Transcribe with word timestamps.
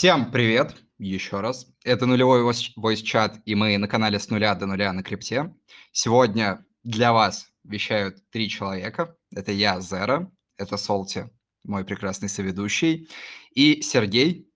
Всем 0.00 0.30
привет 0.30 0.76
еще 0.96 1.40
раз. 1.40 1.66
Это 1.84 2.06
нулевой 2.06 2.40
voice 2.42 3.02
чат, 3.02 3.36
и 3.44 3.54
мы 3.54 3.76
на 3.76 3.86
канале 3.86 4.18
с 4.18 4.30
нуля 4.30 4.54
до 4.54 4.64
нуля 4.64 4.94
на 4.94 5.02
крипте. 5.02 5.54
Сегодня 5.92 6.64
для 6.82 7.12
вас 7.12 7.50
вещают 7.64 8.16
три 8.30 8.48
человека. 8.48 9.14
Это 9.30 9.52
я, 9.52 9.78
Зера, 9.82 10.32
это 10.56 10.78
Солти, 10.78 11.28
мой 11.64 11.84
прекрасный 11.84 12.30
соведущий, 12.30 13.10
и 13.52 13.82
Сергей, 13.82 14.50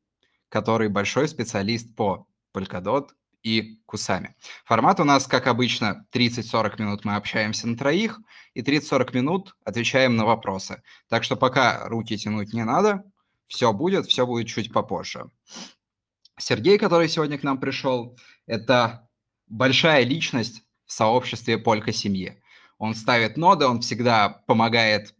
который 0.49 0.89
большой 0.89 1.29
специалист 1.29 1.95
по 1.95 2.27
Polkadot 2.57 3.11
и 3.43 3.83
Кусами. 3.85 4.37
Формат 4.65 4.99
у 4.99 5.05
нас, 5.05 5.27
как 5.27 5.47
обычно, 5.47 6.07
30-40 6.15 6.81
минут 6.81 7.05
мы 7.05 7.17
общаемся 7.17 7.69
на 7.69 7.77
троих, 7.77 8.19
и 8.55 8.63
30-40 8.63 9.15
минут 9.15 9.55
отвечаем 9.63 10.17
на 10.17 10.25
вопросы. 10.25 10.83
Так 11.11 11.23
что 11.23 11.37
пока 11.37 11.87
руки 11.87 12.17
тянуть 12.17 12.55
не 12.55 12.65
надо, 12.65 13.05
все 13.47 13.73
будет, 13.73 14.07
все 14.07 14.27
будет 14.27 14.49
чуть 14.49 14.73
попозже. 14.73 15.31
Сергей, 16.39 16.79
который 16.79 17.09
сегодня 17.09 17.39
к 17.39 17.43
нам 17.43 17.59
пришел, 17.59 18.19
это 18.47 19.09
большая 19.47 20.05
личность 20.05 20.63
в 20.85 20.93
сообществе 20.93 21.59
Полька 21.59 21.93
семьи. 21.93 22.43
Он 22.79 22.95
ставит 22.95 23.37
ноды, 23.37 23.67
он 23.67 23.81
всегда 23.81 24.29
помогает 24.47 25.15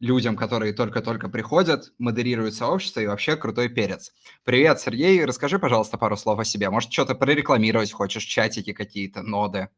людям, 0.00 0.36
которые 0.36 0.74
только-только 0.74 1.28
приходят, 1.28 1.92
модерирует 1.98 2.54
сообщество 2.54 3.00
и 3.00 3.06
вообще 3.06 3.36
крутой 3.36 3.68
перец. 3.68 4.12
Привет, 4.44 4.80
Сергей, 4.80 5.24
расскажи, 5.24 5.58
пожалуйста, 5.58 5.96
пару 5.96 6.16
слов 6.16 6.38
о 6.38 6.44
себе. 6.44 6.68
Может, 6.68 6.92
что-то 6.92 7.14
прорекламировать 7.14 7.92
хочешь, 7.92 8.24
чатики 8.24 8.72
какие-то, 8.72 9.22
ноды. 9.22 9.70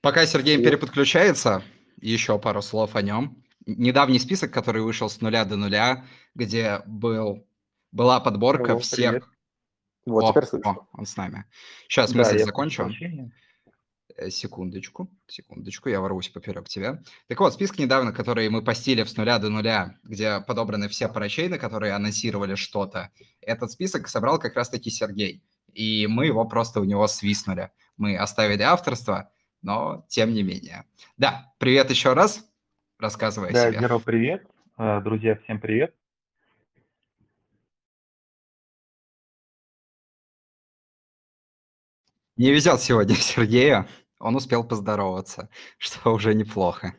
Пока 0.00 0.24
Сергей 0.26 0.62
переподключается, 0.62 1.64
еще 2.00 2.38
пару 2.38 2.62
слов 2.62 2.94
о 2.94 3.02
нем 3.02 3.42
недавний 3.66 4.18
список, 4.18 4.52
который 4.52 4.82
вышел 4.82 5.10
с 5.10 5.20
нуля 5.20 5.44
до 5.44 5.56
нуля, 5.56 6.04
где 6.34 6.82
был, 6.86 7.46
была 7.92 8.20
подборка 8.20 8.74
О, 8.74 8.78
всех... 8.78 9.10
Привет. 9.10 9.24
Вот, 10.06 10.24
о, 10.24 10.30
теперь 10.30 10.44
слышу. 10.44 10.68
О, 10.68 10.88
он 10.92 11.04
с 11.04 11.16
нами. 11.16 11.44
Сейчас 11.88 12.12
да, 12.12 12.18
мысль 12.18 12.38
закончу. 12.38 12.88
Э, 14.16 14.30
секундочку, 14.30 15.10
секундочку, 15.26 15.88
я 15.88 16.00
ворвусь 16.00 16.28
поперек 16.28 16.68
тебя. 16.68 17.02
Так 17.26 17.40
вот, 17.40 17.52
список 17.52 17.78
недавно, 17.78 18.12
который 18.12 18.48
мы 18.48 18.62
постили 18.62 19.02
с 19.02 19.16
нуля 19.16 19.38
до 19.38 19.50
нуля, 19.50 19.98
где 20.04 20.40
подобраны 20.40 20.88
все 20.88 21.08
парачейны, 21.08 21.58
которые 21.58 21.92
анонсировали 21.92 22.54
что-то, 22.54 23.10
этот 23.40 23.72
список 23.72 24.08
собрал 24.08 24.38
как 24.38 24.54
раз-таки 24.54 24.90
Сергей. 24.90 25.42
И 25.72 26.06
мы 26.06 26.26
его 26.26 26.46
просто 26.46 26.80
у 26.80 26.84
него 26.84 27.06
свистнули. 27.08 27.70
Мы 27.98 28.16
оставили 28.16 28.62
авторство, 28.62 29.30
но 29.60 30.06
тем 30.08 30.32
не 30.32 30.42
менее. 30.42 30.84
Да, 31.18 31.52
привет 31.58 31.90
еще 31.90 32.14
раз. 32.14 32.42
Рассказывай 32.98 33.52
Да, 33.52 33.66
о 33.66 33.70
себе. 33.70 33.80
Геро, 33.80 33.98
привет. 33.98 34.46
Э, 34.78 35.00
друзья, 35.02 35.36
всем 35.44 35.60
привет. 35.60 35.94
Не 42.38 42.52
везет 42.52 42.80
сегодня 42.80 43.14
Сергею. 43.16 43.86
Он 44.18 44.34
успел 44.34 44.66
поздороваться, 44.66 45.50
что 45.78 46.14
уже 46.14 46.34
неплохо. 46.34 46.94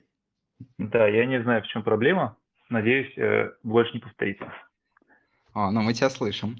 Да, 0.78 1.08
я 1.08 1.26
не 1.26 1.42
знаю, 1.42 1.64
в 1.64 1.68
чем 1.68 1.82
проблема. 1.82 2.38
Надеюсь, 2.70 3.18
э, 3.18 3.52
больше 3.64 3.94
не 3.94 4.00
повторится. 4.00 4.54
О, 5.54 5.72
ну 5.72 5.82
мы 5.82 5.94
тебя 5.94 6.12
слышим. 6.12 6.58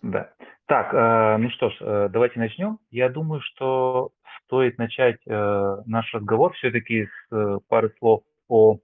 Да. 0.00 0.32
Так, 0.66 0.94
э, 0.94 1.36
ну 1.36 1.50
что 1.50 1.68
ж, 1.68 2.08
давайте 2.08 2.38
начнем. 2.38 2.78
Я 2.90 3.10
думаю, 3.10 3.42
что 3.42 4.10
стоит 4.52 4.76
начать 4.76 5.18
э, 5.26 5.76
наш 5.86 6.12
разговор 6.12 6.52
все-таки 6.52 7.06
с 7.06 7.34
э, 7.34 7.58
пары 7.68 7.90
слов 7.98 8.22
о 8.48 8.78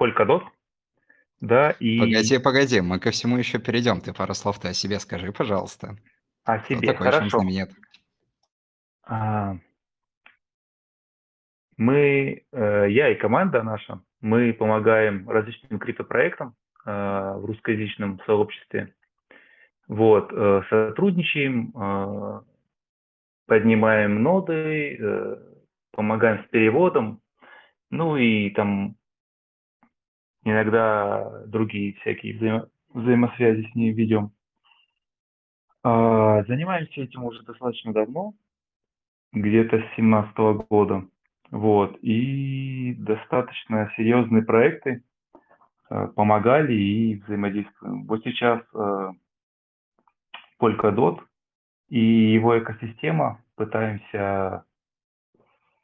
Polkadot. 0.00 0.42
Да, 1.40 1.72
и... 1.80 1.98
Погоди, 1.98 2.38
погоди, 2.38 2.80
мы 2.80 3.00
ко 3.00 3.10
всему 3.10 3.38
еще 3.38 3.58
перейдем. 3.58 4.00
Ты 4.00 4.12
пару 4.12 4.34
слов-то 4.34 4.68
о 4.68 4.72
себе 4.72 5.00
скажи, 5.00 5.32
пожалуйста. 5.32 5.96
О 6.44 6.60
себе, 6.60 6.92
такой, 6.92 7.10
хорошо. 7.10 7.42
А, 9.04 9.56
мы, 11.76 12.44
э, 12.52 12.86
я 12.88 13.08
и 13.08 13.16
команда 13.16 13.64
наша, 13.64 14.00
мы 14.20 14.52
помогаем 14.52 15.28
различным 15.28 15.80
криптопроектам 15.80 16.54
э, 16.86 16.90
в 16.92 17.44
русскоязычном 17.46 18.20
сообществе. 18.26 18.94
Вот, 19.88 20.32
э, 20.32 20.62
сотрудничаем, 20.70 21.72
э, 21.74 22.51
поднимаем 23.52 24.22
ноды, 24.22 24.96
э, 24.98 25.36
помогаем 25.90 26.42
с 26.42 26.48
переводом, 26.48 27.20
ну 27.90 28.16
и 28.16 28.48
там 28.48 28.96
иногда 30.42 31.44
другие 31.48 31.92
всякие 32.00 32.38
взаимо 32.38 32.68
взаимосвязи 32.94 33.68
с 33.70 33.74
ней 33.74 33.92
ведем. 33.92 34.30
А, 35.82 36.44
занимаемся 36.44 37.02
этим 37.02 37.24
уже 37.24 37.42
достаточно 37.42 37.92
давно, 37.92 38.32
где-то 39.32 39.80
с 39.80 39.96
17 39.96 40.34
года. 40.70 41.06
Вот. 41.50 41.98
И 42.00 42.94
достаточно 42.94 43.92
серьезные 43.98 44.44
проекты 44.44 45.04
э, 45.90 46.08
помогали 46.16 46.72
и 46.72 47.16
взаимодействуем. 47.16 48.06
Вот 48.06 48.24
сейчас 48.24 48.62
э, 48.72 49.10
Polkadot 50.58 51.20
и 51.90 52.00
его 52.32 52.58
экосистема 52.58 53.41
пытаемся 53.56 54.64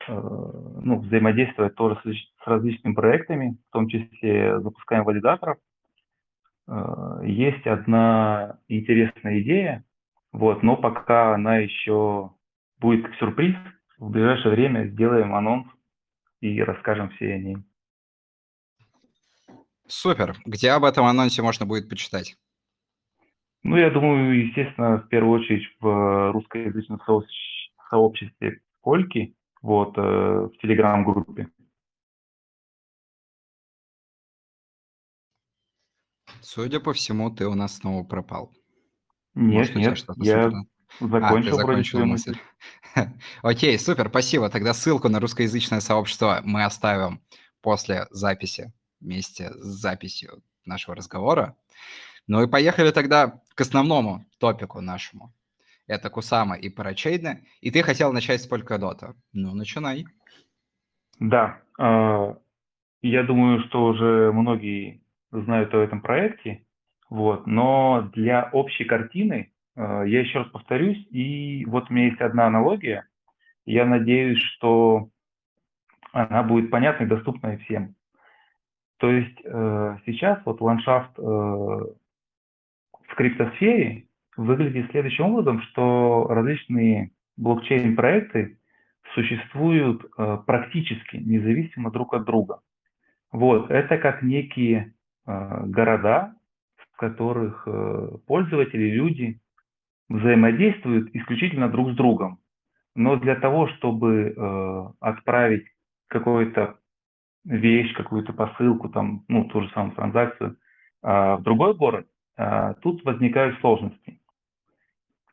э, 0.06 0.12
ну, 0.12 1.00
взаимодействовать 1.00 1.74
тоже 1.74 2.00
с, 2.04 2.42
с 2.42 2.46
различными 2.46 2.94
проектами, 2.94 3.58
в 3.68 3.72
том 3.72 3.88
числе 3.88 4.60
запускаем 4.60 5.04
валидаторов. 5.04 5.58
Э, 6.68 7.20
есть 7.24 7.66
одна 7.66 8.58
интересная 8.68 9.40
идея, 9.40 9.84
вот, 10.32 10.62
но 10.62 10.76
пока 10.76 11.34
она 11.34 11.58
еще 11.58 12.32
будет 12.78 13.06
как 13.06 13.14
сюрприз. 13.16 13.56
В 13.98 14.10
ближайшее 14.10 14.52
время 14.52 14.86
сделаем 14.86 15.34
анонс 15.34 15.66
и 16.40 16.62
расскажем 16.62 17.10
все 17.10 17.34
о 17.34 17.38
ней. 17.38 17.56
Супер. 19.88 20.36
Где 20.44 20.70
об 20.70 20.84
этом 20.84 21.06
анонсе 21.06 21.42
можно 21.42 21.66
будет 21.66 21.88
почитать? 21.88 22.36
Ну, 23.64 23.76
я 23.76 23.90
думаю, 23.90 24.46
естественно, 24.46 24.98
в 24.98 25.08
первую 25.08 25.40
очередь 25.40 25.66
в 25.80 26.32
русскоязычном 26.32 27.00
сообществе 27.04 27.57
Польки, 28.82 29.34
вот, 29.62 29.96
э, 29.98 30.00
в 30.00 30.52
телеграм-группе. 30.60 31.48
Судя 36.40 36.80
по 36.80 36.92
всему, 36.92 37.30
ты 37.30 37.46
у 37.46 37.54
нас 37.54 37.76
снова 37.76 38.04
пропал. 38.04 38.52
Нет, 39.34 39.74
нет, 39.74 39.98
я 40.18 40.50
закончил, 41.00 41.54
а, 41.54 41.56
закончил 41.56 42.04
мысль. 42.04 42.36
Окей, 43.42 43.78
супер, 43.78 44.08
спасибо. 44.08 44.48
Тогда 44.48 44.74
ссылку 44.74 45.08
на 45.08 45.20
русскоязычное 45.20 45.80
сообщество 45.80 46.40
мы 46.44 46.64
оставим 46.64 47.22
после 47.60 48.06
записи, 48.10 48.72
вместе 49.00 49.50
с 49.52 49.64
записью 49.64 50.42
нашего 50.64 50.96
разговора. 50.96 51.56
Ну 52.26 52.42
и 52.42 52.48
поехали 52.48 52.90
тогда 52.90 53.40
к 53.54 53.60
основному 53.60 54.24
топику 54.38 54.80
нашему. 54.80 55.32
Это 55.88 56.10
Кусама 56.10 56.56
и 56.56 56.68
Парачейна. 56.68 57.40
И 57.62 57.70
ты 57.70 57.82
хотел 57.82 58.12
начать 58.12 58.42
с 58.42 58.50
Polkadot. 58.50 59.14
Ну, 59.32 59.54
начинай. 59.54 60.04
Да. 61.18 61.60
Э, 61.78 62.34
я 63.00 63.22
думаю, 63.22 63.60
что 63.64 63.86
уже 63.86 64.30
многие 64.32 65.00
знают 65.32 65.74
о 65.74 65.82
этом 65.82 66.02
проекте. 66.02 66.66
Вот. 67.08 67.46
Но 67.46 68.10
для 68.12 68.50
общей 68.52 68.84
картины 68.84 69.50
э, 69.76 70.04
я 70.06 70.20
еще 70.20 70.40
раз 70.40 70.48
повторюсь. 70.48 71.06
И 71.10 71.64
вот 71.64 71.90
у 71.90 71.94
меня 71.94 72.08
есть 72.08 72.20
одна 72.20 72.46
аналогия. 72.46 73.08
Я 73.64 73.86
надеюсь, 73.86 74.38
что 74.38 75.08
она 76.12 76.42
будет 76.42 76.70
понятной 76.70 77.06
и 77.06 77.10
доступной 77.10 77.56
всем. 77.58 77.94
То 78.98 79.10
есть 79.10 79.40
э, 79.42 79.96
сейчас 80.04 80.38
вот 80.44 80.60
ландшафт 80.60 81.16
в 81.16 83.14
криптосфере 83.16 84.07
выглядит 84.38 84.90
следующим 84.90 85.26
образом, 85.26 85.60
что 85.62 86.26
различные 86.30 87.10
блокчейн-проекты 87.36 88.58
существуют 89.14 90.04
э, 90.04 90.38
практически 90.46 91.16
независимо 91.16 91.90
друг 91.90 92.14
от 92.14 92.24
друга. 92.24 92.60
Вот, 93.32 93.70
это 93.70 93.98
как 93.98 94.22
некие 94.22 94.94
э, 95.26 95.64
города, 95.66 96.34
в 96.76 96.96
которых 96.98 97.64
э, 97.66 98.08
пользователи, 98.26 98.90
люди 98.90 99.40
взаимодействуют 100.08 101.14
исключительно 101.14 101.68
друг 101.68 101.90
с 101.92 101.96
другом. 101.96 102.38
Но 102.94 103.16
для 103.16 103.34
того, 103.34 103.68
чтобы 103.68 104.34
э, 104.36 104.84
отправить 105.00 105.66
какую-то 106.08 106.78
вещь, 107.44 107.92
какую-то 107.94 108.32
посылку, 108.32 108.88
там, 108.88 109.24
ну, 109.28 109.44
ту 109.44 109.62
же 109.62 109.70
самую 109.70 109.96
транзакцию 109.96 110.56
э, 111.02 111.36
в 111.36 111.42
другой 111.42 111.74
город, 111.74 112.06
а, 112.38 112.74
тут 112.74 113.04
возникают 113.04 113.58
сложности. 113.58 114.20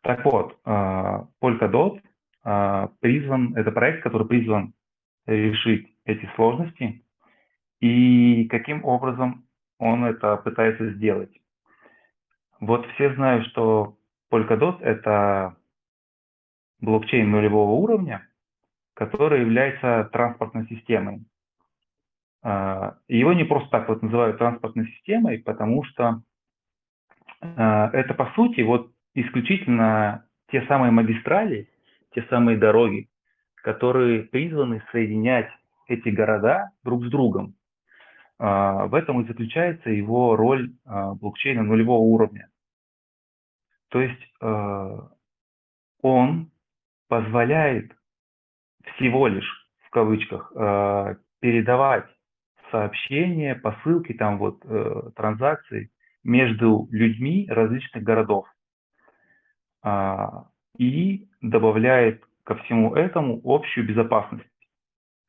Так 0.06 0.24
вот, 0.24 0.56
а, 0.66 1.26
Polkadot 1.42 2.00
а, 2.44 2.90
призван, 3.00 3.56
это 3.56 3.72
проект, 3.72 4.04
который 4.04 4.28
призван 4.28 4.76
решить 5.26 5.98
эти 6.06 6.30
сложности. 6.36 7.04
И 7.80 8.46
каким 8.46 8.86
образом 8.86 9.48
он 9.80 10.06
это 10.06 10.38
пытается 10.38 10.92
сделать? 10.92 11.32
Вот 12.60 12.86
все 12.92 13.16
знают, 13.16 13.48
что 13.48 13.98
Polkadot– 14.32 14.80
это 14.82 15.58
блокчейн 16.82 17.32
нулевого 17.32 17.72
уровня, 17.72 18.28
который 18.94 19.42
является 19.42 20.08
транспортной 20.14 20.68
системой. 20.68 21.26
А, 22.44 22.98
его 23.08 23.34
не 23.34 23.44
просто 23.44 23.72
так 23.72 23.90
вот 23.90 24.04
называют 24.04 24.38
транспортной 24.38 24.86
системой, 24.86 25.40
потому 25.40 25.84
что 25.84 26.22
это, 27.42 28.14
по 28.16 28.32
сути, 28.34 28.62
вот 28.62 28.95
исключительно 29.16 30.26
те 30.52 30.62
самые 30.68 30.92
магистрали, 30.92 31.68
те 32.14 32.24
самые 32.30 32.58
дороги, 32.58 33.10
которые 33.56 34.24
призваны 34.24 34.84
соединять 34.92 35.50
эти 35.88 36.10
города 36.10 36.72
друг 36.84 37.06
с 37.06 37.10
другом. 37.10 37.56
А, 38.38 38.86
в 38.86 38.94
этом 38.94 39.22
и 39.22 39.28
заключается 39.28 39.90
его 39.90 40.36
роль 40.36 40.72
блокчейна 40.86 41.64
нулевого 41.64 42.02
уровня. 42.02 42.50
То 43.90 44.02
есть 44.02 44.34
он 46.02 46.52
позволяет 47.08 47.96
всего 48.96 49.28
лишь, 49.28 49.70
в 49.86 49.90
кавычках, 49.90 50.52
передавать 51.40 52.06
сообщения, 52.72 53.56
посылки, 53.56 54.14
там 54.14 54.38
вот 54.38 54.60
э, 54.66 55.12
транзакции 55.16 55.92
между 56.24 56.88
людьми 56.92 57.48
различных 57.50 58.04
городов. 58.04 58.48
А, 59.86 60.48
и 60.80 61.28
добавляет 61.42 62.24
ко 62.44 62.56
всему 62.56 62.96
этому 62.96 63.40
общую 63.44 63.88
безопасность. 63.88 64.50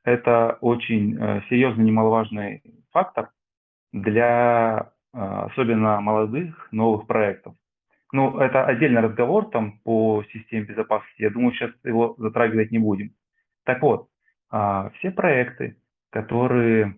Это 0.03 0.56
очень 0.62 1.14
э, 1.20 1.43
серьезный, 1.50 1.85
немаловажный 1.85 2.62
фактор 2.91 3.31
для 3.93 4.93
э, 5.12 5.19
особенно 5.19 6.00
молодых 6.00 6.69
новых 6.73 7.06
проектов. 7.06 7.55
Ну, 8.12 8.38
это 8.38 8.64
отдельный 8.64 9.03
разговор 9.03 9.50
там 9.50 9.79
по 9.81 10.25
системе 10.32 10.64
безопасности. 10.64 11.23
Я 11.23 11.31
думаю, 11.31 11.53
сейчас 11.53 11.73
его 11.85 12.14
затрагивать 12.17 12.70
не 12.70 12.79
будем. 12.79 13.11
Так 13.64 13.82
вот, 13.82 14.08
э, 14.53 14.91
все 14.99 15.11
проекты, 15.11 15.76
которые 16.08 16.97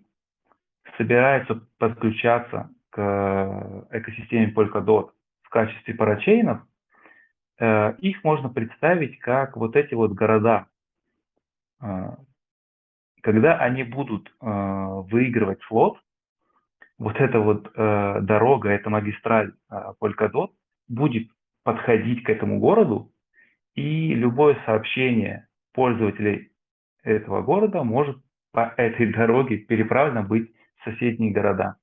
собираются 0.95 1.61
подключаться 1.77 2.69
к 2.91 3.87
экосистеме 3.91 4.53
Polkadot 4.53 5.09
в 5.41 5.49
качестве 5.49 5.93
парачейнов, 5.93 6.59
э, 6.59 6.68
их 7.59 8.23
можно 8.23 8.49
представить 8.49 9.19
как 9.19 9.57
вот 9.57 9.75
эти 9.75 9.93
вот 9.93 10.13
города. 10.13 10.67
Э, 11.81 12.15
когда 13.21 13.57
они 13.57 13.83
будут 13.83 14.29
э, 14.29 14.45
выигрывать 14.45 15.61
слот, 15.63 15.99
вот 16.97 17.15
эта 17.15 17.39
вот 17.39 17.71
дорога, 17.73 18.69
эта 18.71 18.89
магистраль 18.89 19.53
Polkadot 20.01 20.51
будет 20.89 21.29
подходить 21.63 22.23
к 22.23 22.29
этому 22.29 22.59
городу, 22.59 23.09
и 23.73 24.13
любое 24.13 24.57
сообщение 24.65 25.47
пользователей 25.73 26.51
этого 27.03 27.41
города 27.41 27.83
может 27.83 28.17
по 28.51 28.73
этой 28.75 29.13
дороге 29.13 29.59
переправлено 29.59 30.23
быть 30.23 30.51
соседние 30.83 31.31
города. 31.31 31.77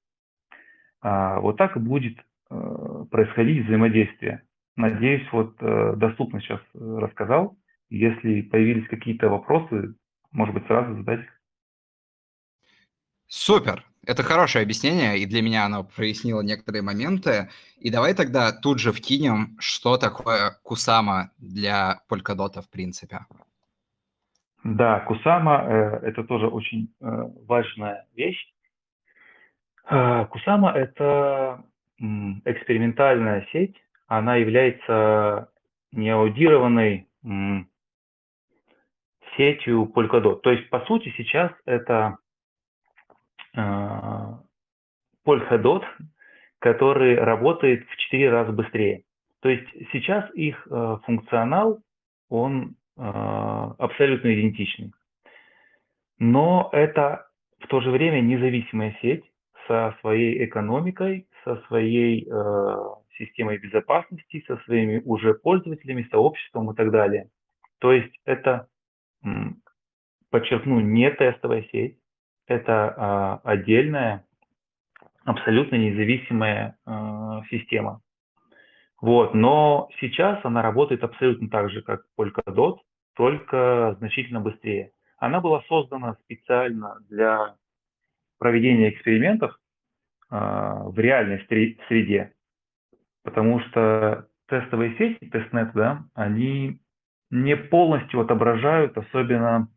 Вот 1.02 1.56
так 1.56 1.80
будет 1.80 2.18
э, 2.50 3.04
происходить 3.10 3.64
взаимодействие. 3.66 4.42
Надеюсь, 4.76 5.26
вот 5.32 5.56
э, 5.60 5.94
доступно 5.96 6.40
сейчас 6.40 6.60
э, 6.74 6.98
рассказал. 6.98 7.56
Если 7.88 8.42
появились 8.42 8.88
какие-то 8.88 9.28
вопросы, 9.28 9.94
может 10.32 10.54
быть, 10.54 10.66
сразу 10.66 10.96
задать. 10.96 11.26
Супер! 13.26 13.84
Это 14.06 14.22
хорошее 14.22 14.62
объяснение, 14.62 15.18
и 15.18 15.26
для 15.26 15.42
меня 15.42 15.64
оно 15.64 15.82
прояснило 15.82 16.40
некоторые 16.40 16.82
моменты. 16.82 17.48
И 17.78 17.90
давай 17.90 18.14
тогда 18.14 18.52
тут 18.52 18.78
же 18.78 18.92
вкинем, 18.92 19.56
что 19.58 19.96
такое 19.96 20.58
Кусама 20.62 21.30
для 21.38 22.02
Polkadot 22.08 22.62
в 22.62 22.70
принципе. 22.70 23.20
Да, 24.62 25.00
Кусама 25.00 25.64
э, 25.64 26.08
это 26.08 26.22
тоже 26.22 26.46
очень 26.46 26.92
э, 27.00 27.06
важная 27.46 28.06
вещь. 28.14 28.52
А, 29.86 30.26
Кусама– 30.26 30.72
это 30.72 31.64
экспериментальная 31.98 33.46
сеть, 33.52 33.74
она 34.06 34.36
является 34.36 35.50
неаудированной 35.92 37.08
сетью 39.36 39.90
Polkadot. 39.94 40.40
То 40.40 40.50
есть, 40.50 40.68
по 40.70 40.80
сути, 40.80 41.12
сейчас 41.16 41.52
это 41.64 42.18
а, 43.54 44.40
Polkadot, 45.26 45.82
который 46.58 47.16
работает 47.16 47.86
в 47.88 47.96
4 47.96 48.30
раза 48.30 48.52
быстрее. 48.52 49.02
То 49.40 49.48
есть 49.48 49.68
сейчас 49.92 50.28
их 50.34 50.66
а, 50.70 50.98
функционал, 51.04 51.80
он 52.28 52.76
абсолютно 52.98 54.34
идентичный. 54.34 54.90
Но 56.18 56.70
это 56.72 57.26
в 57.60 57.66
то 57.66 57.82
же 57.82 57.90
время 57.90 58.22
независимая 58.22 58.96
сеть, 59.02 59.22
со 59.66 59.96
своей 60.00 60.44
экономикой, 60.44 61.26
со 61.44 61.56
своей 61.66 62.26
э, 62.28 62.76
системой 63.18 63.58
безопасности, 63.58 64.44
со 64.46 64.56
своими 64.58 65.02
уже 65.04 65.34
пользователями, 65.34 66.08
сообществом 66.10 66.70
и 66.70 66.74
так 66.74 66.90
далее. 66.90 67.30
То 67.78 67.92
есть 67.92 68.14
это, 68.24 68.68
подчеркну, 70.30 70.80
не 70.80 71.10
тестовая 71.10 71.62
сеть, 71.72 71.98
это 72.46 73.42
э, 73.44 73.48
отдельная, 73.48 74.24
абсолютно 75.24 75.76
независимая 75.76 76.76
э, 76.86 77.40
система. 77.50 78.00
Вот, 79.00 79.34
но 79.34 79.88
сейчас 80.00 80.40
она 80.44 80.62
работает 80.62 81.04
абсолютно 81.04 81.50
так 81.50 81.70
же, 81.70 81.82
как 81.82 82.04
Polkadot, 82.18 82.78
только 83.14 83.96
значительно 83.98 84.40
быстрее. 84.40 84.92
Она 85.18 85.40
была 85.40 85.62
создана 85.68 86.14
специально 86.24 86.98
для 87.08 87.56
проведения 88.38 88.90
экспериментов 88.90 89.58
а, 90.28 90.84
в 90.84 90.98
реальной 90.98 91.44
среде, 91.46 92.32
потому 93.26 93.58
что 93.58 94.28
тестовые 94.48 94.96
сети, 94.96 95.28
тестнет, 95.28 95.72
да, 95.74 96.04
они 96.14 96.80
не 97.30 97.56
полностью 97.56 98.20
отображают, 98.20 98.96
особенно 98.96 99.68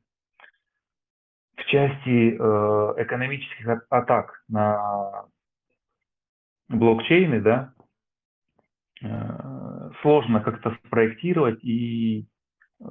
в 1.58 1.66
части 1.66 2.38
э, 2.38 3.04
экономических 3.04 3.86
атак 3.90 4.44
на 4.48 5.26
блокчейны, 6.70 7.42
да, 7.42 7.74
э, 9.02 9.90
сложно 10.04 10.42
как-то 10.42 10.78
спроектировать 10.86 11.64
и 11.64 12.28
э, 12.80 12.86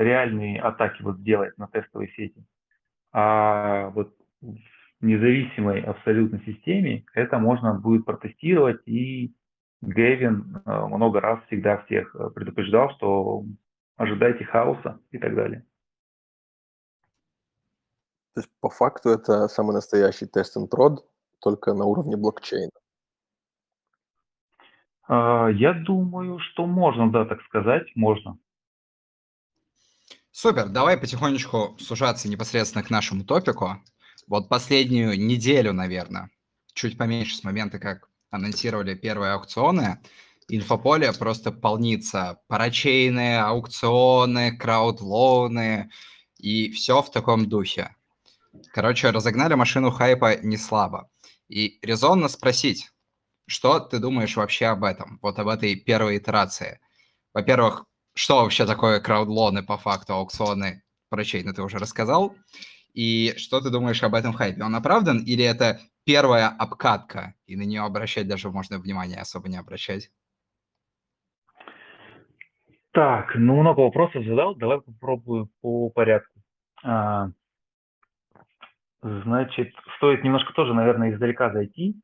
реальные 0.00 0.60
атаки 0.60 1.00
вот 1.02 1.18
сделать 1.18 1.56
на 1.58 1.68
тестовой 1.68 2.12
сети. 2.16 2.44
А 3.12 3.90
вот 3.90 4.12
в 4.42 5.06
независимой 5.06 5.80
абсолютно 5.80 6.40
системе, 6.40 7.04
это 7.14 7.38
можно 7.38 7.74
будет 7.74 8.04
протестировать, 8.04 8.80
и 8.86 9.32
Гэвин 9.86 10.62
э, 10.64 10.86
много 10.86 11.20
раз 11.20 11.38
всегда 11.46 11.78
всех 11.84 12.14
э, 12.16 12.30
предупреждал, 12.30 12.90
что 12.96 13.44
ожидайте 13.96 14.44
хаоса 14.44 14.98
и 15.12 15.18
так 15.18 15.34
далее. 15.34 15.64
То 18.34 18.40
есть 18.40 18.50
по 18.60 18.68
факту 18.68 19.10
это 19.10 19.48
самый 19.48 19.72
настоящий 19.72 20.26
тест 20.26 20.56
and 20.56 20.68
prod, 20.68 20.98
только 21.40 21.72
на 21.72 21.84
уровне 21.84 22.16
блокчейна. 22.16 22.72
А, 25.08 25.48
я 25.48 25.72
думаю, 25.72 26.40
что 26.40 26.66
можно, 26.66 27.10
да, 27.10 27.24
так 27.24 27.40
сказать, 27.42 27.86
можно. 27.94 28.38
Супер, 30.32 30.68
давай 30.68 30.98
потихонечку 30.98 31.76
сужаться 31.78 32.28
непосредственно 32.28 32.84
к 32.84 32.90
нашему 32.90 33.24
топику. 33.24 33.76
Вот 34.26 34.48
последнюю 34.48 35.18
неделю, 35.18 35.72
наверное, 35.72 36.28
чуть 36.74 36.98
поменьше 36.98 37.36
с 37.36 37.44
момента, 37.44 37.78
как 37.78 38.08
анонсировали 38.30 38.94
первые 38.94 39.32
аукционы, 39.32 40.00
инфополе 40.48 41.12
просто 41.12 41.52
полнится 41.52 42.40
парачейные 42.48 43.40
аукционы, 43.40 44.56
краудлоуны 44.56 45.90
и 46.38 46.70
все 46.70 47.02
в 47.02 47.10
таком 47.10 47.48
духе. 47.48 47.94
Короче, 48.72 49.10
разогнали 49.10 49.54
машину 49.54 49.90
хайпа 49.90 50.36
не 50.36 50.56
слабо. 50.56 51.10
И 51.48 51.78
резонно 51.82 52.28
спросить, 52.28 52.90
что 53.46 53.78
ты 53.80 53.98
думаешь 53.98 54.36
вообще 54.36 54.66
об 54.66 54.84
этом, 54.84 55.18
вот 55.22 55.38
об 55.38 55.48
этой 55.48 55.76
первой 55.76 56.18
итерации? 56.18 56.80
Во-первых, 57.32 57.84
что 58.14 58.42
вообще 58.42 58.66
такое 58.66 59.00
краудлоны 59.00 59.62
по 59.62 59.76
факту, 59.76 60.14
аукционы, 60.14 60.82
парачейны 61.10 61.52
ты 61.52 61.62
уже 61.62 61.78
рассказал. 61.78 62.34
И 62.94 63.34
что 63.36 63.60
ты 63.60 63.70
думаешь 63.70 64.02
об 64.02 64.14
этом 64.14 64.32
хайпе? 64.32 64.62
Он 64.62 64.74
оправдан 64.74 65.18
или 65.18 65.44
это 65.44 65.80
первая 66.06 66.48
обкатка, 66.48 67.34
и 67.46 67.56
на 67.56 67.62
нее 67.62 67.82
обращать 67.82 68.28
даже 68.28 68.48
можно 68.48 68.78
внимание 68.78 69.20
особо 69.20 69.48
не 69.48 69.58
обращать? 69.58 70.10
Так, 72.92 73.34
ну 73.34 73.60
много 73.60 73.80
вопросов 73.80 74.24
задал, 74.24 74.54
давай 74.54 74.80
попробую 74.80 75.50
по 75.60 75.90
порядку. 75.90 76.40
А, 76.82 77.28
значит, 79.02 79.74
стоит 79.96 80.24
немножко 80.24 80.52
тоже, 80.54 80.72
наверное, 80.72 81.12
издалека 81.12 81.52
зайти. 81.52 82.00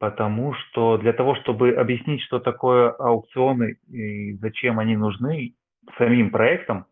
потому 0.00 0.54
что 0.54 0.96
для 0.96 1.12
того, 1.12 1.36
чтобы 1.36 1.72
объяснить, 1.72 2.22
что 2.22 2.40
такое 2.40 2.90
аукционы 2.90 3.76
и 3.86 4.34
зачем 4.38 4.78
они 4.78 4.96
нужны 4.96 5.54
самим 5.98 6.30
проектам, 6.30 6.86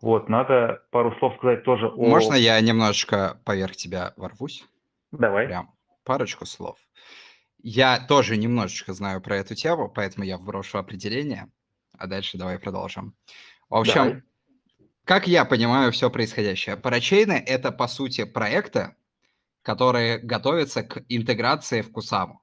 вот, 0.00 0.28
надо 0.28 0.82
пару 0.90 1.12
слов 1.18 1.34
сказать 1.38 1.64
тоже 1.64 1.88
о... 1.88 2.08
Можно 2.08 2.34
я 2.34 2.60
немножечко 2.60 3.40
поверх 3.44 3.72
тебя 3.72 4.12
ворвусь? 4.16 4.64
Давай. 5.10 5.46
Прям 5.46 5.75
парочку 6.06 6.46
слов. 6.46 6.78
Я 7.58 7.98
тоже 7.98 8.36
немножечко 8.36 8.94
знаю 8.94 9.20
про 9.20 9.36
эту 9.36 9.54
тему, 9.54 9.90
поэтому 9.90 10.24
я 10.24 10.38
вброшу 10.38 10.78
определение, 10.78 11.50
а 11.98 12.06
дальше 12.06 12.38
давай 12.38 12.58
продолжим. 12.58 13.14
В 13.68 13.74
общем, 13.74 13.94
давай. 13.94 14.22
как 15.04 15.26
я 15.26 15.44
понимаю 15.44 15.90
все 15.90 16.08
происходящее, 16.08 16.76
парачейны— 16.76 17.32
это, 17.46 17.72
по 17.72 17.88
сути, 17.88 18.24
проекты, 18.24 18.94
которые 19.62 20.18
готовятся 20.18 20.84
к 20.84 21.04
интеграции 21.08 21.82
в 21.82 21.90
Кусаму. 21.90 22.40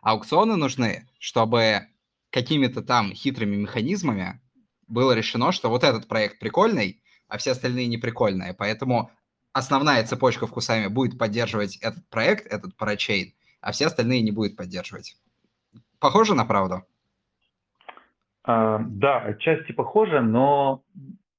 Аукционы 0.00 0.56
нужны, 0.56 1.08
чтобы 1.18 1.88
какими-то 2.30 2.82
там 2.82 3.12
хитрыми 3.12 3.56
механизмами 3.56 4.40
было 4.86 5.12
решено, 5.12 5.52
что 5.52 5.68
вот 5.68 5.84
этот 5.84 6.08
проект 6.08 6.38
прикольный, 6.38 7.02
а 7.28 7.36
все 7.36 7.50
остальные 7.50 7.86
не 7.88 7.98
прикольные. 7.98 8.54
Поэтому 8.54 9.10
основная 9.54 10.04
цепочка 10.04 10.46
в 10.46 10.50
Кусаме 10.50 10.90
будет 10.90 11.18
поддерживать 11.18 11.76
этот 11.76 12.06
проект, 12.10 12.46
этот 12.52 12.76
парачейн, 12.76 13.32
а 13.62 13.72
все 13.72 13.86
остальные 13.86 14.22
не 14.22 14.32
будет 14.32 14.56
поддерживать. 14.56 15.16
Похоже 16.00 16.34
на 16.34 16.44
правду? 16.44 16.82
А, 18.42 18.78
да, 18.80 19.20
отчасти 19.20 19.72
похоже, 19.72 20.20
но 20.20 20.82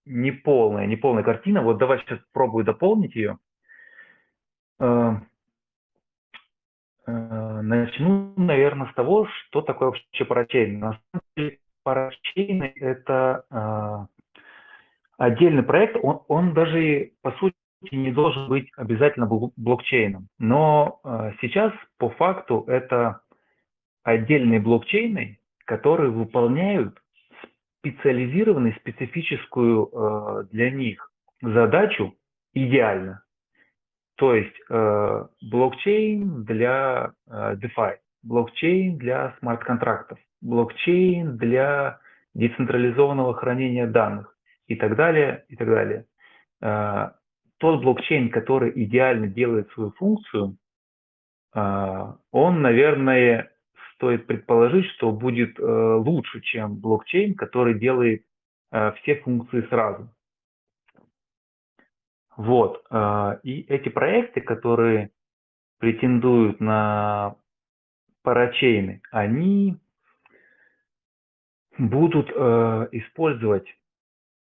не 0.06 0.32
полная, 0.32 0.88
не 0.88 0.96
полная 0.96 1.24
картина. 1.24 1.62
Вот 1.62 1.78
давай 1.78 2.00
сейчас 2.00 2.20
попробую 2.32 2.66
дополнить 2.66 3.16
ее. 3.16 3.38
Э, 4.80 5.18
э, 7.06 7.12
начну, 7.62 8.34
наверное, 8.38 8.90
с 8.92 8.96
того, 8.96 9.28
что 9.28 9.62
такое 9.62 9.90
вообще 9.90 10.26
парачейн. 10.26 10.80
На 10.80 11.00
самом 11.12 11.24
деле 11.36 11.60
парачейн– 11.84 12.64
это 12.76 13.46
э, 13.52 14.42
отдельный 15.18 15.64
проект, 15.64 15.98
он, 16.02 16.22
он 16.28 16.54
даже, 16.54 17.12
по 17.22 17.32
сути, 17.34 17.56
не 17.92 18.12
должен 18.12 18.48
быть 18.50 18.70
обязательно 18.78 19.28
блокчейном. 19.28 20.28
Но 20.40 21.00
сейчас, 21.42 21.74
по 21.98 22.10
факту, 22.10 22.64
это 22.68 23.22
отдельные 24.04 24.60
блокчейны, 24.60 25.40
которые 25.66 26.10
выполняют 26.10 26.98
специализированную, 27.80 28.76
специфическую 28.76 30.48
для 30.52 30.72
них 30.72 31.12
задачу 31.42 32.16
идеально. 32.54 33.26
То 34.16 34.34
есть 34.34 34.56
э, 34.70 35.26
блокчейн 35.52 36.46
для 36.46 37.12
э, 37.28 37.56
DeFi, 37.56 37.98
блокчейн 38.24 38.98
для 38.98 39.36
смарт-контрактов, 39.40 40.18
блокчейн 40.42 41.38
для 41.38 42.00
децентрализованного 42.34 43.34
хранения 43.34 43.88
данных 43.88 44.34
и 44.68 44.76
так 44.76 44.96
далее, 44.96 45.46
и 45.50 45.56
так 45.56 45.68
далее. 45.68 46.06
Э, 47.56 47.60
тот 47.60 47.82
блокчейн, 47.82 48.30
который 48.30 48.72
идеально 48.84 49.28
делает 49.28 49.70
свою 49.72 49.92
функцию, 49.92 50.58
э, 51.54 52.14
он, 52.32 52.62
наверное, 52.62 53.52
стоит 53.96 54.28
предположить, 54.28 54.86
что 54.92 55.12
будет 55.12 55.60
э, 55.60 55.64
лучше, 55.64 56.42
чем 56.42 56.80
блокчейн, 56.80 57.36
который 57.36 57.80
делает 57.80 58.24
э, 58.72 58.92
все 59.02 59.16
функции 59.16 59.62
сразу. 59.70 60.10
Вот. 62.38 62.86
А, 62.90 63.40
и 63.44 63.62
эти 63.62 63.88
проекты, 63.88 64.42
которые 64.42 65.12
претендуют 65.80 66.60
на 66.60 67.38
парачейны, 68.24 69.02
они 69.12 69.78
будут 71.78 72.30
э, 72.30 72.88
использовать, 72.92 73.68
а, 73.68 73.85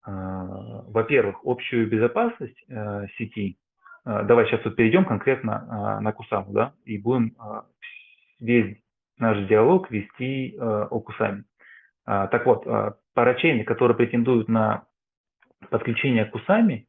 во-первых, 0.05 1.41
общую 1.43 1.88
безопасность 1.88 2.58
э, 2.67 3.08
сети. 3.17 3.58
А, 4.03 4.24
давай 4.24 4.48
сейчас 4.48 4.65
вот 4.65 4.75
перейдем 4.75 5.05
конкретно 5.05 6.00
на 6.01 6.12
Кусаму, 6.12 6.51
да, 6.53 6.74
и 6.86 6.98
будем 6.98 7.36
весь 8.39 8.77
наш 9.17 9.48
диалог 9.48 9.91
вести 9.91 10.58
о 10.60 11.00
Кусаме. 11.00 11.43
Так 12.05 12.46
вот, 12.48 12.65
парачейны, 13.13 13.63
которые 13.63 13.96
претендуют 13.96 14.48
на 14.48 14.86
подключение 15.70 16.25
к 16.25 16.31
Кусами, 16.31 16.88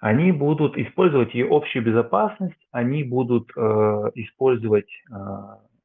они 0.00 0.32
будут 0.32 0.78
использовать 0.78 1.34
ее 1.34 1.46
общую 1.50 1.84
безопасность, 1.84 2.56
они 2.72 3.04
будут 3.04 3.50
использовать 3.50 4.90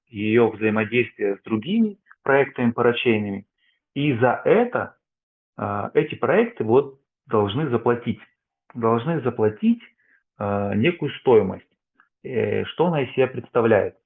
ее 0.08 0.50
взаимодействие 0.50 1.36
с 1.36 1.44
другими 1.44 1.98
проектами 2.24 2.72
парачейными. 2.72 3.46
И 3.94 4.14
за 4.14 4.42
это 4.46 4.95
эти 5.58 6.16
проекты 6.16 6.64
вот 6.64 7.00
должны 7.28 7.70
заплатить. 7.70 8.20
Должны 8.74 9.22
заплатить 9.22 9.82
э, 10.40 10.74
некую 10.76 11.12
стоимость. 11.20 11.68
Э, 12.24 12.66
что 12.66 12.88
она 12.88 13.02
из 13.04 13.14
себя 13.14 13.28
представляет? 13.28 13.98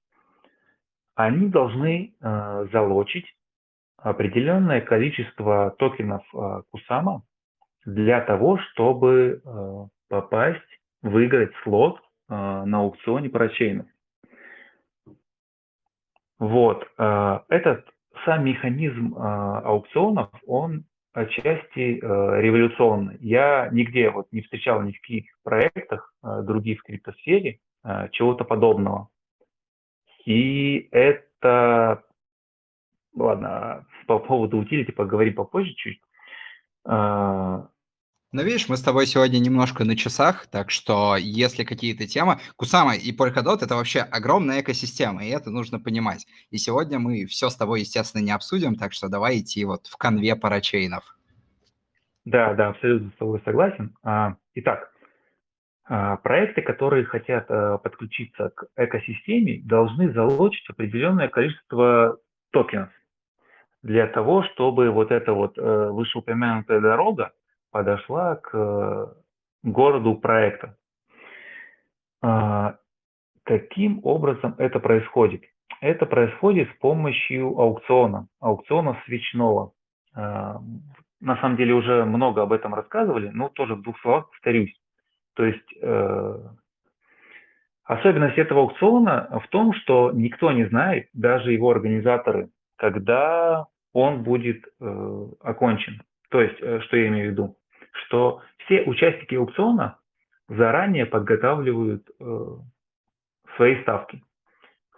Они 1.16 1.48
должны 1.48 2.14
э, 2.22 2.68
залочить 2.72 3.26
определенное 3.98 4.80
количество 4.80 5.72
токенов 5.78 6.24
Кусама 6.72 7.24
для 7.86 8.22
того, 8.22 8.58
чтобы 8.58 9.42
попасть, 10.08 10.62
выиграть 11.02 11.52
слот 11.64 12.00
на 12.30 12.78
аукционе 12.78 13.30
парачейнов. 13.30 13.88
Вот. 16.38 16.90
Этот 16.98 17.90
сам 18.24 18.46
механизм 18.46 19.16
аукционов, 19.18 20.30
он 20.48 20.86
отчасти 21.22 22.00
э, 22.00 22.42
революционный. 22.42 23.18
Я 23.20 23.70
нигде 23.72 24.10
вот 24.10 24.28
не 24.32 24.42
встречал 24.42 24.82
ни 24.82 24.92
в 24.92 25.02
каких 25.02 25.26
проектах 25.44 26.14
э, 26.24 26.42
других 26.44 26.80
в 26.80 26.84
криптосфере 26.84 27.60
э, 27.84 28.10
чего-то 28.12 28.46
подобного. 28.46 29.10
И 30.26 30.88
это, 30.92 32.04
ладно, 33.16 33.86
по 34.08 34.20
поводу 34.20 34.58
утилити 34.58 34.92
поговорим 34.92 35.36
попозже 35.36 35.74
чуть. 35.74 36.02
Э, 36.86 37.64
ну, 38.32 38.44
видишь, 38.44 38.70
мы 38.70 38.78
с 38.78 38.84
тобой 38.84 39.08
сегодня 39.08 39.40
немножко 39.40 39.86
на 39.86 39.96
часах, 39.96 40.46
так 40.48 40.70
что 40.70 41.16
если 41.18 41.64
какие-то 41.64 42.06
темы... 42.08 42.38
Кусама 42.58 42.96
и 42.96 43.12
Polkadot— 43.12 43.60
это 43.62 43.76
вообще 43.76 44.02
огромная 44.02 44.62
экосистема, 44.62 45.26
и 45.26 45.30
это 45.30 45.50
нужно 45.50 45.80
понимать. 45.80 46.28
И 46.52 46.58
сегодня 46.58 47.00
мы 47.00 47.26
все 47.26 47.50
с 47.50 47.56
тобой, 47.56 47.80
естественно, 47.80 48.22
не 48.22 48.32
обсудим, 48.32 48.76
так 48.76 48.94
что 48.94 49.10
давай 49.10 49.40
идти 49.40 49.66
вот 49.66 49.88
в 49.88 49.98
конве 49.98 50.36
парачейнов. 50.36 51.04
Да, 52.26 52.54
да, 52.54 52.70
абсолютно 52.70 53.10
с 53.10 53.18
тобой 53.18 53.42
согласен. 53.44 53.96
А, 54.04 54.36
итак, 54.54 54.92
а, 55.86 56.18
проекты, 56.18 56.62
которые 56.62 57.06
хотят 57.06 57.46
а, 57.50 57.80
подключиться 57.80 58.52
к 58.56 58.68
экосистеме, 58.76 59.62
должны 59.64 60.14
залочить 60.14 60.70
определенное 60.70 61.30
количество 61.30 62.20
токенов 62.52 62.90
для 63.82 64.06
того, 64.06 64.44
чтобы 64.44 64.92
вот 64.92 65.10
эта 65.10 65.32
вот 65.32 65.58
э, 65.58 65.90
вышеупомянутая 65.90 66.82
дорога 66.82 67.32
подошла 67.72 68.36
к 68.36 68.52
э, 68.54 69.08
городу 69.64 70.16
проекта. 70.16 70.76
А, 72.22 72.76
каким 73.44 74.00
образом 74.04 74.56
это 74.58 74.80
происходит? 74.80 75.44
Это 75.82 76.06
происходит 76.06 76.70
с 76.70 76.80
помощью 76.80 77.48
аукциона, 77.60 78.28
аукциона 78.40 79.02
свечного. 79.06 79.72
А, 80.14 80.62
на 81.22 81.38
самом 81.38 81.58
деле 81.58 81.74
уже 81.74 82.06
много 82.06 82.42
об 82.42 82.54
этом 82.54 82.74
рассказывали, 82.74 83.30
но 83.30 83.50
тоже 83.50 83.76
в 83.76 83.82
двух 83.82 84.00
словах 84.02 84.30
повторюсь. 84.30 84.74
То 85.36 85.46
есть 85.46 85.74
э, 85.82 86.40
особенность 87.84 88.38
этого 88.38 88.62
аукциона 88.62 89.42
в 89.44 89.48
том, 89.50 89.74
что 89.74 90.12
никто 90.12 90.52
не 90.52 90.66
знает, 90.66 91.10
даже 91.14 91.54
его 91.54 91.72
организаторы, 91.72 92.50
когда 92.78 93.68
он 93.94 94.24
будет 94.24 94.66
э, 94.80 95.28
окончен. 95.42 96.02
То 96.30 96.42
есть, 96.42 96.58
что 96.58 96.98
я 96.98 97.08
имею 97.08 97.30
в 97.30 97.32
виду? 97.32 97.59
Что 98.06 98.42
все 98.66 98.84
участники 98.84 99.36
аукциона 99.36 99.98
заранее 100.48 101.06
подготавливают 101.06 102.08
э, 102.20 102.46
свои 103.56 103.82
ставки. 103.82 104.24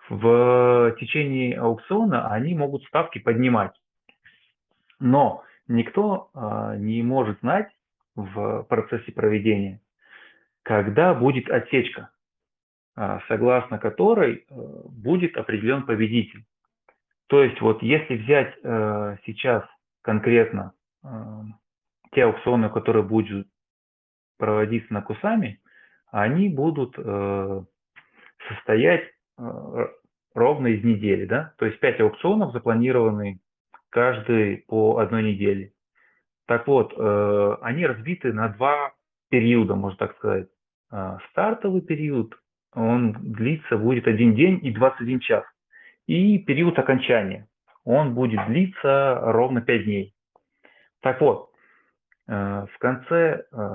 В 0.10 0.96
течение 1.00 1.58
аукциона 1.58 2.32
они 2.32 2.54
могут 2.54 2.84
ставки 2.86 3.20
поднимать. 3.20 3.74
Но 5.00 5.44
никто 5.68 6.30
э, 6.34 6.76
не 6.78 7.02
может 7.04 7.40
знать 7.40 7.70
в 8.16 8.64
процессе 8.64 9.12
проведения, 9.12 9.80
когда 10.64 11.14
будет 11.14 11.50
отсечка, 11.50 12.10
э, 12.98 13.20
согласно 13.28 13.80
которой 13.80 14.46
э, 14.50 14.54
будет 14.90 15.38
определен 15.38 15.86
победитель. 15.86 16.44
То 17.28 17.44
есть 17.44 17.62
вот 17.62 17.82
если 17.82 18.18
взять 18.18 18.54
э, 18.64 19.18
сейчас 19.26 19.64
конкретно 20.02 20.74
э, 21.04 21.08
те 22.14 22.26
аукционы, 22.26 22.70
которые 22.70 23.04
будут 23.04 23.48
проводиться 24.38 24.94
на 24.94 25.02
Кусами, 25.02 25.62
они 26.12 26.50
будут 26.50 26.96
э, 26.98 27.64
состоять 28.48 29.04
э, 29.38 29.88
ровно 30.34 30.68
из 30.68 30.84
недели, 30.84 31.26
да, 31.26 31.54
то 31.58 31.66
есть 31.66 31.80
5 31.80 32.02
аукционов 32.02 32.54
запланированы 32.54 33.40
каждый 33.90 34.66
по 34.68 34.98
одной 34.98 35.24
неделе. 35.24 35.74
Так 36.48 36.68
вот, 36.68 36.94
э, 36.98 37.58
они 37.62 37.86
разбиты 37.86 38.34
на 38.34 38.50
два 38.50 38.94
периода, 39.30 39.76
можно 39.76 39.98
так 39.98 40.18
сказать. 40.18 40.48
Э, 40.92 41.18
стартовый 41.30 41.82
период, 41.82 42.36
он 42.74 43.14
длится, 43.14 43.78
будет 43.78 44.08
один 44.08 44.36
день 44.36 44.60
и 44.62 44.72
21 44.72 45.20
час. 45.20 45.46
И 46.08 46.40
период 46.40 46.78
окончания, 46.78 47.48
он 47.86 48.16
будет 48.16 48.46
длиться 48.48 49.20
ровно 49.22 49.62
5 49.62 49.86
дней. 49.86 50.14
Так 51.02 51.22
вот, 51.22 51.51
в 52.36 52.78
конце 52.80 53.46
э, 53.52 53.68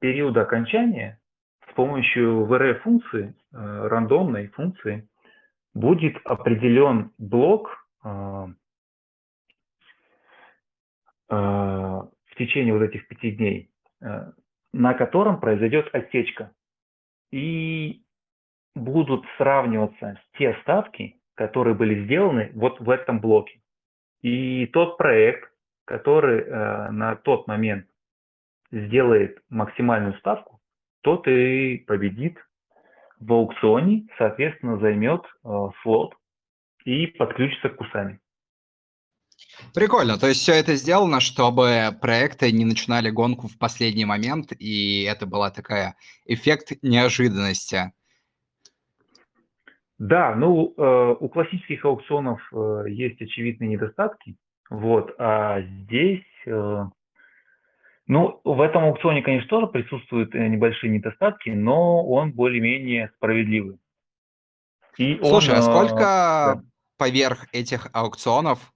периода 0.00 0.42
окончания 0.42 1.18
с 1.70 1.74
помощью 1.74 2.46
VRF-функции, 2.46 3.34
э, 3.52 3.88
рандомной 3.88 4.48
функции, 4.48 5.08
будет 5.72 6.16
определен 6.24 7.12
блок 7.16 7.70
э, 8.04 8.46
э, 11.30 11.34
в 11.34 12.34
течение 12.36 12.74
вот 12.74 12.82
этих 12.82 13.08
пяти 13.08 13.32
дней, 13.32 13.70
э, 14.02 14.32
на 14.72 14.94
котором 14.94 15.40
произойдет 15.40 15.88
отсечка. 15.94 16.52
И 17.32 18.02
будут 18.74 19.24
сравниваться 19.38 20.20
те 20.36 20.54
ставки, 20.62 21.18
которые 21.34 21.74
были 21.74 22.04
сделаны 22.04 22.50
вот 22.54 22.78
в 22.80 22.90
этом 22.90 23.20
блоке. 23.20 23.60
И 24.22 24.66
тот 24.66 24.98
проект, 24.98 25.50
который 25.84 26.40
э, 26.40 26.90
на 26.90 27.16
тот 27.16 27.46
момент 27.46 27.86
сделает 28.70 29.38
максимальную 29.48 30.18
ставку, 30.18 30.60
тот 31.02 31.26
и 31.28 31.78
победит 31.86 32.38
в 33.20 33.32
аукционе, 33.32 34.06
соответственно, 34.18 34.78
займет 34.78 35.22
э, 35.44 35.68
слот 35.82 36.14
и 36.84 37.06
подключится 37.06 37.68
к 37.68 37.76
кусами. 37.76 38.20
Прикольно. 39.74 40.18
То 40.18 40.28
есть 40.28 40.40
все 40.40 40.52
это 40.52 40.74
сделано, 40.74 41.20
чтобы 41.20 41.90
проекты 42.00 42.52
не 42.52 42.64
начинали 42.64 43.10
гонку 43.10 43.48
в 43.48 43.58
последний 43.58 44.04
момент, 44.04 44.52
и 44.58 45.02
это 45.04 45.26
была 45.26 45.50
такая 45.50 45.96
эффект 46.24 46.72
неожиданности. 46.82 47.92
Да, 49.98 50.34
ну 50.34 50.74
э, 50.76 51.16
у 51.20 51.28
классических 51.28 51.84
аукционов 51.84 52.40
э, 52.52 52.84
есть 52.88 53.20
очевидные 53.22 53.70
недостатки, 53.70 54.36
вот, 54.70 55.14
а 55.18 55.60
здесь, 55.62 56.24
э, 56.46 56.84
ну, 58.06 58.40
в 58.44 58.60
этом 58.60 58.84
аукционе, 58.84 59.22
конечно, 59.22 59.48
тоже 59.48 59.66
присутствуют 59.66 60.34
э, 60.34 60.48
небольшие 60.48 60.90
недостатки, 60.90 61.50
но 61.50 62.04
он 62.06 62.32
более-менее 62.32 63.10
справедливый. 63.16 63.78
И 64.96 65.18
Слушай, 65.22 65.54
а 65.54 65.58
он, 65.58 65.58
а 65.58 65.62
сколько 65.62 65.98
да. 65.98 66.62
поверх 66.98 67.46
этих 67.52 67.88
аукционов, 67.92 68.72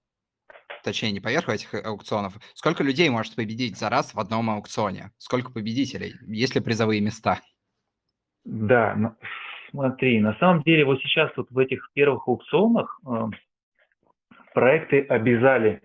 точнее, 0.83 1.11
не 1.11 1.19
поверх 1.19 1.49
этих 1.49 1.73
аукционов, 1.73 2.33
сколько 2.53 2.83
людей 2.83 3.09
может 3.09 3.35
победить 3.35 3.77
за 3.77 3.89
раз 3.89 4.13
в 4.13 4.19
одном 4.19 4.49
аукционе? 4.49 5.11
Сколько 5.17 5.51
победителей? 5.51 6.13
Есть 6.27 6.55
ли 6.55 6.61
призовые 6.61 7.01
места? 7.01 7.39
Да, 8.43 9.15
Смотри, 9.71 10.19
на 10.19 10.35
самом 10.39 10.63
деле 10.63 10.83
вот 10.83 10.99
сейчас 11.01 11.31
вот 11.37 11.49
в 11.51 11.57
этих 11.57 11.91
первых 11.93 12.27
аукционах 12.27 12.99
э, 13.05 13.27
проекты 14.53 15.01
обязали, 15.01 15.81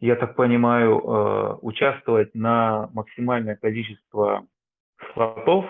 я 0.00 0.16
так 0.16 0.36
понимаю, 0.36 0.98
э, 0.98 1.58
участвовать 1.62 2.34
на 2.34 2.88
максимальное 2.92 3.56
количество 3.56 4.46
слотов. 5.12 5.66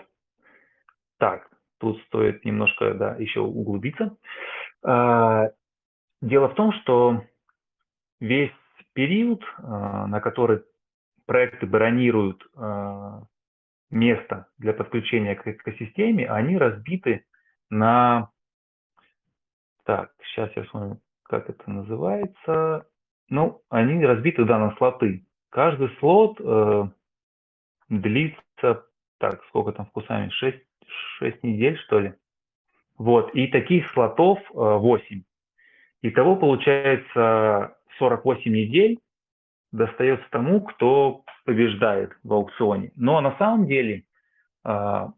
Так, 1.18 1.48
тут 1.78 2.00
стоит 2.06 2.44
немножко, 2.44 2.94
да, 2.94 3.14
еще 3.16 3.40
углубиться. 3.40 4.16
Э, 4.84 5.50
дело 6.20 6.48
в 6.48 6.54
том, 6.54 6.72
что 6.72 7.22
весь 8.20 8.52
период, 8.94 9.42
э, 9.42 9.62
на 9.62 10.20
который 10.20 10.62
проекты 11.26 11.66
бронируют 11.66 12.40
места 13.90 14.46
для 14.58 14.72
подключения 14.72 15.34
к 15.34 15.46
экосистеме, 15.46 16.28
они 16.28 16.56
разбиты 16.56 17.24
на... 17.68 18.30
Так, 19.84 20.12
сейчас 20.22 20.50
я 20.54 20.64
смотрю, 20.66 21.00
как 21.28 21.50
это 21.50 21.70
называется. 21.70 22.86
Ну, 23.28 23.62
они 23.70 24.04
разбиты, 24.04 24.44
да, 24.44 24.58
на 24.58 24.74
слоты. 24.76 25.26
Каждый 25.50 25.90
слот 25.98 26.40
э, 26.40 26.84
длится, 27.88 28.86
так, 29.18 29.42
сколько 29.48 29.72
там 29.72 29.86
вкусами, 29.86 30.28
6, 30.30 30.58
6 31.18 31.42
недель, 31.42 31.78
что 31.78 32.00
ли? 32.00 32.14
Вот, 32.98 33.34
и 33.34 33.48
таких 33.48 33.90
слотов 33.90 34.38
э, 34.50 34.54
8. 34.54 35.22
Итого 36.02 36.36
получается 36.36 37.76
48 37.98 38.52
недель 38.52 39.00
достается 39.72 40.26
тому, 40.30 40.60
кто 40.60 41.24
побеждает 41.44 42.12
в 42.22 42.32
аукционе. 42.32 42.92
Но 42.96 43.20
на 43.20 43.36
самом 43.38 43.66
деле 43.66 44.04
а, 44.64 45.12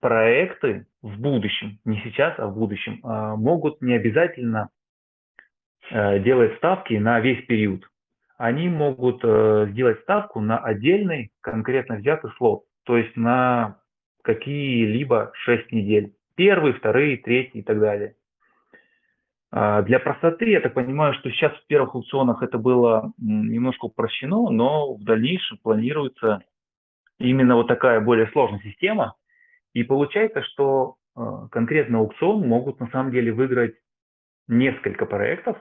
проекты 0.00 0.86
в 1.02 1.20
будущем, 1.20 1.78
не 1.84 2.00
сейчас, 2.02 2.38
а 2.38 2.46
в 2.46 2.56
будущем, 2.56 3.00
а, 3.02 3.36
могут 3.36 3.80
не 3.82 3.94
обязательно 3.94 4.68
э, 5.90 6.20
делать 6.20 6.56
ставки 6.56 6.94
на 6.94 7.20
весь 7.20 7.44
период. 7.46 7.84
Они 8.38 8.68
могут 8.68 9.20
э, 9.22 9.68
сделать 9.70 10.00
ставку 10.00 10.40
на 10.40 10.58
отдельный 10.58 11.30
конкретно 11.40 11.96
взятый 11.96 12.30
слот, 12.36 12.64
то 12.84 12.96
есть 12.96 13.16
на 13.16 13.76
какие-либо 14.22 15.32
6 15.34 15.72
недель. 15.72 16.14
Первый, 16.36 16.72
вторые, 16.72 17.18
третий 17.18 17.58
и 17.58 17.62
так 17.62 17.78
далее. 17.78 18.14
А, 19.52 19.82
для 19.82 19.98
простоты, 19.98 20.50
я 20.50 20.60
так 20.60 20.74
понимаю, 20.74 21.14
что 21.14 21.30
сейчас 21.30 21.52
в 21.52 21.66
первых 21.66 21.94
аукционах 21.94 22.42
это 22.42 22.56
было 22.56 23.12
немножко 23.18 23.86
упрощено, 23.86 24.48
но 24.50 24.94
в 24.94 25.02
дальнейшем 25.02 25.58
планируется 25.58 26.42
именно 27.18 27.56
вот 27.56 27.66
такая 27.66 28.00
более 28.00 28.28
сложная 28.28 28.60
система. 28.60 29.16
И 29.72 29.82
получается, 29.82 30.42
что 30.42 30.96
а, 31.14 31.48
конкретно 31.48 31.98
аукцион 31.98 32.46
могут 32.46 32.80
на 32.80 32.88
самом 32.90 33.10
деле 33.10 33.32
выиграть 33.32 33.74
несколько 34.48 35.06
проектов, 35.06 35.58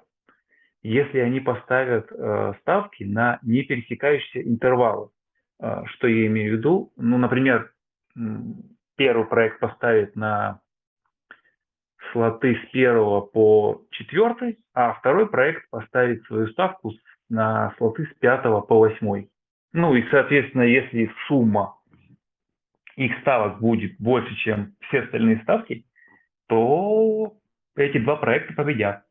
если 0.81 1.19
они 1.19 1.39
поставят 1.39 2.11
а, 2.11 2.53
ставки 2.61 3.03
на 3.03 3.39
не 3.41 3.63
пересекающиеся 3.63 4.47
интервалы. 4.47 5.09
Что 5.59 6.07
я 6.07 6.27
имею 6.27 6.53
в 6.53 6.57
виду? 6.57 6.93
Ну, 6.95 7.17
например, 7.17 7.73
первый 8.95 9.25
проект 9.25 9.59
поставит 9.59 10.15
на 10.15 10.61
слоты 12.11 12.55
с 12.55 12.71
первого 12.71 13.19
по 13.21 13.81
четвертый, 13.91 14.59
а 14.73 14.93
второй 14.93 15.29
проект 15.29 15.69
поставить 15.69 16.23
свою 16.27 16.47
ставку 16.47 16.93
на 17.29 17.73
слоты 17.77 18.05
с 18.05 18.19
пятого 18.19 18.61
по 18.61 18.79
восьмой. 18.79 19.29
Ну 19.73 19.95
и, 19.95 20.03
соответственно, 20.09 20.63
если 20.63 21.11
сумма 21.27 21.75
их 22.95 23.11
ставок 23.19 23.59
будет 23.59 23.99
больше, 23.99 24.33
чем 24.35 24.75
все 24.87 25.01
остальные 25.01 25.41
ставки, 25.43 25.85
то 26.47 27.33
эти 27.75 27.97
два 27.97 28.15
проекта 28.15 28.53
победят. 28.53 29.03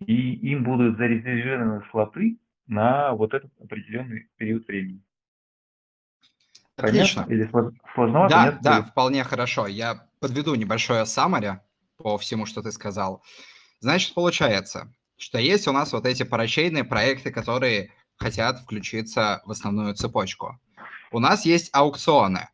И 0.00 0.34
им 0.50 0.64
будут 0.64 0.98
зарезервированы 0.98 1.82
слоты 1.90 2.38
на 2.66 3.12
вот 3.12 3.32
этот 3.34 3.50
определенный 3.60 4.28
период 4.36 4.66
времени. 4.66 5.02
Отлично. 6.76 7.24
Понятно? 7.24 7.32
Или 7.32 7.72
сложновато? 7.94 8.34
Да, 8.34 8.44
нет? 8.46 8.58
да, 8.62 8.82
вполне 8.82 9.24
хорошо. 9.24 9.66
Я 9.66 10.06
подведу 10.20 10.54
небольшое 10.54 11.04
summary 11.04 11.58
по 11.96 12.18
всему, 12.18 12.44
что 12.44 12.62
ты 12.62 12.72
сказал. 12.72 13.22
Значит, 13.80 14.14
получается, 14.14 14.92
что 15.16 15.38
есть 15.38 15.66
у 15.66 15.72
нас 15.72 15.92
вот 15.92 16.04
эти 16.04 16.22
парачейные 16.22 16.84
проекты, 16.84 17.30
которые 17.30 17.92
хотят 18.16 18.60
включиться 18.60 19.42
в 19.46 19.50
основную 19.50 19.94
цепочку. 19.94 20.60
У 21.12 21.18
нас 21.18 21.46
есть 21.46 21.70
аукционы. 21.72 22.48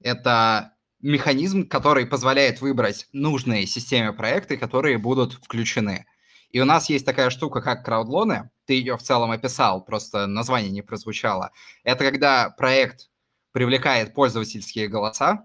Это 0.00 0.74
механизм, 1.00 1.66
который 1.66 2.06
позволяет 2.06 2.60
выбрать 2.60 3.08
нужные 3.12 3.66
системе 3.66 4.12
проекты, 4.12 4.56
которые 4.56 4.98
будут 4.98 5.34
включены. 5.34 6.06
И 6.52 6.60
у 6.60 6.64
нас 6.64 6.88
есть 6.88 7.04
такая 7.04 7.30
штука, 7.30 7.60
как 7.60 7.84
краудлоны. 7.84 8.50
Ты 8.66 8.74
ее 8.74 8.96
в 8.96 9.02
целом 9.02 9.30
описал, 9.30 9.84
просто 9.84 10.26
название 10.26 10.70
не 10.70 10.82
прозвучало. 10.82 11.50
Это 11.82 12.04
когда 12.04 12.50
проект 12.50 13.10
привлекает 13.52 14.14
пользовательские 14.14 14.88
голоса, 14.88 15.44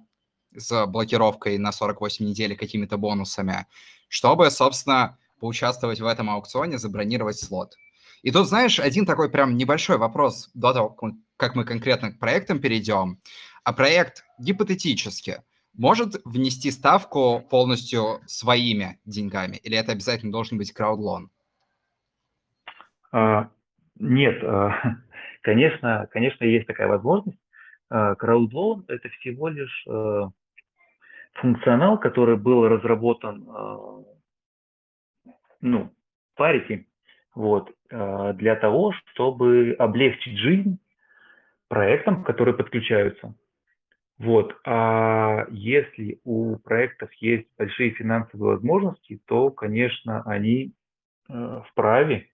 с 0.56 0.86
блокировкой 0.86 1.58
на 1.58 1.72
48 1.72 2.26
недель 2.26 2.56
какими-то 2.56 2.98
бонусами, 2.98 3.67
чтобы, 4.08 4.50
собственно, 4.50 5.17
поучаствовать 5.39 6.00
в 6.00 6.06
этом 6.06 6.30
аукционе, 6.30 6.78
забронировать 6.78 7.39
слот. 7.39 7.76
И 8.24 8.32
тут, 8.32 8.48
знаешь, 8.48 8.80
один 8.80 9.06
такой 9.06 9.30
прям 9.30 9.56
небольшой 9.56 9.98
вопрос 9.98 10.50
до 10.54 10.74
того, 10.74 10.98
как 11.38 11.56
мы 11.56 11.63
конкретно 11.63 12.12
к 12.12 12.20
проектам 12.20 12.60
перейдем. 12.60 13.22
А 13.63 13.74
проект 13.74 14.24
гипотетически 14.39 15.43
может 15.78 16.16
внести 16.26 16.72
ставку 16.72 17.42
полностью 17.50 18.20
своими 18.26 19.00
деньгами? 19.06 19.58
Или 19.58 19.78
это 19.78 19.92
обязательно 19.92 20.32
должен 20.32 20.58
быть 20.58 20.74
краудлон? 20.74 21.30
А, 23.12 23.50
нет, 24.00 24.44
а, 24.44 24.98
конечно, 25.42 26.08
конечно, 26.12 26.44
есть 26.44 26.68
такая 26.68 26.88
возможность. 26.88 27.40
Краудлон– 27.90 28.84
это 28.90 29.08
всего 29.08 29.48
лишь 29.48 29.88
функционал, 31.36 31.98
который 31.98 32.36
был 32.36 32.68
разработан 32.68 33.48
ну, 35.62 35.90
парити, 36.36 36.86
вот, 37.34 37.72
для 37.90 38.58
того, 38.58 38.92
чтобы 39.13 39.74
облегчить 39.80 40.38
жизнь 40.38 40.80
проектам, 41.70 42.26
которые 42.26 42.56
подключаются. 42.56 43.34
Вот. 44.20 44.56
А 44.66 45.46
если 45.52 46.20
у 46.24 46.58
проектов 46.58 47.12
есть 47.14 47.48
большие 47.58 47.92
финансовые 47.92 48.56
возможности, 48.56 49.22
то, 49.28 49.52
конечно, 49.52 50.24
они 50.24 50.74
э, 51.30 51.62
вправе 51.70 52.28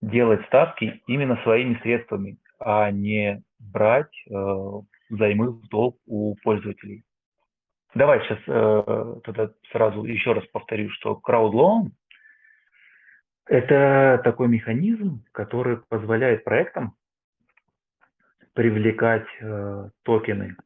делать 0.00 0.44
ставки 0.46 1.02
именно 1.06 1.36
своими 1.42 1.78
средствами, 1.82 2.38
а 2.58 2.90
не 2.90 3.42
брать 3.58 4.12
э, 4.28 4.32
займы 5.10 5.50
в 5.50 5.68
долг 5.68 5.98
у 6.06 6.34
пользователей. 6.42 7.04
Давай 7.94 8.20
сейчас 8.20 8.38
э, 8.46 9.20
тогда 9.24 9.50
сразу 9.72 10.04
еще 10.04 10.32
раз 10.32 10.46
повторю, 10.46 10.88
что 10.90 11.20
crowdloan– 11.22 11.90
это 13.46 14.20
такой 14.24 14.48
механизм, 14.48 15.24
который 15.32 15.78
позволяет 15.88 16.44
проектам 16.44 16.94
привлекать 18.54 19.26
э, 19.40 19.90
токены 20.02 20.56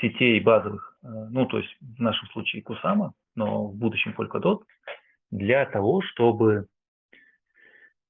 сетей 0.00 0.40
базовых, 0.40 0.98
э, 1.02 1.06
ну, 1.30 1.46
то 1.46 1.58
есть 1.58 1.76
в 1.80 2.00
нашем 2.00 2.28
случае 2.28 2.62
Kusama, 2.62 3.10
но 3.34 3.68
в 3.68 3.76
будущем 3.76 4.14
Polkadot, 4.16 4.62
для 5.30 5.66
того, 5.66 6.02
чтобы 6.02 6.66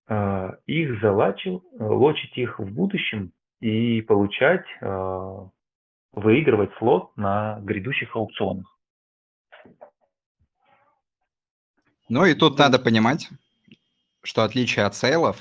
э, 0.08 0.50
их 0.66 1.00
залачил, 1.00 1.64
лочить 1.78 2.36
их 2.36 2.58
в 2.58 2.72
будущем 2.72 3.32
и 3.60 4.02
получать, 4.02 4.66
э, 4.80 5.36
выигрывать 6.12 6.70
слот 6.78 7.16
на 7.16 7.58
грядущих 7.60 8.16
аукционах. 8.16 8.66
Ну 12.08 12.24
и 12.24 12.34
тут 12.34 12.58
надо 12.58 12.78
понимать, 12.78 13.28
что 14.22 14.44
отличие 14.44 14.84
от 14.84 14.94
сейлов 14.94 15.38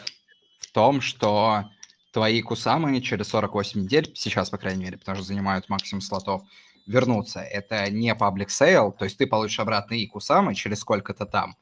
в 0.60 0.72
том, 0.74 1.00
что 1.00 1.66
твои 2.16 2.42
кусамы 2.42 3.02
через 3.02 3.28
48 3.28 3.82
недель, 3.82 4.10
сейчас, 4.16 4.50
по 4.50 4.58
крайней 4.58 4.86
мере, 4.86 4.98
потому 4.98 5.18
что 5.18 5.26
занимают 5.26 5.68
максимум 5.68 6.00
слотов, 6.00 6.44
вернутся. 6.88 7.42
Это 7.42 7.92
не 7.92 8.10
public 8.14 8.48
sale, 8.48 8.94
то 8.98 9.04
есть 9.04 9.18
ты 9.18 9.28
получишь 9.28 9.60
обратно 9.60 9.96
и 9.96 10.08
кусамы 10.08 10.56
через 10.56 10.80
сколько-то 10.80 11.26
там, 11.26 11.58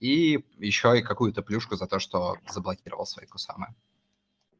и 0.00 0.46
еще 0.56 0.98
и 0.98 1.02
какую-то 1.02 1.42
плюшку 1.42 1.76
за 1.76 1.86
то, 1.86 1.98
что 1.98 2.36
заблокировал 2.50 3.04
свои 3.04 3.26
кусамы. 3.26 3.66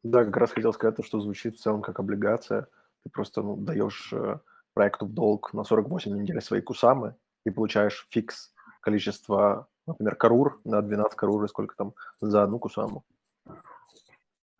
Да, 0.02 0.22
как 0.26 0.36
раз 0.36 0.50
хотел 0.50 0.74
сказать 0.74 0.96
то, 0.96 1.02
что 1.02 1.18
звучит 1.18 1.56
в 1.56 1.62
целом 1.62 1.80
как 1.80 1.98
облигация. 1.98 2.66
Ты 3.04 3.08
просто 3.08 3.40
ну, 3.40 3.56
даешь 3.56 4.12
э, 4.12 4.40
проекту 4.74 5.06
в 5.06 5.14
долг 5.14 5.54
на 5.54 5.64
48 5.64 6.14
недель 6.14 6.42
свои 6.42 6.60
кусамы 6.60 7.14
и 7.46 7.50
получаешь 7.50 8.06
фикс 8.10 8.52
количество, 8.82 9.66
например, 9.86 10.14
карур 10.14 10.60
на 10.64 10.82
12 10.82 11.16
карур 11.16 11.42
и 11.44 11.48
сколько 11.48 11.74
там 11.74 11.94
за 12.20 12.42
одну 12.42 12.58
кусаму. 12.58 13.02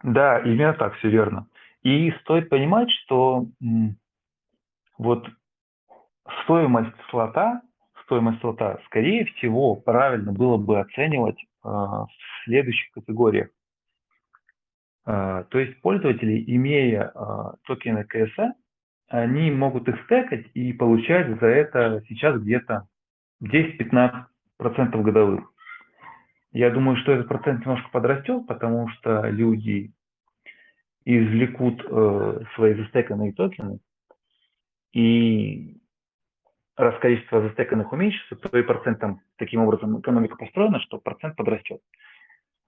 Да, 0.03 0.39
именно 0.41 0.75
так, 0.75 0.95
все 0.97 1.09
верно. 1.09 1.47
И 1.83 2.11
стоит 2.23 2.49
понимать, 2.49 2.91
что 2.91 3.47
вот 4.97 5.29
стоимость 6.43 6.95
слота, 7.11 7.63
стоимость 8.05 8.41
слота, 8.41 8.79
скорее 8.87 9.25
всего, 9.27 9.77
правильно 9.77 10.33
было 10.33 10.57
бы 10.57 10.81
оценивать 10.81 11.39
э, 11.41 11.69
в 11.69 12.09
следующих 12.45 12.91
категориях. 12.93 13.49
Э, 15.07 15.45
то 15.49 15.59
есть 15.59 15.81
пользователи, 15.81 16.45
имея 16.55 17.13
э, 17.15 17.21
токены 17.65 18.05
КСА, 18.05 18.55
они 19.09 19.51
могут 19.51 19.89
их 19.89 20.03
стекать 20.05 20.47
и 20.55 20.73
получать 20.73 21.41
за 21.41 21.47
это 21.47 22.03
сейчас 22.09 22.41
где-то 22.41 22.87
10-15% 23.43 24.27
годовых. 25.03 25.51
Я 26.53 26.71
думаю, 26.71 26.97
что 26.97 27.13
этот 27.13 27.29
процент 27.29 27.61
немножко 27.61 27.91
подрастет, 27.91 28.47
потому 28.47 28.89
что 28.89 29.29
люди 29.29 29.93
извлекут 31.05 31.83
э, 31.85 32.41
свои 32.55 32.75
застеканные 32.75 33.33
токены, 33.33 33.81
и 34.93 35.79
раз 36.77 36.99
количество 37.01 37.43
застеканных 37.43 37.93
уменьшится, 37.93 38.37
то 38.37 38.59
и 38.59 38.63
процентом, 38.63 39.21
таким 39.37 39.63
образом 39.63 40.01
экономика 40.01 40.37
построена, 40.37 40.81
что 40.81 40.99
процент 40.99 41.37
подрастет. 41.37 41.81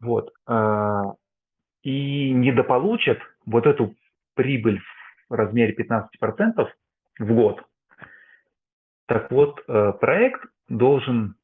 Вот. 0.00 0.32
Э, 0.46 1.02
и 1.82 2.32
недополучат 2.32 3.18
вот 3.46 3.66
эту 3.66 3.94
прибыль 4.34 4.80
в 5.28 5.34
размере 5.34 5.74
15% 5.74 6.68
в 7.18 7.34
год. 7.34 7.62
Так 9.06 9.30
вот, 9.30 9.62
э, 9.66 9.92
проект 10.00 10.44
должен 10.68 11.36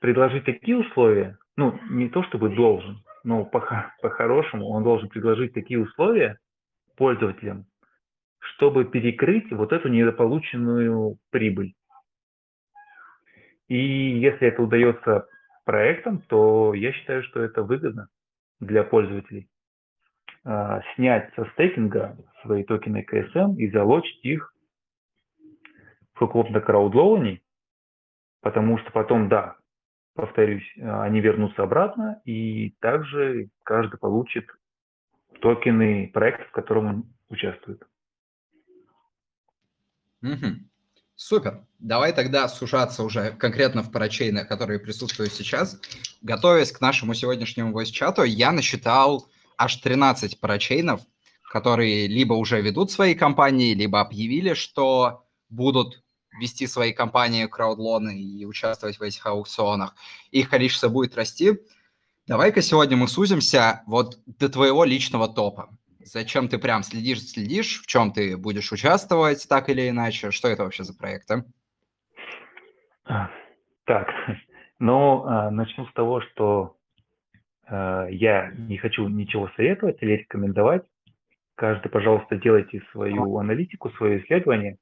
предложить 0.00 0.44
такие 0.44 0.76
условия, 0.76 1.38
ну, 1.56 1.78
не 1.90 2.08
то 2.08 2.22
чтобы 2.24 2.54
должен, 2.54 3.02
но 3.24 3.44
по-хорошему 3.44 4.66
по 4.66 4.70
он 4.70 4.84
должен 4.84 5.08
предложить 5.08 5.52
такие 5.52 5.80
условия 5.80 6.38
пользователям, 6.96 7.66
чтобы 8.38 8.84
перекрыть 8.84 9.50
вот 9.52 9.72
эту 9.72 9.88
недополученную 9.88 11.18
прибыль. 11.30 11.74
И 13.68 14.18
если 14.18 14.48
это 14.48 14.62
удается 14.62 15.26
проектам, 15.64 16.20
то 16.22 16.74
я 16.74 16.92
считаю, 16.92 17.22
что 17.24 17.40
это 17.40 17.62
выгодно 17.62 18.08
для 18.60 18.84
пользователей. 18.84 19.48
А, 20.44 20.82
снять 20.94 21.32
со 21.34 21.44
стейкинга 21.52 22.16
свои 22.42 22.64
токены 22.64 23.02
КСМ 23.02 23.54
и 23.56 23.70
залочить 23.70 24.24
их 24.24 24.52
в 26.14 26.18
каком-то 26.18 26.60
краудлоуне, 26.60 27.40
потому 28.40 28.78
что 28.78 28.90
потом, 28.90 29.28
да, 29.28 29.56
повторюсь, 30.14 30.70
э, 30.76 31.02
они 31.02 31.20
вернутся 31.20 31.62
обратно, 31.62 32.20
и 32.24 32.70
также 32.80 33.48
каждый 33.64 33.98
получит 33.98 34.46
токены 35.40 36.10
проекта, 36.12 36.44
в 36.44 36.52
котором 36.52 36.86
он 36.86 37.04
участвует. 37.28 37.82
Угу. 40.22 40.62
Супер. 41.16 41.64
Давай 41.78 42.12
тогда 42.12 42.48
сужаться 42.48 43.02
уже 43.02 43.32
конкретно 43.32 43.82
в 43.82 43.90
парачейны, 43.90 44.44
которые 44.44 44.78
присутствуют 44.78 45.32
сейчас. 45.32 45.80
Готовясь 46.20 46.72
к 46.72 46.80
нашему 46.80 47.14
сегодняшнему 47.14 47.72
voice-чату, 47.78 48.22
я 48.22 48.52
насчитал 48.52 49.28
аж 49.56 49.76
13 49.76 50.40
парачейнов, 50.40 51.00
которые 51.50 52.06
либо 52.06 52.34
уже 52.34 52.60
ведут 52.60 52.90
свои 52.90 53.14
компании, 53.14 53.74
либо 53.74 54.00
объявили, 54.00 54.54
что 54.54 55.24
будут 55.48 56.02
вести 56.40 56.66
свои 56.66 56.92
компании 56.92 57.46
краудлоны 57.46 58.20
и 58.20 58.44
участвовать 58.44 58.98
в 58.98 59.02
этих 59.02 59.24
аукционах, 59.26 59.94
их 60.30 60.48
количество 60.48 60.88
будет 60.88 61.16
расти. 61.16 61.58
Давай-ка 62.26 62.62
сегодня 62.62 62.96
мы 62.96 63.08
сузимся 63.08 63.82
вот 63.86 64.18
до 64.26 64.48
твоего 64.48 64.84
личного 64.84 65.28
топа. 65.28 65.70
Зачем 66.04 66.48
ты 66.48 66.58
прям 66.58 66.82
следишь, 66.82 67.22
следишь, 67.22 67.82
в 67.82 67.86
чем 67.86 68.12
ты 68.12 68.36
будешь 68.36 68.72
участвовать 68.72 69.46
так 69.48 69.68
или 69.68 69.88
иначе? 69.88 70.30
Что 70.30 70.48
это 70.48 70.64
вообще 70.64 70.84
за 70.84 70.96
проекты? 70.96 71.44
Так, 73.04 74.08
ну, 74.78 75.24
а, 75.24 75.50
начну 75.50 75.86
с 75.86 75.92
того, 75.92 76.20
что 76.20 76.76
э, 77.68 78.06
я 78.10 78.52
не 78.56 78.78
хочу 78.78 79.08
ничего 79.08 79.50
советовать 79.56 79.98
или 80.00 80.12
рекомендовать. 80.12 80.82
Каждый, 81.54 81.88
пожалуйста, 81.90 82.36
делайте 82.36 82.82
свою 82.92 83.38
аналитику, 83.38 83.90
свое 83.90 84.22
исследование 84.22 84.78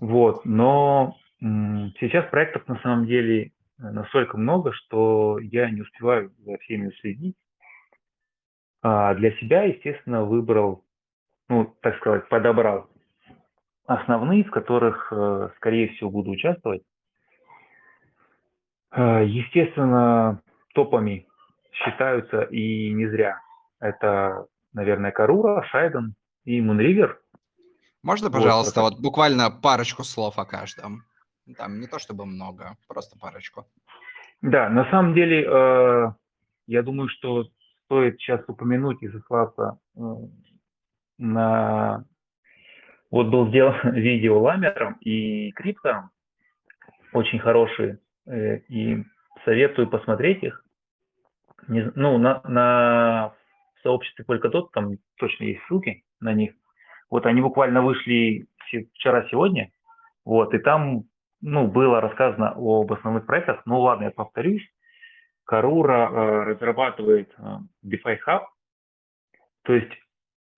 вот, 0.00 0.44
но 0.44 1.16
сейчас 1.40 2.28
проектов 2.30 2.66
на 2.68 2.78
самом 2.80 3.06
деле 3.06 3.46
э, 3.46 3.50
настолько 3.78 4.36
много, 4.36 4.72
что 4.72 5.38
я 5.38 5.70
не 5.70 5.82
успеваю 5.82 6.32
за 6.44 6.58
всеми 6.58 6.90
следить. 7.00 7.36
А 8.82 9.14
для 9.14 9.32
себя, 9.38 9.64
естественно, 9.64 10.24
выбрал, 10.24 10.84
ну, 11.48 11.74
так 11.80 11.96
сказать, 11.96 12.28
подобрал 12.28 12.88
основные, 13.86 14.44
в 14.44 14.50
которых, 14.50 15.12
э, 15.12 15.48
скорее 15.56 15.88
всего, 15.88 16.10
буду 16.10 16.30
участвовать. 16.30 16.82
Э, 18.92 19.24
естественно, 19.24 20.42
топами 20.74 21.26
считаются 21.72 22.42
и 22.42 22.92
не 22.92 23.06
зря. 23.08 23.40
Это, 23.80 24.46
наверное, 24.72 25.10
Карура, 25.10 25.62
Шайден 25.70 26.14
и 26.44 26.60
Мунривер– 26.60 27.20
можно, 28.06 28.30
пожалуйста, 28.30 28.82
вот, 28.82 28.94
вот 28.94 29.02
буквально 29.02 29.50
парочку 29.50 30.04
слов 30.04 30.38
о 30.38 30.44
каждом? 30.44 31.02
Там 31.58 31.80
не 31.80 31.88
то 31.88 31.98
чтобы 31.98 32.24
много, 32.24 32.76
просто 32.86 33.18
парочку. 33.18 33.66
Да, 34.42 34.68
на 34.68 34.88
самом 34.90 35.12
деле, 35.14 35.44
э, 35.44 36.12
я 36.68 36.82
думаю, 36.82 37.08
что 37.08 37.46
стоит 37.84 38.18
сейчас 38.20 38.42
упомянуть 38.46 39.02
и 39.02 39.08
заслаться 39.08 39.80
э, 39.96 40.00
на... 41.18 42.04
Вот 43.10 43.26
был 43.26 43.48
сделан 43.48 43.74
видео 43.94 44.40
ламером 44.40 44.98
и 45.00 45.50
криптором, 45.52 46.10
очень 47.12 47.40
хорошие, 47.40 47.98
э, 48.26 48.58
и 48.68 49.04
советую 49.44 49.88
посмотреть 49.88 50.44
их. 50.44 50.64
Не, 51.66 51.90
ну, 51.96 52.18
на, 52.18 52.40
на 52.44 53.34
сообществе 53.82 54.24
Polkadot 54.24 54.68
там 54.72 54.92
точно 55.16 55.44
есть 55.44 55.60
ссылки 55.66 56.04
на 56.20 56.34
них. 56.34 56.52
Вот 57.10 57.26
они 57.26 57.40
буквально 57.40 57.82
вышли 57.82 58.46
вчера-сегодня, 58.94 59.70
вот, 60.24 60.52
и 60.54 60.58
там, 60.58 61.04
ну, 61.40 61.68
было 61.68 62.00
рассказано 62.00 62.54
об 62.56 62.92
основных 62.92 63.26
проектах. 63.26 63.62
Ну, 63.64 63.80
ладно, 63.80 64.04
я 64.04 64.10
повторюсь. 64.10 64.68
Карура 65.44 66.10
э, 66.10 66.42
разрабатывает 66.50 67.32
э, 67.38 67.42
DeFi 67.84 68.18
Hub. 68.26 68.42
То 69.62 69.74
есть, 69.74 69.92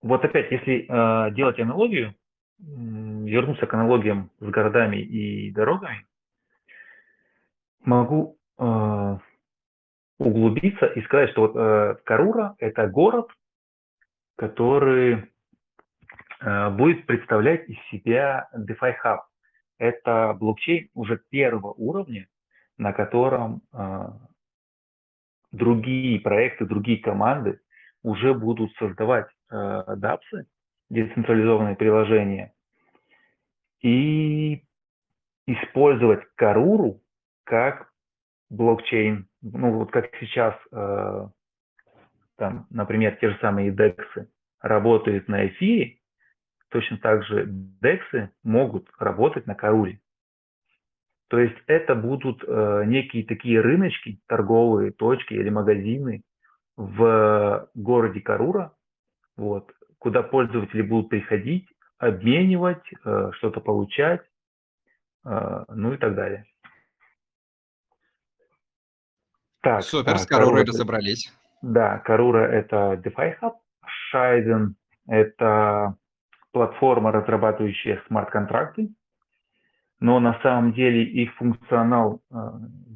вот 0.01 0.25
опять, 0.25 0.51
если 0.51 0.87
э, 0.87 1.31
делать 1.35 1.59
аналогию, 1.59 2.15
вернуться 2.57 3.67
к 3.67 3.73
аналогиям 3.73 4.31
с 4.39 4.45
городами 4.45 4.97
и 4.97 5.49
дорогами, 5.51 6.05
могу 7.85 8.37
углубиться 10.17 10.87
и 10.87 11.01
сказать, 11.03 11.29
что 11.29 11.47
вот 11.47 12.01
Карура– 12.03 12.55
это 12.59 12.85
город, 12.89 13.29
который 14.35 15.31
будет 16.41 17.05
представлять 17.05 17.67
из 17.67 17.77
себя 17.91 18.47
DeFi 18.55 18.95
Hub. 19.03 19.19
Это 19.77 20.35
блокчейн 20.39 20.89
уже 20.93 21.21
первого 21.29 21.73
уровня, 21.73 22.27
на 22.77 22.93
котором 22.93 23.61
другие 25.51 26.19
проекты, 26.19 26.65
другие 26.65 26.99
команды 26.99 27.59
уже 28.03 28.33
будут 28.33 28.71
создавать 28.75 29.27
э, 29.51 29.83
дапсы, 29.97 30.45
децентрализованные 30.89 31.75
приложения, 31.75 32.53
и 33.81 34.63
использовать 35.45 36.23
Каруру 36.35 37.01
как 37.43 37.91
блокчейн. 38.49 39.27
Ну, 39.41 39.73
вот 39.73 39.91
как 39.91 40.13
сейчас, 40.19 40.55
э, 40.71 41.27
там, 42.37 42.67
например, 42.69 43.17
те 43.17 43.29
же 43.29 43.37
самые 43.39 43.71
DEX 43.71 43.97
работают 44.61 45.27
на 45.27 45.47
эфире, 45.47 45.98
точно 46.69 46.97
так 46.97 47.23
же 47.25 47.45
DEX 47.81 48.29
могут 48.43 48.89
работать 48.97 49.47
на 49.47 49.55
Каруре. 49.55 49.99
То 51.29 51.37
есть 51.39 51.57
это 51.67 51.93
будут 51.93 52.43
э, 52.43 52.83
некие 52.87 53.23
такие 53.23 53.61
рыночки, 53.61 54.19
торговые 54.27 54.91
точки 54.91 55.33
или 55.33 55.49
магазины 55.49 56.23
в 56.75 57.69
городе 57.75 58.21
Карура, 58.21 58.73
вот, 59.37 59.71
куда 59.99 60.23
пользователи 60.23 60.81
будут 60.81 61.09
приходить, 61.09 61.67
обменивать, 61.99 62.83
э, 63.05 63.31
что-то 63.33 63.59
получать, 63.59 64.21
э, 65.25 65.65
ну 65.69 65.93
и 65.93 65.97
так 65.97 66.15
далее. 66.15 66.45
Так, 69.61 69.83
Супер, 69.83 70.17
с 70.17 70.25
Карурой 70.25 70.63
разобрались. 70.63 71.31
Да, 71.61 71.99
Карура– 71.99 72.47
это 72.51 72.99
DeFi 73.03 73.35
Hub, 73.41 73.53
Шайден– 74.09 74.75
это 75.07 75.95
платформа, 76.51 77.11
разрабатывающая 77.11 78.01
смарт-контракты, 78.07 78.89
но 79.99 80.19
на 80.19 80.39
самом 80.41 80.73
деле 80.73 81.03
их 81.03 81.33
функционал 81.35 82.21
э, 82.31 82.35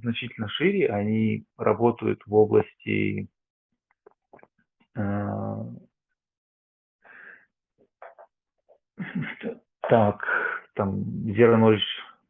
значительно 0.01 0.47
шире, 0.49 0.89
они 0.89 1.45
работают 1.57 2.21
в 2.25 2.33
области 2.33 3.27
э, 4.95 5.57
так, 9.89 10.25
там 10.75 11.01
Zero 11.25 11.57
Knowledge 11.57 11.81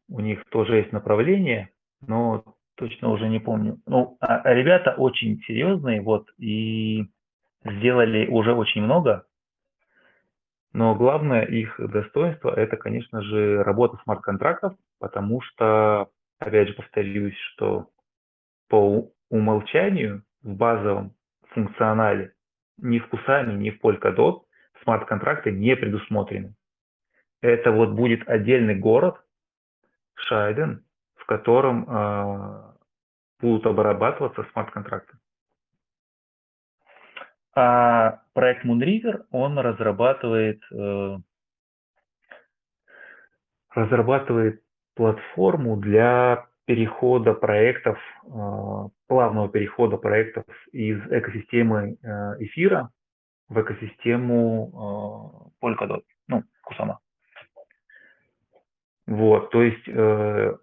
у 0.10 0.20
них 0.20 0.44
тоже 0.50 0.78
есть 0.78 0.92
направление, 0.92 1.70
но 2.02 2.44
точно 2.76 3.10
уже 3.10 3.30
не 3.30 3.40
помню. 3.40 3.80
Ну, 3.86 4.18
а, 4.20 4.40
а 4.40 4.54
ребята 4.54 4.96
очень 4.98 5.40
серьезные, 5.44 6.02
вот, 6.02 6.28
и 6.38 7.06
сделали 7.64 8.28
уже 8.28 8.54
очень 8.54 8.82
много, 8.82 9.26
но 10.74 10.96
главное 10.96 11.44
их 11.44 11.80
достоинство– 11.80 12.50
это, 12.56 12.78
конечно 12.78 13.22
же, 13.22 13.64
работа 13.64 14.00
смарт-контрактов, 14.04 14.74
потому 15.00 15.42
что, 15.42 16.10
опять 16.40 16.70
же, 16.70 16.74
повторюсь, 16.74 17.38
что 17.54 17.90
по 18.70 19.12
умолчанию 19.30 20.24
в 20.42 20.56
базовом 20.56 21.14
функционале 21.50 22.34
ни 22.78 22.98
в 22.98 23.08
Кусами, 23.08 23.54
ни 23.54 23.70
в 23.70 23.80
Polkadot 23.84 24.42
смарт-контракты 24.84 25.52
не 25.52 25.76
предусмотрены. 25.76 26.56
Это 27.42 27.72
вот 27.72 27.92
будет 27.92 28.28
отдельный 28.28 28.76
город, 28.76 29.18
Шайден, 30.16 30.84
в 31.16 31.26
котором 31.26 31.86
э, 31.88 32.74
будут 33.42 33.66
обрабатываться 33.68 34.46
смарт-контракты. 34.52 35.18
А 37.56 38.22
проект 38.34 38.66
Moonriver, 38.66 39.26
он 39.32 39.60
разрабатывает, 39.60 40.62
э, 40.72 41.18
разрабатывает 43.76 44.62
платформу 44.96 45.78
для 45.78 46.48
перехода 46.66 47.34
проектов, 47.34 48.00
э, 48.26 48.30
плавного 49.08 49.50
перехода 49.50 49.98
проектов 49.98 50.46
из 50.72 51.00
экосистемы 51.12 51.98
э, 52.02 52.08
эфира 52.40 52.90
в 53.50 53.62
экосистему 53.62 55.52
э, 55.62 55.66
Polkadot, 55.66 56.04
ну, 56.28 56.44
Kusama. 56.64 56.98
Вот, 59.06 59.52
то 59.52 59.62
есть 59.62 59.88
э, 59.88 60.58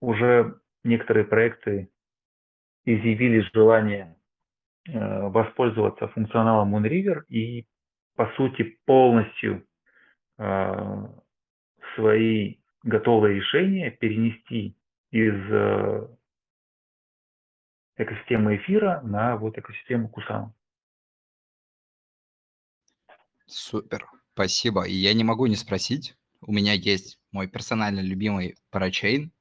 уже 0.00 0.58
некоторые 0.82 1.24
проекты 1.24 1.88
изъявили 2.84 3.40
желание 3.54 4.16
воспользоваться 4.86 6.08
функционалом 6.08 6.74
Moonriver 6.74 7.24
и, 7.28 7.66
по 8.16 8.30
сути, 8.36 8.78
полностью 8.84 9.66
э, 10.38 11.06
свои 11.94 12.56
готовые 12.82 13.36
решения 13.36 13.90
перенести 13.90 14.76
из 15.10 15.34
э, 15.50 16.08
экосистемы 17.96 18.56
эфира 18.56 19.00
на 19.02 19.36
вот 19.36 19.56
экосистему 19.58 20.08
Kusama. 20.08 20.52
Супер, 23.46 24.06
спасибо. 24.32 24.84
И 24.84 24.92
я 24.92 25.14
не 25.14 25.24
могу 25.24 25.46
не 25.46 25.56
спросить, 25.56 26.16
у 26.40 26.52
меня 26.52 26.72
есть 26.72 27.18
мой 27.30 27.46
персонально 27.46 28.00
любимый 28.00 28.56
парачейн, 28.70 29.32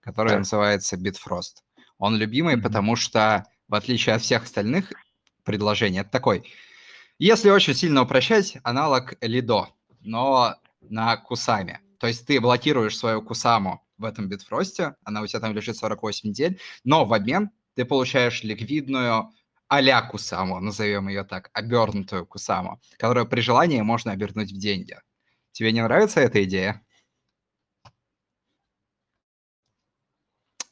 который 0.00 0.30
да. 0.30 0.38
называется 0.38 0.96
Bitfrost. 0.96 1.62
Он 1.98 2.16
любимый, 2.16 2.56
mm-hmm. 2.56 2.62
потому 2.62 2.96
что 2.96 3.44
в 3.68 3.74
отличие 3.74 4.14
от 4.14 4.22
всех 4.22 4.44
остальных 4.44 4.92
предложений, 5.44 6.00
это 6.00 6.10
такой, 6.10 6.50
если 7.18 7.50
очень 7.50 7.74
сильно 7.74 8.02
упрощать, 8.02 8.58
аналог 8.62 9.14
Лидо, 9.20 9.68
но 10.00 10.54
на 10.80 11.16
Кусаме. 11.16 11.80
То 11.98 12.06
есть 12.06 12.26
ты 12.26 12.40
блокируешь 12.40 12.96
свою 12.96 13.22
Кусаму 13.22 13.82
в 13.98 14.04
этом 14.04 14.28
битфросте, 14.28 14.94
она 15.04 15.22
у 15.22 15.26
тебя 15.26 15.40
там 15.40 15.52
лежит 15.52 15.76
48 15.76 16.28
недель, 16.28 16.60
но 16.84 17.04
в 17.04 17.12
обмен 17.12 17.50
ты 17.74 17.84
получаешь 17.84 18.42
ликвидную 18.42 19.32
а 19.68 20.02
Кусаму, 20.02 20.60
назовем 20.60 21.08
ее 21.08 21.24
так, 21.24 21.50
обернутую 21.52 22.26
Кусаму, 22.26 22.80
которую 22.96 23.26
при 23.28 23.40
желании 23.40 23.80
можно 23.82 24.12
обернуть 24.12 24.50
в 24.50 24.58
деньги. 24.58 24.98
Тебе 25.52 25.72
не 25.72 25.82
нравится 25.82 26.20
эта 26.20 26.42
идея? 26.44 26.82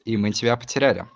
И 0.03 0.17
мы 0.17 0.31
тебя 0.31 0.57
потеряли. 0.57 1.07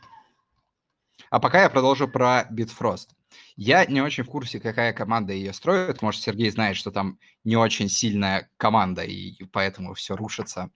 А 1.31 1.39
пока 1.39 1.61
я 1.63 1.69
продолжу 1.69 2.09
про 2.09 2.45
Bitfrost. 2.51 3.07
Я 3.55 3.85
не 3.85 4.01
очень 4.01 4.25
в 4.25 4.29
курсе, 4.29 4.59
какая 4.59 4.91
команда 4.91 5.31
ее 5.31 5.53
строит. 5.53 6.01
Может, 6.01 6.21
Сергей 6.21 6.49
знает, 6.49 6.75
что 6.75 6.91
там 6.91 7.19
не 7.45 7.55
очень 7.55 7.87
сильная 7.87 8.49
команда, 8.57 9.03
и 9.03 9.41
поэтому 9.45 9.93
все 9.93 10.17
рушится. 10.17 10.69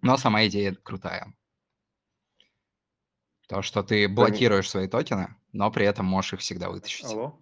Но 0.00 0.16
сама 0.16 0.46
идея 0.46 0.74
крутая. 0.82 1.34
То, 3.48 3.60
что 3.60 3.82
ты 3.82 4.08
блокируешь 4.08 4.70
свои 4.70 4.88
токены, 4.88 5.36
но 5.52 5.70
при 5.70 5.84
этом 5.84 6.06
можешь 6.06 6.32
их 6.32 6.40
всегда 6.40 6.70
вытащить. 6.70 7.04
Алло. 7.04 7.38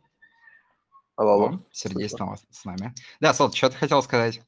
Алло, 1.15 1.33
алло. 1.33 1.47
О, 1.47 1.61
Сергей 1.71 2.09
снова 2.09 2.37
с 2.51 2.65
нами. 2.65 2.93
Да, 3.21 3.33
Сол, 3.33 3.53
что 3.53 3.71
ты 3.71 3.77
хотел 3.77 4.03
сказать? 4.03 4.43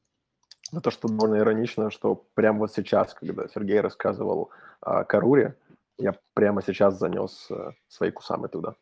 Ну, 0.73 0.81
то, 0.81 0.91
что 0.91 1.07
довольно 1.07 1.37
иронично, 1.37 1.89
что 1.89 2.15
прямо 2.33 2.59
вот 2.59 2.73
сейчас, 2.73 3.13
когда 3.13 3.47
Сергей 3.47 3.79
рассказывал 3.79 4.49
о 4.81 5.05
Каруре, 5.05 5.55
я 6.03 6.13
прямо 6.33 6.61
сейчас 6.61 6.99
занес 6.99 7.47
э, 7.49 7.71
свои 7.87 8.11
кусамы 8.11 8.49
туда. 8.49 8.75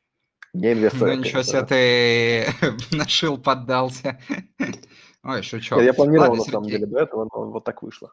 Не 0.54 0.74
инвестор. 0.74 1.10
Ну 1.10 1.14
ничего 1.14 1.44
себе 1.44 1.62
ты 1.62 2.68
нашил, 2.96 3.38
поддался. 3.38 4.20
Ой, 5.24 5.44
шучу. 5.44 5.78
Я, 5.78 5.84
я 5.84 5.94
планировал 5.94 6.30
Ладно, 6.30 6.44
на 6.44 6.52
самом 6.52 6.68
деле 6.68 6.88
до 6.88 7.00
этого, 7.00 7.30
но 7.32 7.52
вот 7.52 7.64
так 7.64 7.84
вышло. 7.84 8.12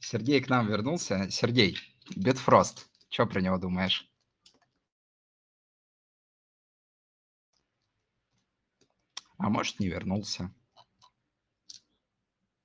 Сергей 0.00 0.40
к 0.42 0.48
нам 0.48 0.66
вернулся. 0.66 1.30
Сергей, 1.30 1.78
Битфрост, 2.16 2.88
что 3.08 3.26
про 3.26 3.40
него 3.40 3.56
думаешь? 3.56 4.10
А 9.38 9.48
может, 9.48 9.78
не 9.78 9.88
вернулся. 9.88 10.52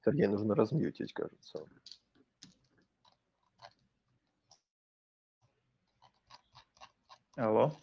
Сергей 0.03 0.27
нужно 0.27 0.55
размьютить, 0.55 1.13
кажется. 1.13 1.59
Алло. 7.35 7.77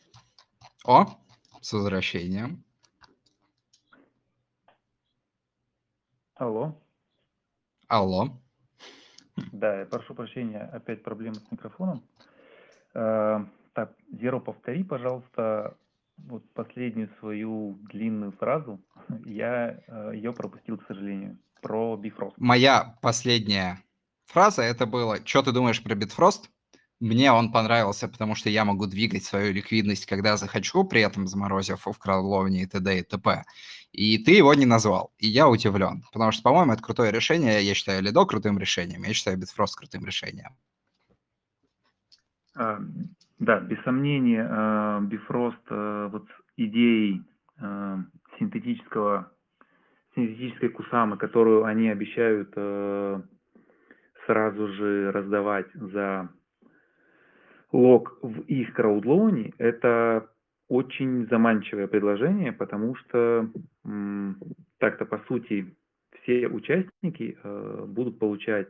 О, 0.85 1.07
с 1.61 1.73
возвращением. 1.75 2.65
Алло. 6.35 6.75
Алло. 7.87 8.41
Да, 9.53 9.81
я 9.81 9.87
прошу 9.87 10.15
прощения, 10.15 10.63
опять 10.73 11.03
проблемы 11.03 11.37
с 11.37 11.51
микрофоном. 11.51 12.03
Э, 12.95 13.45
Так, 13.75 13.95
Зеро, 14.11 14.41
повтори, 14.41 14.85
пожалуйста, 14.85 15.77
вот 16.17 16.43
последнюю 16.55 17.11
свою 17.21 17.79
длинную 17.91 18.33
фразу. 18.33 18.81
Я 19.25 19.83
э, 19.87 20.13
ее 20.15 20.33
пропустил, 20.33 20.79
к 20.79 20.87
сожалению, 20.87 21.39
про 21.61 22.01
Bifrost. 22.03 22.35
Моя 22.39 22.99
последняя 23.03 23.83
фраза 24.25 24.63
это 24.63 24.87
было 24.87 25.19
«Что 25.27 25.43
ты 25.43 25.53
думаешь 25.53 25.83
про 25.83 25.95
Bitfrost?» 25.95 26.49
Мне 27.03 27.33
он 27.33 27.51
понравился, 27.51 28.07
потому 28.07 28.37
что 28.37 28.49
я 28.49 28.65
могу 28.65 28.87
двигать 28.87 29.25
свою 29.25 29.53
ликвидность, 29.53 30.07
когда 30.07 30.37
захочу, 30.37 30.85
при 30.85 31.01
этом 31.01 31.27
заморозив 31.27 31.87
в 31.87 31.99
краудловне 31.99 32.63
и 32.63 32.67
т.д. 32.67 32.99
и 33.01 33.03
т.п. 33.03 33.43
И 33.91 34.19
ты 34.19 34.31
его 34.31 34.55
не 34.55 34.67
назвал. 34.67 35.13
И 35.19 35.27
я 35.27 35.49
удивлен. 35.49 36.05
Потому 36.13 36.31
что, 36.31 36.45
по-моему, 36.45 36.75
это 36.75 36.83
крутое 36.83 37.11
решение. 37.11 37.61
Я 37.61 37.75
считаю 37.75 38.03
Лидо 38.03 38.25
крутым 38.25 38.57
решением. 38.57 39.03
Я 39.03 39.15
считаю 39.15 39.37
Bitfrost 39.37 39.75
крутым 39.77 40.05
решением. 40.05 40.53
А, 42.55 42.79
да, 43.41 43.59
без 43.59 43.83
сомнения, 43.83 44.47
а, 44.49 45.01
Bifrost 45.01 45.57
а, 45.71 46.07
вот 46.07 46.29
идеей 46.57 47.25
а, 47.59 47.99
синтетического, 48.39 49.33
синтетической 50.15 50.69
кусамы, 50.69 51.17
которую 51.17 51.65
они 51.65 51.89
обещают 51.89 52.53
сразу 54.25 54.69
же 54.69 55.11
раздавать 55.11 55.67
за 55.75 56.31
лог 57.73 58.19
в 58.23 58.41
их 58.43 58.73
краудлоуне– 58.75 59.53
это 59.59 60.29
очень 60.69 61.27
заманчивое 61.29 61.87
предложение, 61.87 62.53
потому 62.53 62.95
что 62.97 63.51
так-то 64.79 65.05
по 65.05 65.19
сути 65.27 65.75
все 66.23 66.49
участники 66.49 67.37
э, 67.43 67.85
будут 67.89 68.19
получать 68.19 68.69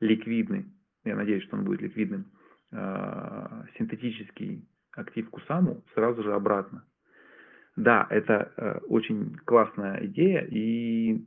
ликвидный, 0.00 0.66
я 1.04 1.16
надеюсь, 1.16 1.42
что 1.44 1.56
он 1.56 1.64
будет 1.64 1.80
ликвидным, 1.80 2.26
э, 2.72 3.64
синтетический 3.78 4.64
актив 4.92 5.28
Кусаму 5.30 5.82
сразу 5.94 6.22
же 6.22 6.34
обратно. 6.34 6.84
Да, 7.76 8.06
это 8.10 8.52
э, 8.56 8.78
очень 8.88 9.36
классная 9.44 10.04
идея, 10.06 10.46
и 10.50 11.24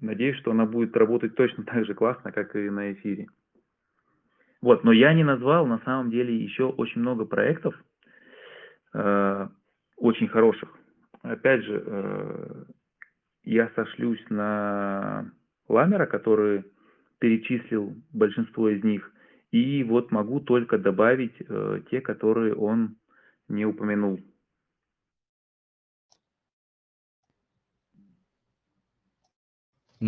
надеюсь, 0.00 0.36
что 0.38 0.50
она 0.50 0.66
будет 0.66 0.96
работать 0.96 1.34
точно 1.36 1.64
так 1.64 1.84
же 1.86 1.94
классно, 1.94 2.32
как 2.32 2.56
и 2.56 2.70
на 2.70 2.92
эфире. 2.92 3.28
Вот, 4.62 4.84
но 4.84 4.92
я 4.92 5.12
не 5.14 5.24
назвал 5.24 5.66
на 5.66 5.78
самом 5.80 6.10
деле 6.10 6.36
еще 6.36 6.64
очень 6.64 7.00
много 7.00 7.24
проектов, 7.24 7.74
э, 8.94 9.48
очень 9.96 10.28
хороших. 10.28 10.68
Опять 11.22 11.62
же, 11.64 11.82
э, 11.84 12.64
я 13.44 13.70
сошлюсь 13.74 14.24
на 14.30 15.30
Ламера, 15.68 16.06
который 16.06 16.64
перечислил 17.18 17.94
большинство 18.12 18.68
из 18.68 18.82
них, 18.84 19.10
и 19.50 19.82
вот 19.84 20.10
могу 20.10 20.40
только 20.40 20.78
добавить 20.78 21.34
э, 21.40 21.80
те, 21.90 22.00
которые 22.00 22.54
он 22.54 22.96
не 23.48 23.64
упомянул. 23.64 24.20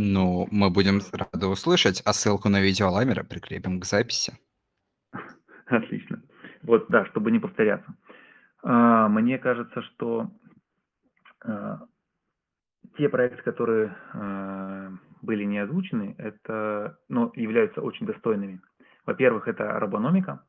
Ну, 0.01 0.47
мы 0.53 0.71
будем 0.71 1.01
рады 1.13 1.49
услышать, 1.49 2.03
а 2.05 2.13
ссылку 2.13 2.49
на 2.49 2.61
видео 2.61 2.89
Ламера 2.89 3.25
прикрепим 3.25 3.81
к 3.81 3.85
записи. 3.85 4.33
Отлично. 5.67 6.23
Вот, 6.63 6.87
да, 6.89 7.05
чтобы 7.07 7.33
не 7.33 7.41
повторяться. 7.41 7.93
А, 8.63 9.09
мне 9.09 9.39
кажется, 9.39 9.83
что 9.83 10.31
а, 11.45 11.81
те 12.97 13.09
проекты, 13.09 13.43
которые 13.43 13.97
а, 14.13 14.93
были 15.21 15.43
не 15.43 15.59
озвучены, 15.59 16.15
это, 16.17 16.97
ну, 17.09 17.33
являются 17.35 17.81
очень 17.81 18.07
достойными. 18.07 18.61
Во-первых, 19.05 19.49
это 19.49 19.81
робономика, 19.81 20.45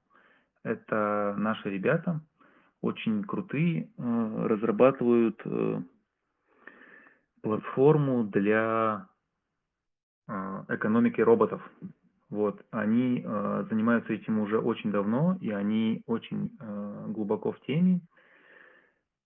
это 0.62 1.34
наши 1.40 1.72
ребята, 1.72 2.22
очень 2.82 3.24
крутые, 3.24 3.90
разрабатывают 3.98 5.42
платформу 7.42 8.26
для 8.26 9.09
экономики 10.68 11.22
роботов. 11.22 11.62
Вот, 12.30 12.63
они 12.70 13.24
э, 13.26 13.65
занимаются 13.70 14.13
этим 14.13 14.39
уже 14.39 14.60
очень 14.60 14.92
давно, 14.92 15.36
и 15.42 15.50
они 15.50 16.04
очень 16.06 16.56
э, 16.60 17.06
глубоко 17.08 17.54
в 17.54 17.60
теме. 17.62 18.02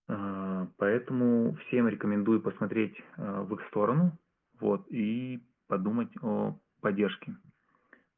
Э, 0.08 0.66
поэтому 0.78 1.54
всем 1.66 1.86
рекомендую 1.86 2.40
посмотреть 2.40 2.96
э, 3.18 3.42
в 3.42 3.54
их 3.54 3.66
сторону 3.68 4.12
вот, 4.58 4.86
и 4.90 5.46
подумать 5.68 6.10
о 6.22 6.58
поддержке. 6.80 7.36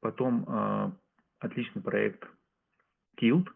Потом 0.00 0.44
э, 0.46 0.92
отличный 1.40 1.82
проект 1.82 2.24
Kilt. 3.20 3.48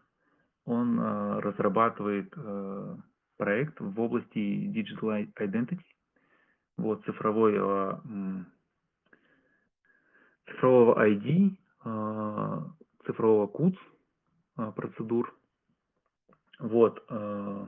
Он 0.65 0.99
э, 0.99 1.39
разрабатывает 1.39 2.33
э, 2.35 2.95
проект 3.37 3.79
в 3.79 3.97
области 4.01 4.37
Digital 4.37 5.31
Identity, 5.39 5.79
вот, 6.77 7.05
цифровой 7.05 7.57
цифрового 10.51 11.07
ID, 11.07 11.57
а, 11.83 12.63
цифрового 13.05 13.47
КУЦ 13.47 13.75
а, 14.55 14.71
процедур. 14.71 15.35
Вот. 16.59 17.03
А, 17.09 17.67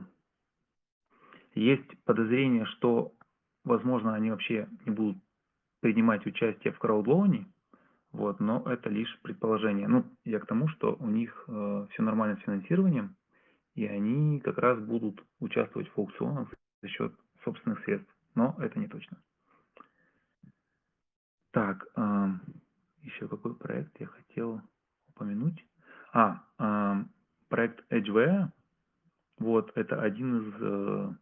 есть 1.54 2.04
подозрение, 2.04 2.66
что, 2.66 3.12
возможно, 3.64 4.14
они 4.14 4.30
вообще 4.30 4.68
не 4.86 4.92
будут 4.92 5.16
принимать 5.80 6.26
участие 6.26 6.72
в 6.72 6.78
краудлоуне, 6.78 7.46
вот, 8.12 8.40
но 8.40 8.62
это 8.64 8.88
лишь 8.88 9.20
предположение. 9.22 9.88
Ну, 9.88 10.04
я 10.24 10.38
к 10.38 10.46
тому, 10.46 10.68
что 10.68 10.96
у 10.98 11.08
них 11.08 11.44
э, 11.46 11.86
все 11.90 12.02
нормально 12.02 12.36
с 12.36 12.44
финансированием, 12.44 13.16
и 13.74 13.84
они 13.86 14.40
как 14.40 14.58
раз 14.58 14.78
будут 14.78 15.22
участвовать 15.40 15.88
в 15.88 15.98
аукционах 15.98 16.48
за 16.80 16.88
счет 16.88 17.12
собственных 17.44 17.84
средств, 17.84 18.08
но 18.34 18.56
это 18.58 18.78
не 18.78 18.86
точно. 18.86 19.18
Так, 21.50 21.86
э, 21.96 22.28
еще 23.04 23.28
какой 23.28 23.54
проект 23.54 23.98
я 24.00 24.06
хотел 24.06 24.60
упомянуть. 25.08 25.64
А, 26.12 26.40
э, 26.58 27.04
проект 27.48 27.84
Edgeware. 27.92 28.48
Вот, 29.38 29.72
это 29.74 30.00
один 30.00 30.38
из 30.40 30.54
э, 30.60 31.12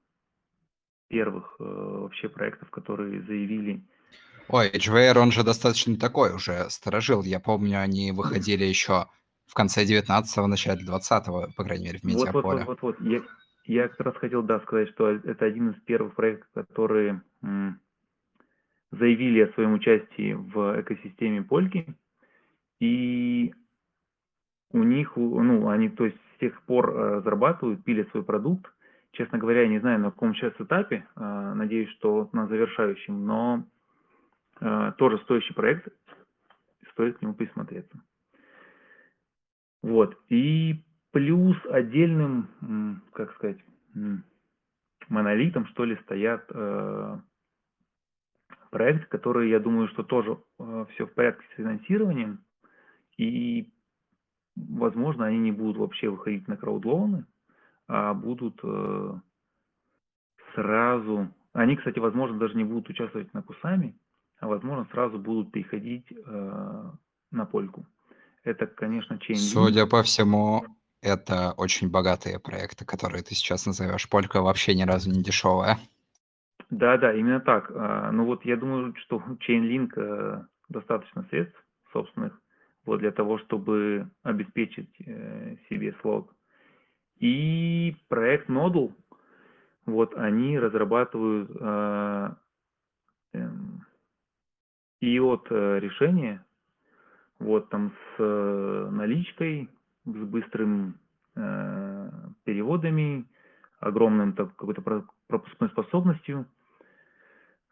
первых 1.09 1.57
э, 1.59 1.65
вообще 1.65 2.29
проектов, 2.29 2.71
которые 2.71 3.23
заявили. 3.23 3.83
Ой, 4.49 4.71
Edgeware, 4.71 5.19
он 5.19 5.33
же 5.33 5.45
достаточно 5.45 5.97
такой 5.97 6.35
уже 6.35 6.69
сторожил. 6.69 7.23
Я 7.23 7.41
помню, 7.41 7.81
они 7.81 8.13
выходили 8.13 8.65
еще 8.65 9.07
в 9.47 9.55
конце 9.55 9.85
19-го, 9.85 10.47
начале 10.47 10.85
20-го, 10.85 11.53
по 11.57 11.65
крайней 11.65 11.87
мере, 11.87 11.99
в 11.99 12.05
медиаполе. 12.05 12.65
Вот, 12.65 12.83
вот, 12.83 12.83
вот, 12.83 12.99
вот. 12.99 13.07
Я, 13.07 13.23
я 13.65 13.89
как 13.89 14.01
раз 14.01 14.17
хотел, 14.17 14.43
да, 14.43 14.61
сказать, 14.61 14.91
что 14.91 15.11
это 15.11 15.45
один 15.45 15.71
из 15.71 15.81
первых 15.83 16.15
проектов, 16.15 16.49
которые 16.53 17.23
заявили 18.93 19.41
о 19.41 19.53
своем 19.55 19.73
участии 19.73 20.35
в 20.35 20.81
экосистеме 20.81 21.43
Польки, 21.43 21.87
и 22.79 23.53
у 24.73 24.83
них, 24.83 25.17
ну, 25.17 25.69
они, 25.69 25.89
то 25.89 26.05
есть, 26.05 26.17
с 26.35 26.39
тех 26.41 26.61
пор 26.63 26.91
э, 26.91 27.21
зарабатывают, 27.23 27.85
пилят 27.85 28.09
свой 28.11 28.25
продукт. 28.25 28.73
Честно 29.13 29.39
говоря, 29.39 29.63
я 29.63 29.69
не 29.69 29.81
знаю, 29.81 30.01
на 30.01 30.11
каком 30.11 30.35
сейчас 30.35 30.55
этапе, 30.59 31.07
э, 31.15 31.53
надеюсь, 31.55 31.91
что 31.91 32.29
на 32.33 32.47
завершающем, 32.47 33.27
но 33.27 33.65
э, 34.61 34.93
тоже 34.99 35.19
стоящий 35.19 35.55
проект, 35.55 35.89
стоит 36.93 37.19
к 37.19 37.23
нему 37.23 37.35
присмотреться. 37.35 38.03
Вот, 39.83 40.17
и 40.29 40.85
плюс 41.11 41.57
отдельным, 41.69 43.03
как 43.13 43.33
сказать, 43.35 43.59
монолитом, 45.09 45.67
что 45.67 45.85
ли, 45.85 45.97
стоят 46.05 46.49
проект, 48.73 49.09
который, 49.09 49.51
я 49.51 49.61
думаю, 49.61 49.87
что 49.89 50.03
тоже 50.03 50.39
э, 50.59 50.87
все 50.93 51.07
в 51.07 51.13
порядке 51.13 51.45
с 51.53 51.57
финансированием, 51.57 52.43
и, 53.19 53.71
возможно, 54.57 55.27
они 55.27 55.39
не 55.39 55.53
будут 55.53 55.77
вообще 55.77 56.09
выходить 56.09 56.49
на 56.49 56.57
краудлоуны, 56.57 57.27
а 57.87 58.15
будут 58.15 58.59
э, 58.65 59.15
сразу... 60.55 61.29
Они, 61.53 61.77
кстати, 61.77 61.99
возможно, 61.99 62.39
даже 62.39 62.57
не 62.57 62.65
будут 62.65 62.89
участвовать 62.89 63.33
на 63.35 63.43
Кусами, 63.43 63.95
а, 64.41 64.49
возможно, 64.49 64.89
сразу 64.91 65.19
будут 65.19 65.53
переходить 65.53 66.07
э, 66.11 66.91
на 67.31 67.45
Польку. 67.45 67.87
Это, 68.43 68.67
конечно, 68.67 69.15
Chainlink. 69.15 69.37
Судя 69.37 69.87
по 69.87 70.03
всему, 70.03 70.65
это 71.03 71.53
очень 71.59 71.91
богатые 71.91 72.39
проекты, 72.39 72.87
которые 72.87 73.23
ты 73.23 73.35
сейчас 73.35 73.67
назовешь. 73.67 74.09
Полька 74.09 74.41
вообще 74.41 74.75
ни 74.75 74.83
разу 74.83 75.11
не 75.11 75.23
дешевая. 75.23 75.79
Да, 76.73 76.97
да, 76.97 77.13
именно 77.13 77.39
так. 77.39 77.71
А, 77.75 78.11
ну 78.13 78.25
вот 78.25 78.47
я 78.47 78.57
думаю, 78.57 78.95
что 78.97 79.23
Chainlink 79.47 79.91
э, 79.95 80.43
достаточно 80.71 81.23
средств 81.25 81.63
собственных 81.93 82.33
вот 82.87 83.01
для 83.01 83.13
того, 83.13 83.39
чтобы 83.41 84.09
обеспечить 84.23 84.91
э, 85.07 85.57
себе 85.69 85.95
слог. 86.01 86.35
И 87.19 87.95
проект 88.09 88.49
Nodal, 88.49 88.95
вот 89.85 90.17
они 90.17 90.59
разрабатывают 90.59 91.51
э, 91.61 92.31
эм, 93.35 93.85
от 95.03 95.51
решения, 95.51 96.43
вот 97.39 97.69
там 97.69 97.93
с 98.17 98.89
наличкой, 98.93 99.69
с 100.05 100.11
быстрым 100.11 100.95
заводами, 102.47 103.27
огромным 103.81 104.33
какой-то 104.33 105.05
пропускной 105.27 105.71
способностью. 105.71 106.47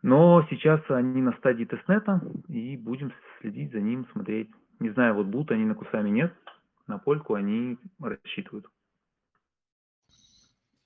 Но 0.02 0.46
сейчас 0.48 0.80
они 0.88 1.20
на 1.20 1.32
стадии 1.36 1.64
тестнета, 1.64 2.22
и 2.48 2.76
будем 2.76 3.12
следить 3.40 3.72
за 3.72 3.80
ним, 3.80 4.06
смотреть. 4.12 4.50
Не 4.78 4.90
знаю, 4.90 5.14
вот 5.14 5.26
будут 5.26 5.50
они 5.50 5.64
на 5.64 5.74
Кусами, 5.74 6.08
нет. 6.08 6.34
На 6.86 6.98
Польку 6.98 7.34
они 7.34 7.78
рассчитывают. 8.00 8.66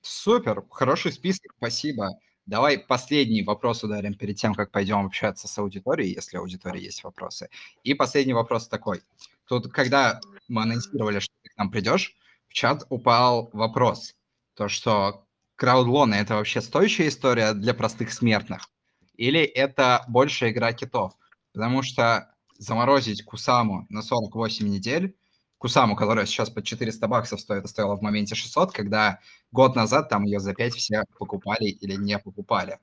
Супер, 0.00 0.64
хороший 0.70 1.12
список, 1.12 1.52
спасибо. 1.56 2.10
Давай 2.44 2.78
последний 2.78 3.42
вопрос 3.42 3.84
ударим 3.84 4.14
перед 4.14 4.36
тем, 4.36 4.52
как 4.52 4.70
пойдем 4.70 5.06
общаться 5.06 5.48
с 5.48 5.58
аудиторией, 5.58 6.12
если 6.12 6.36
у 6.36 6.40
аудитории 6.40 6.82
есть 6.82 7.02
вопросы. 7.02 7.48
И 7.84 7.94
последний 7.94 8.34
вопрос 8.34 8.68
такой. 8.68 9.00
Тут, 9.46 9.72
когда 9.72 10.20
мы 10.48 10.62
анонсировали, 10.62 11.20
что 11.20 11.32
ты 11.42 11.50
к 11.50 11.56
нам 11.56 11.70
придешь, 11.70 12.14
в 12.48 12.52
чат 12.52 12.84
упал 12.90 13.48
вопрос, 13.54 14.14
то, 14.54 14.68
что 14.68 15.24
краудлоны– 15.56 16.14
это 16.16 16.34
вообще 16.34 16.60
стоящая 16.60 17.08
история 17.08 17.54
для 17.54 17.72
простых 17.72 18.12
смертных? 18.12 18.68
Или 19.16 19.40
это 19.40 20.04
больше 20.08 20.50
игра 20.50 20.72
китов? 20.72 21.12
Потому 21.52 21.82
что 21.82 22.34
заморозить 22.58 23.24
Кусаму 23.24 23.86
на 23.88 24.02
48 24.02 24.66
недель, 24.68 25.16
Кусаму, 25.58 25.96
которая 25.96 26.26
сейчас 26.26 26.50
под 26.50 26.64
400 26.64 27.08
баксов 27.08 27.40
стоит, 27.40 27.66
стоила 27.68 27.96
в 27.96 28.02
моменте 28.02 28.34
600, 28.34 28.72
когда 28.72 29.20
год 29.50 29.76
назад 29.76 30.08
там 30.08 30.24
ее 30.24 30.40
за 30.40 30.54
5 30.54 30.74
все 30.74 31.04
покупали 31.18 31.66
или 31.66 31.94
не 31.94 32.18
покупали. 32.18 32.78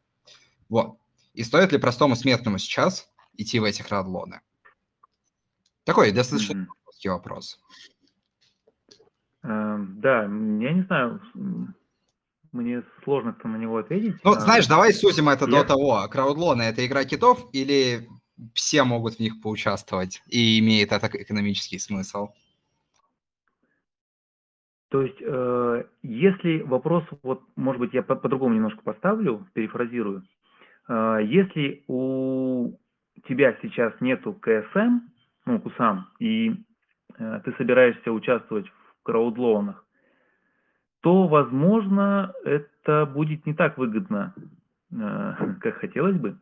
Вот. 0.67 0.97
И 1.33 1.43
стоит 1.43 1.71
ли 1.71 1.77
простому 1.77 2.15
смертному 2.15 2.57
сейчас 2.57 3.09
идти 3.37 3.59
в 3.59 3.65
эти 3.65 3.81
крадлоны? 3.81 4.41
Такой 5.83 6.11
достаточно 6.11 6.67
mm-hmm. 7.03 7.09
вопрос. 7.09 7.59
Uh, 9.43 9.85
да, 9.97 10.23
я 10.23 10.27
не 10.73 10.83
знаю, 10.83 11.19
мне 12.51 12.83
сложно 13.03 13.35
на 13.43 13.57
него 13.57 13.77
ответить. 13.77 14.15
Ну, 14.23 14.33
знаешь, 14.33 14.67
давай 14.67 14.93
сузим 14.93 15.29
это 15.29 15.45
я... 15.45 15.51
до 15.51 15.67
того. 15.67 16.07
Краудлоны– 16.09 16.61
это 16.63 16.85
игра 16.85 17.05
китов 17.05 17.47
или 17.53 18.07
все 18.53 18.83
могут 18.83 19.15
в 19.15 19.19
них 19.19 19.41
поучаствовать 19.41 20.21
и 20.27 20.59
имеет 20.59 20.91
это 20.91 21.07
экономический 21.13 21.79
смысл? 21.79 22.29
То 24.89 25.03
есть, 25.03 25.21
э, 25.21 25.85
если 26.03 26.61
вопрос, 26.63 27.05
вот, 27.23 27.43
может 27.55 27.79
быть, 27.79 27.93
я 27.93 28.03
по- 28.03 28.15
по-другому 28.15 28.55
немножко 28.55 28.81
поставлю, 28.81 29.47
перефразирую. 29.53 30.23
Э, 30.89 31.19
если 31.23 31.85
у 31.87 32.77
тебя 33.27 33.55
сейчас 33.61 33.93
нету 34.01 34.33
КСМ, 34.33 34.99
ну, 35.45 35.61
КУСАМ, 35.61 36.09
и 36.19 36.55
э, 37.17 37.41
ты 37.45 37.53
собираешься 37.57 38.11
участвовать 38.11 38.67
в 38.67 39.03
краудлоунах, 39.03 39.85
то, 41.01 41.27
возможно, 41.27 42.33
это 42.43 43.05
будет 43.05 43.45
не 43.45 43.53
так 43.53 43.77
выгодно, 43.77 44.33
э, 44.91 45.33
как 45.61 45.75
хотелось 45.75 46.15
бы. 46.15 46.37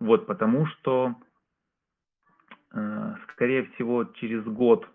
Вот, 0.00 0.26
потому 0.26 0.66
что, 0.66 1.14
э, 2.72 3.14
скорее 3.32 3.64
всего, 3.64 4.04
через 4.04 4.44
год 4.44 4.88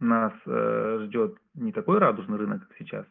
нас 0.00 0.32
э, 0.46 1.04
ждет 1.04 1.36
не 1.54 1.72
такой 1.72 1.98
радужный 1.98 2.38
рынок, 2.38 2.66
как 2.66 2.76
сейчас. 2.78 3.06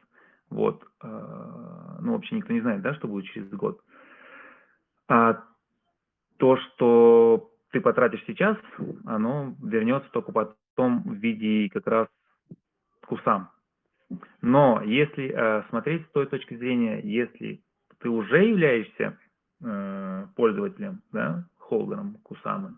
Вот. 0.50 0.86
Ну, 1.02 2.12
вообще 2.12 2.36
никто 2.36 2.52
не 2.52 2.60
знает, 2.60 2.82
да, 2.82 2.94
что 2.96 3.08
будет 3.08 3.24
через 3.28 3.50
год. 3.52 3.80
А 5.08 5.46
то, 6.36 6.58
что 6.58 7.50
ты 7.72 7.80
потратишь 7.80 8.22
сейчас, 8.28 8.58
оно 9.06 9.56
вернется 9.64 10.10
только 10.12 10.34
потом 10.34 11.04
в 11.04 11.14
виде 11.14 11.70
как 11.70 11.88
раз 11.88 12.10
кусам. 13.08 13.50
Но 14.42 14.82
если 14.84 15.32
э, 15.32 15.64
смотреть 15.70 16.06
с 16.08 16.12
той 16.12 16.26
точки 16.26 16.56
зрения, 16.56 17.00
если 17.02 17.62
ты 18.00 18.10
уже 18.10 18.44
являешься 18.44 19.18
э, 19.64 20.26
пользователем, 20.36 21.02
да, 21.12 21.46
холдером 21.58 22.16
Кусамы, 22.24 22.78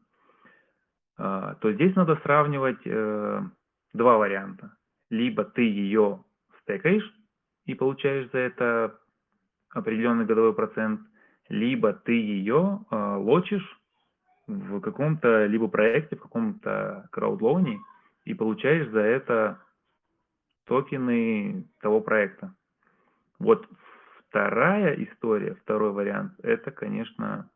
э, 1.17 1.55
то 1.59 1.71
здесь 1.71 1.95
надо 1.95 2.17
сравнивать 2.17 2.83
два 3.93 4.17
варианта. 4.17 4.75
Либо 5.09 5.43
ты 5.43 5.61
ее 5.61 6.23
стекаешь 6.61 7.09
и 7.65 7.75
получаешь 7.75 8.29
за 8.31 8.39
это 8.39 8.99
определенный 9.69 10.25
годовой 10.25 10.53
процент, 10.53 11.01
либо 11.49 11.93
ты 11.93 12.13
ее 12.13 12.79
лочишь 12.89 13.79
в 14.47 14.79
каком-то 14.81 15.45
либо 15.45 15.67
проекте, 15.67 16.15
в 16.15 16.21
каком-то 16.21 17.07
краудлоуне 17.11 17.79
и 18.25 18.33
получаешь 18.33 18.89
за 18.89 19.01
это 19.01 19.59
токены 20.65 21.65
того 21.79 22.01
проекта. 22.01 22.53
Вот 23.39 23.67
вторая 24.27 24.95
история, 25.03 25.55
второй 25.55 25.91
вариант, 25.91 26.33
это, 26.41 26.71
конечно, 26.71 27.49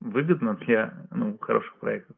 выгодно 0.00 0.54
для 0.54 1.06
ну, 1.10 1.36
хороших 1.38 1.76
проектов. 1.76 2.16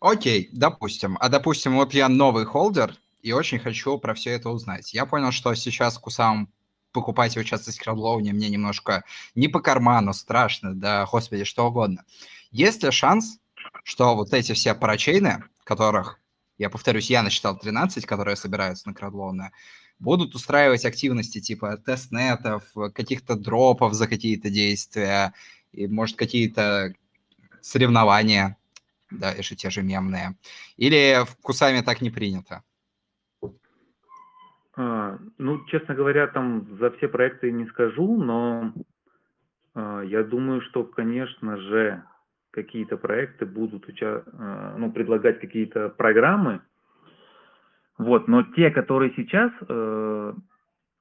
Окей, 0.00 0.48
допустим. 0.52 1.16
А 1.20 1.28
допустим, 1.28 1.74
вот 1.74 1.92
я 1.92 2.08
новый 2.08 2.44
холдер 2.44 2.92
и 3.20 3.32
очень 3.32 3.58
хочу 3.58 3.98
про 3.98 4.14
все 4.14 4.30
это 4.30 4.48
узнать. 4.50 4.94
Я 4.94 5.06
понял, 5.06 5.32
что 5.32 5.54
сейчас 5.54 5.98
кусам 5.98 6.48
покупать 6.92 7.36
и 7.36 7.40
участвовать 7.40 7.78
в 7.78 7.82
краудлоуне 7.82 8.32
мне 8.32 8.48
немножко 8.48 9.04
не 9.34 9.48
по 9.48 9.60
карману, 9.60 10.12
страшно, 10.12 10.74
да, 10.74 11.06
господи, 11.06 11.44
что 11.44 11.66
угодно. 11.66 12.04
Есть 12.50 12.82
ли 12.82 12.90
шанс, 12.90 13.38
что 13.84 14.14
вот 14.14 14.32
эти 14.32 14.52
все 14.52 14.74
парачейны, 14.74 15.44
которых 15.64 16.20
я 16.58 16.70
повторюсь, 16.70 17.10
я 17.10 17.22
насчитал 17.22 17.58
13, 17.58 18.04
которые 18.04 18.36
собираются 18.36 18.88
на 18.88 18.94
крадлоуны, 18.94 19.52
будут 19.98 20.34
устраивать 20.34 20.84
активности 20.84 21.40
типа 21.40 21.76
тестнетов, 21.78 22.64
каких-то 22.94 23.36
дропов 23.36 23.94
за 23.94 24.08
какие-то 24.08 24.50
действия, 24.50 25.32
и, 25.72 25.86
может, 25.86 26.16
какие-то 26.16 26.94
соревнования, 27.60 28.56
да, 29.10 29.34
же 29.42 29.56
те 29.56 29.70
же 29.70 29.82
мемные. 29.82 30.36
Или 30.76 31.24
в 31.24 31.36
Кусами 31.42 31.80
так 31.82 32.00
не 32.00 32.10
принято? 32.10 32.62
А, 34.76 35.18
ну, 35.38 35.64
честно 35.66 35.94
говоря, 35.94 36.26
там 36.28 36.78
за 36.78 36.90
все 36.92 37.08
проекты 37.08 37.50
не 37.50 37.66
скажу, 37.66 38.16
но 38.22 38.72
а, 39.74 40.02
я 40.02 40.22
думаю, 40.22 40.62
что, 40.62 40.84
конечно 40.84 41.56
же, 41.56 42.02
какие-то 42.62 42.96
проекты 42.96 43.46
будут 43.46 43.88
уча 43.88 44.22
э, 44.26 44.74
ну, 44.78 44.92
предлагать 44.92 45.40
какие-то 45.40 45.88
программы. 45.90 46.60
Вот, 47.98 48.28
но 48.28 48.42
те, 48.42 48.70
которые 48.70 49.12
сейчас 49.16 49.52
э, 49.68 50.32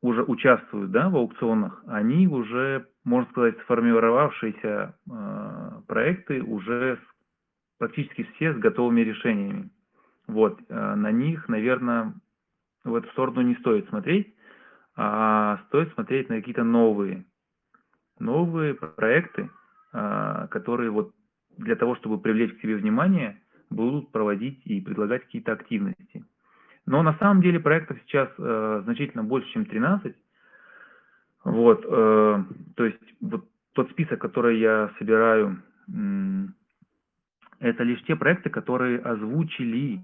уже 0.02 0.24
участвуют 0.24 0.92
да, 0.92 1.10
в 1.10 1.16
аукционах, 1.16 1.84
они 1.88 2.28
уже, 2.28 2.88
можно 3.04 3.30
сказать, 3.32 3.58
сформировавшиеся 3.62 4.96
э, 5.10 5.72
проекты 5.88 6.42
уже 6.42 7.00
практически 7.78 8.24
все 8.24 8.54
с 8.54 8.58
готовыми 8.58 9.02
решениями. 9.02 9.70
Вот, 10.28 10.60
э, 10.68 10.96
на 10.96 11.12
них, 11.12 11.48
наверное, 11.48 12.14
в 12.84 12.96
эту 12.96 13.10
сторону 13.12 13.42
не 13.42 13.56
стоит 13.56 13.88
смотреть, 13.90 14.34
а 14.96 15.60
стоит 15.68 15.94
смотреть 15.94 16.30
на 16.30 16.38
какие-то 16.38 16.64
новые, 16.64 17.26
новые 18.20 18.74
проекты, 18.74 19.50
э, 19.94 20.48
которые 20.50 20.90
вот 20.90 21.12
для 21.58 21.76
того, 21.76 21.96
чтобы 21.96 22.20
привлечь 22.20 22.54
к 22.54 22.62
себе 22.62 22.76
внимание, 22.76 23.40
будут 23.70 24.12
проводить 24.12 24.62
и 24.66 24.82
предлагать 24.82 25.24
какие-то 25.24 25.54
активности. 25.54 26.24
Но 26.86 27.04
на 27.04 27.18
самом 27.18 27.42
деле 27.42 27.60
проектов 27.60 27.98
сейчас 28.06 28.30
э, 28.38 28.82
значительно 28.86 29.24
больше, 29.24 29.50
чем 29.52 29.66
13. 29.66 30.16
Вот, 31.44 31.86
э, 31.86 32.44
то 32.76 32.86
есть 32.86 33.02
вот 33.22 33.46
тот 33.74 33.92
список, 33.92 34.20
который 34.20 34.60
я 34.60 34.92
собираю, 34.98 35.62
это 37.60 37.84
лишь 37.84 38.04
те 38.04 38.16
проекты, 38.16 38.50
которые 38.50 39.00
озвучили 39.00 40.02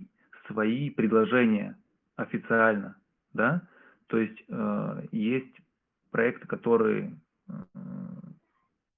свои 0.48 0.90
предложения 0.90 1.76
официально, 2.16 2.96
да. 3.34 3.62
То 4.08 4.18
есть 4.18 4.44
э, 4.48 5.04
есть 5.12 5.56
проекты, 6.12 6.48
которые 6.48 7.18
э, 7.48 7.54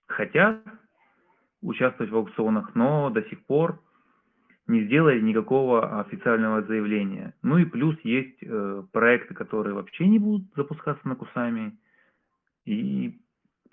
хотят 0.07 0.61
участвовать 1.65 2.11
в 2.11 2.15
аукционах, 2.15 2.75
но 2.75 3.09
до 3.09 3.23
сих 3.23 3.45
пор 3.45 3.81
не 4.67 4.83
сделали 4.85 5.19
никакого 5.21 5.99
официального 5.99 6.63
заявления. 6.63 7.33
Ну 7.41 7.57
и 7.57 7.65
плюс 7.65 7.95
есть 8.03 8.37
э, 8.41 8.83
проекты, 8.91 9.33
которые 9.33 9.75
вообще 9.75 10.07
не 10.07 10.19
будут 10.19 10.47
запускаться 10.55 11.07
на 11.07 11.15
Кусами, 11.15 11.77
и 12.65 13.19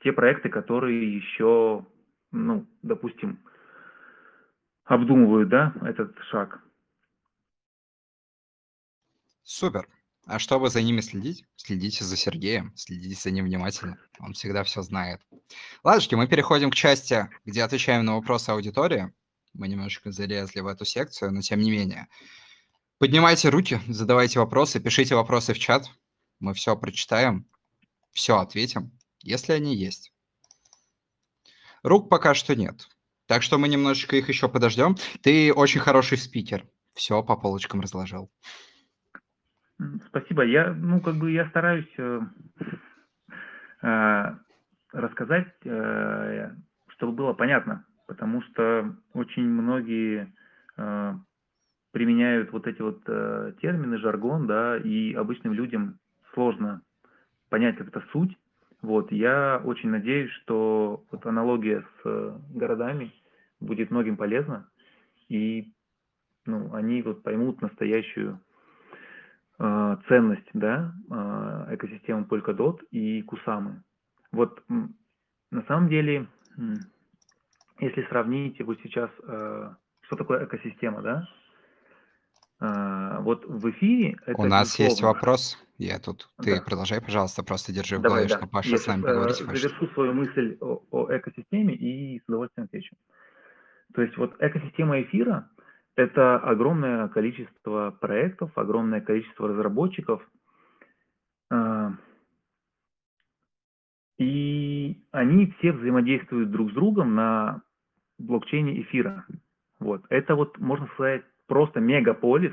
те 0.00 0.12
проекты, 0.12 0.48
которые 0.48 1.16
еще, 1.16 1.86
ну, 2.30 2.66
допустим, 2.82 3.38
обдумывают, 4.84 5.48
да, 5.48 5.72
этот 5.82 6.18
шаг. 6.30 6.62
Супер. 9.42 9.86
А 10.26 10.38
чтобы 10.38 10.70
за 10.70 10.82
ними 10.82 11.00
следить, 11.00 11.44
следите 11.56 12.04
за 12.04 12.16
Сергеем, 12.16 12.72
следите 12.76 13.20
за 13.20 13.30
ним 13.30 13.46
внимательно. 13.46 13.98
Он 14.20 14.34
всегда 14.34 14.62
все 14.62 14.82
знает. 14.82 15.20
Ладушки, 15.82 16.14
мы 16.14 16.28
переходим 16.28 16.70
к 16.70 16.74
части, 16.74 17.28
где 17.44 17.64
отвечаем 17.64 18.04
на 18.04 18.14
вопросы 18.14 18.50
аудитории. 18.50 19.12
Мы 19.52 19.68
немножечко 19.68 20.12
залезли 20.12 20.60
в 20.60 20.66
эту 20.68 20.84
секцию, 20.84 21.32
но 21.32 21.40
тем 21.40 21.60
не 21.60 21.70
менее. 21.70 22.08
Поднимайте 22.98 23.48
руки, 23.48 23.80
задавайте 23.88 24.38
вопросы, 24.38 24.78
пишите 24.78 25.16
вопросы 25.16 25.54
в 25.54 25.58
чат. 25.58 25.90
Мы 26.38 26.54
все 26.54 26.76
прочитаем, 26.76 27.46
все 28.12 28.38
ответим, 28.38 28.92
если 29.22 29.52
они 29.52 29.74
есть. 29.74 30.12
Рук 31.82 32.08
пока 32.08 32.34
что 32.34 32.54
нет. 32.54 32.88
Так 33.26 33.42
что 33.42 33.58
мы 33.58 33.68
немножечко 33.68 34.16
их 34.16 34.28
еще 34.28 34.48
подождем. 34.48 34.96
Ты 35.22 35.52
очень 35.52 35.80
хороший 35.80 36.18
спикер. 36.18 36.68
Все 36.94 37.22
по 37.22 37.36
полочкам 37.36 37.80
разложил. 37.80 38.30
Спасибо. 40.08 40.44
Я, 40.44 40.72
ну, 40.72 41.00
как 41.00 41.16
бы 41.16 41.30
я 41.30 41.48
стараюсь 41.48 41.92
э, 41.96 42.20
э, 43.82 44.24
рассказать, 44.92 45.54
э, 45.64 46.50
чтобы 46.88 47.12
было 47.12 47.32
понятно, 47.32 47.84
потому 48.06 48.42
что 48.42 48.94
очень 49.14 49.48
многие 49.48 50.32
э, 50.76 51.14
применяют 51.92 52.52
вот 52.52 52.66
эти 52.66 52.80
вот 52.82 53.02
э, 53.06 53.54
термины, 53.60 53.98
жаргон, 53.98 54.46
да, 54.46 54.76
и 54.76 55.14
обычным 55.14 55.52
людям 55.52 55.98
сложно 56.34 56.82
понять, 57.48 57.76
как 57.76 57.88
это 57.88 58.02
суть. 58.12 58.36
Вот, 58.80 59.12
я 59.12 59.60
очень 59.64 59.90
надеюсь, 59.90 60.30
что 60.42 61.04
вот 61.10 61.24
аналогия 61.26 61.82
с 61.82 62.00
э, 62.04 62.38
городами 62.54 63.12
будет 63.60 63.90
многим 63.90 64.16
полезна, 64.16 64.68
и 65.28 65.72
ну, 66.46 66.74
они 66.74 67.02
вот 67.02 67.22
поймут 67.22 67.62
настоящую 67.62 68.40
ценность 70.08 70.48
да, 70.54 70.92
э, 71.10 71.74
экосистемы 71.74 72.24
Polkadot 72.24 72.80
и 72.90 73.22
Кусамы. 73.22 73.82
Вот 74.32 74.60
на 74.68 75.62
самом 75.68 75.88
деле, 75.88 76.26
если 77.78 78.02
сравнить 78.08 78.60
вот 78.60 78.78
сейчас, 78.82 79.10
э, 79.22 79.74
что 80.00 80.16
такое 80.16 80.46
экосистема, 80.46 81.02
да, 81.02 81.28
вот 83.22 83.44
в 83.44 83.70
эфире... 83.70 84.16
Это 84.24 84.40
У 84.40 84.44
нас 84.44 84.68
безусловно... 84.68 84.90
есть 84.90 85.02
вопрос. 85.02 85.58
Я 85.78 85.98
тут... 85.98 86.28
Ты 86.44 86.54
да. 86.54 86.62
продолжай, 86.62 87.00
пожалуйста, 87.00 87.42
просто 87.42 87.72
держи 87.72 87.98
в 87.98 88.02
голове, 88.02 88.28
да. 88.28 88.38
что 88.38 88.46
Паша 88.46 88.70
Я 88.70 88.78
с 88.78 88.86
нами 88.86 89.02
э, 89.04 89.22
хочет. 89.24 89.46
завершу 89.46 89.88
свою 89.94 90.12
мысль 90.12 90.56
о, 90.60 90.80
о 90.92 91.08
экосистеме 91.16 91.74
и 91.74 92.20
с 92.20 92.28
удовольствием 92.28 92.66
отвечу. 92.66 92.94
То 93.94 94.02
есть 94.02 94.16
вот 94.16 94.36
экосистема 94.38 95.02
эфира– 95.02 95.50
это 95.96 96.36
огромное 96.36 97.08
количество 97.08 97.90
проектов, 98.00 98.56
огромное 98.56 99.00
количество 99.00 99.48
разработчиков, 99.48 100.26
э, 101.50 101.90
и 104.18 105.04
они 105.10 105.52
все 105.58 105.72
взаимодействуют 105.72 106.50
друг 106.50 106.70
с 106.70 106.74
другом 106.74 107.14
на 107.14 107.62
блокчейне 108.18 108.80
эфира. 108.82 109.26
Вот. 109.80 110.04
Это 110.08 110.34
вот, 110.34 110.58
можно 110.58 110.86
сказать, 110.94 111.24
просто 111.46 111.80
мегаполис 111.80 112.52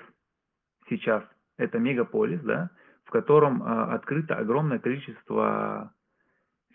сейчас. 0.89 1.23
Это 1.57 1.77
мегаполис, 1.77 2.41
да, 2.41 2.71
в 3.03 3.11
котором 3.11 3.61
а, 3.61 3.93
открыто 3.93 4.35
огромное 4.35 4.79
количество 4.79 5.93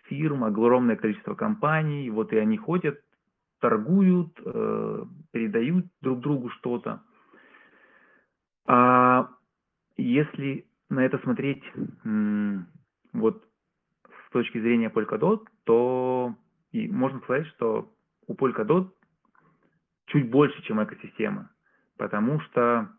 фирм, 0.04 0.44
огромное 0.44 0.96
количество 0.96 1.34
компаний. 1.34 2.10
Вот 2.10 2.32
и 2.32 2.36
они 2.36 2.56
ходят, 2.56 3.00
торгуют, 3.60 4.38
э, 4.44 5.04
передают 5.34 5.86
друг 6.00 6.20
другу 6.20 6.48
что-то. 6.50 7.02
А 8.66 9.28
если 9.96 10.64
на 10.88 11.04
это 11.04 11.18
смотреть 11.18 11.62
вот 13.12 13.44
точки 14.34 14.60
зрения 14.60 14.90
Polkadot, 14.90 15.46
то 15.62 16.34
и 16.72 16.88
можно 16.88 17.20
сказать, 17.20 17.46
что 17.54 17.94
у 18.26 18.34
Polkadot 18.34 18.90
чуть 20.06 20.28
больше, 20.28 20.60
чем 20.64 20.82
экосистема, 20.82 21.50
потому 21.96 22.40
что 22.40 22.90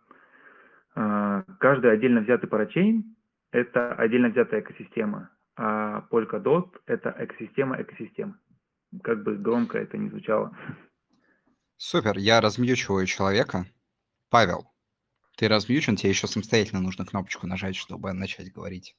э, 0.95 1.43
каждый 1.59 1.91
отдельно 1.91 2.21
взятый 2.21 2.49
парачейн– 2.49 3.03
это 3.51 3.93
отдельно 3.95 4.29
взятая 4.29 4.61
экосистема, 4.61 5.29
а 5.57 6.07
Polkadot– 6.09 6.69
это 6.87 7.13
экосистема 7.19 7.81
экосистем. 7.81 8.37
Как 9.03 9.21
бы 9.23 9.35
громко 9.35 9.77
это 9.77 9.97
ни 9.97 10.07
звучало. 10.07 10.57
Супер, 11.77 12.17
я 12.17 12.41
размьючиваю 12.41 13.05
человека. 13.05 13.65
Павел, 14.29 14.71
ты 15.35 15.47
размьючен, 15.47 15.97
тебе 15.97 16.09
еще 16.09 16.27
самостоятельно 16.27 16.81
нужно 16.81 17.05
кнопочку 17.05 17.47
нажать, 17.47 17.75
чтобы 17.75 18.13
начать 18.13 18.51
говорить. 18.53 18.95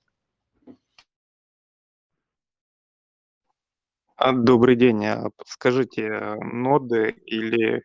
А, 4.16 4.32
добрый 4.32 4.76
день. 4.76 5.04
А 5.06 5.30
подскажите, 5.36 6.36
ноды 6.40 7.10
или 7.26 7.82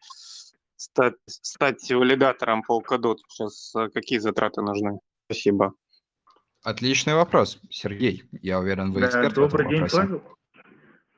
стать, 0.75 1.15
стать 1.25 1.91
валидатором 1.91 2.63
Polkadot 2.67 3.17
сейчас 3.27 3.75
а, 3.75 3.89
какие 3.89 4.19
затраты 4.19 4.61
нужны? 4.61 4.99
Спасибо. 5.25 5.73
Отличный 6.63 7.15
вопрос, 7.15 7.59
Сергей. 7.69 8.23
Я 8.41 8.59
уверен, 8.59 8.91
вы 8.91 9.01
да, 9.01 9.07
эксперт 9.07 9.33
добрый 9.33 9.65
в 9.65 9.69
этом 9.69 9.87
день, 9.87 9.89
Павел. 9.89 10.23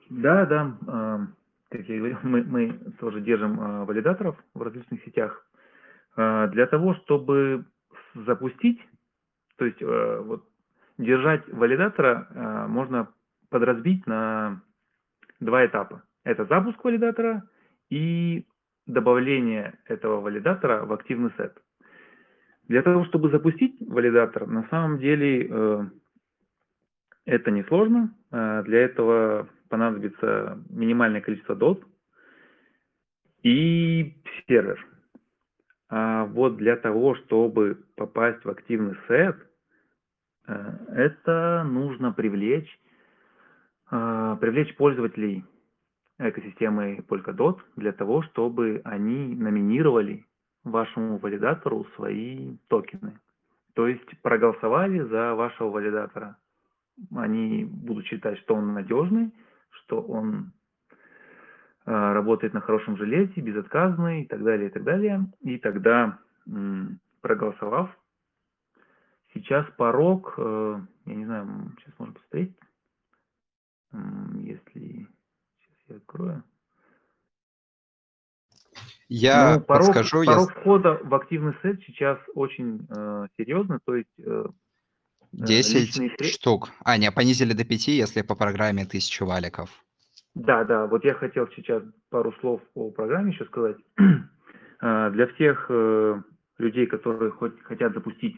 Да, 0.10 0.46
да. 0.46 1.28
Как 1.74 1.90
я 1.90 1.98
говорил, 1.98 2.18
мы, 2.22 2.44
мы 2.44 2.74
тоже 3.00 3.20
держим 3.20 3.86
валидаторов 3.86 4.38
в 4.54 4.62
различных 4.62 5.04
сетях. 5.06 5.44
Для 6.16 6.68
того, 6.68 6.94
чтобы 6.94 7.66
запустить, 8.14 8.80
то 9.58 9.66
есть 9.66 9.82
вот 9.82 10.44
держать 11.00 11.52
валидатора 11.52 12.68
можно 12.70 13.10
подразбить 13.50 14.06
на 14.06 14.62
два 15.40 15.66
этапа. 15.66 16.04
Это 16.24 16.46
запуск 16.46 16.84
валидатора 16.84 17.42
и 17.90 18.46
добавление 18.86 19.80
этого 19.86 20.22
валидатора 20.22 20.86
в 20.86 20.94
активный 20.94 21.32
сет. 21.38 21.58
Для 22.68 22.84
того, 22.84 23.04
чтобы 23.06 23.32
запустить 23.32 23.76
валидатор, 23.82 24.46
на 24.46 24.68
самом 24.70 25.00
деле 25.00 25.48
э, 25.50 25.86
это 27.26 27.50
несложно. 27.50 28.14
Э, 28.34 28.64
для 28.64 28.80
этого 28.80 29.48
понадобится 29.70 30.60
минимальное 30.70 31.22
количество 31.22 31.56
доз 31.56 31.78
и 33.44 34.14
сервер. 34.48 34.86
А 35.90 36.26
вот 36.26 36.58
для 36.58 36.76
того, 36.76 37.16
чтобы 37.16 37.86
попасть 37.96 38.44
в 38.44 38.50
активный 38.50 38.98
сет, 39.08 39.38
э, 40.48 40.72
это 40.90 41.64
нужно 41.64 42.12
привлечь 42.12 42.80
а, 43.96 44.38
привлечь 44.38 44.76
пользователей 44.76 45.46
экосистемы 46.18 47.06
Polkadot 47.08 47.60
для 47.76 47.92
того, 47.92 48.24
чтобы 48.24 48.82
они 48.86 49.36
номинировали 49.36 50.26
вашему 50.64 51.20
валидатору 51.20 51.86
свои 51.96 52.58
токены. 52.70 53.20
То 53.76 53.88
есть 53.88 54.10
проголосовали 54.24 55.00
за 55.02 55.36
вашего 55.36 55.70
валидатора. 55.70 56.38
Они 57.16 57.66
будут 57.66 58.06
считать, 58.06 58.38
что 58.40 58.56
он 58.56 58.74
надежный, 58.74 59.34
что 59.70 60.02
он 60.02 60.54
а, 61.86 62.14
работает 62.14 62.54
на 62.54 62.62
хорошем 62.62 62.98
железе, 62.98 63.42
безотказный 63.42 64.24
и 64.24 64.28
так 64.28 64.44
далее, 64.44 64.70
и 64.70 64.72
так 64.72 64.84
далее. 64.84 65.32
И 65.42 65.58
тогда, 65.58 66.20
проголосовав, 67.22 67.90
сейчас 69.34 69.66
порог, 69.78 70.36
э, 70.38 70.82
я 71.06 71.16
не 71.16 71.26
знаю, 71.26 71.74
сейчас 71.80 71.94
можно 71.98 72.14
посмотреть, 72.14 72.56
если... 74.40 75.08
Сейчас 75.60 75.78
я 75.88 75.96
открою. 75.98 76.44
Я 79.10 79.56
ну, 79.56 79.62
порог, 79.62 79.88
подскажу, 79.88 80.26
порог 80.26 80.50
я... 80.50 80.62
входа 80.62 81.00
в 81.04 81.14
активный 81.14 81.54
сет 81.62 81.82
сейчас 81.84 82.18
очень 82.34 82.88
э, 82.90 83.28
серьезный, 83.38 83.80
то 83.86 83.96
есть... 83.96 84.20
Э, 84.20 84.46
10 85.34 86.00
э, 86.00 86.24
штук. 86.26 86.70
А, 86.86 86.98
не, 86.98 87.12
понизили 87.12 87.54
до 87.54 87.66
5, 87.66 87.88
если 87.88 88.22
по 88.22 88.36
программе 88.36 88.84
1000 88.84 89.26
валиков. 89.26 89.70
Да, 90.36 90.64
да, 90.64 90.86
вот 90.88 91.04
я 91.04 91.14
хотел 91.16 91.48
сейчас 91.56 91.84
пару 92.10 92.34
слов 92.40 92.62
о 92.76 92.92
программе 92.92 93.32
еще 93.34 93.46
сказать. 93.46 93.78
Э, 94.86 95.12
для 95.12 95.28
всех 95.28 95.68
э, 95.70 96.22
людей, 96.58 96.88
которые 96.88 97.32
хоть, 97.32 97.58
хотят 97.64 97.94
запустить 97.94 98.36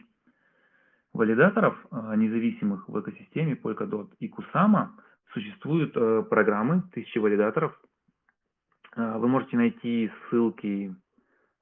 валидаторов 1.12 1.74
независимых 1.90 2.88
в 2.88 3.00
экосистеме 3.00 3.54
Polkadot 3.54 4.10
и 4.20 4.28
Kusama, 4.28 4.90
Существуют 5.32 5.92
программы, 6.28 6.84
тысячи 6.92 7.18
валидаторов. 7.18 7.76
Вы 8.94 9.26
можете 9.26 9.56
найти 9.56 10.08
ссылки 10.30 10.94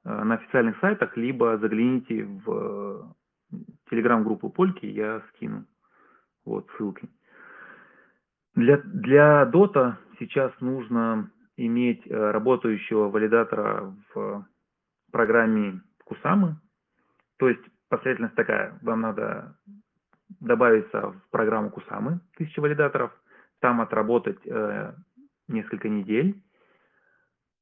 на 0.05 0.35
официальных 0.35 0.79
сайтах, 0.81 1.17
либо 1.17 1.57
загляните 1.57 2.25
в 2.25 3.15
телеграм-группу 3.91 4.51
Польки, 4.51 4.87
я 4.87 5.23
скину 5.31 5.67
вот 6.45 6.69
ссылки. 6.77 7.09
Для, 8.55 8.79
для 8.79 9.51
Dota 9.53 9.95
сейчас 10.19 10.53
нужно 10.61 11.31
иметь 11.57 12.07
работающего 12.07 13.09
валидатора 13.09 13.95
в 14.15 14.47
программе 15.11 15.81
Кусамы. 16.05 16.57
То 17.39 17.49
есть 17.49 17.63
последовательность 17.89 18.37
такая. 18.37 18.79
Вам 18.83 19.01
надо 19.01 19.57
добавиться 20.41 21.13
в 21.13 21.31
программу 21.31 21.71
Кусамы, 21.71 22.21
тысячи 22.37 22.61
валидаторов– 22.61 23.13
там 23.65 23.81
отработать 23.81 24.47
э, 24.47 24.93
несколько 25.49 25.89
недель 25.89 26.43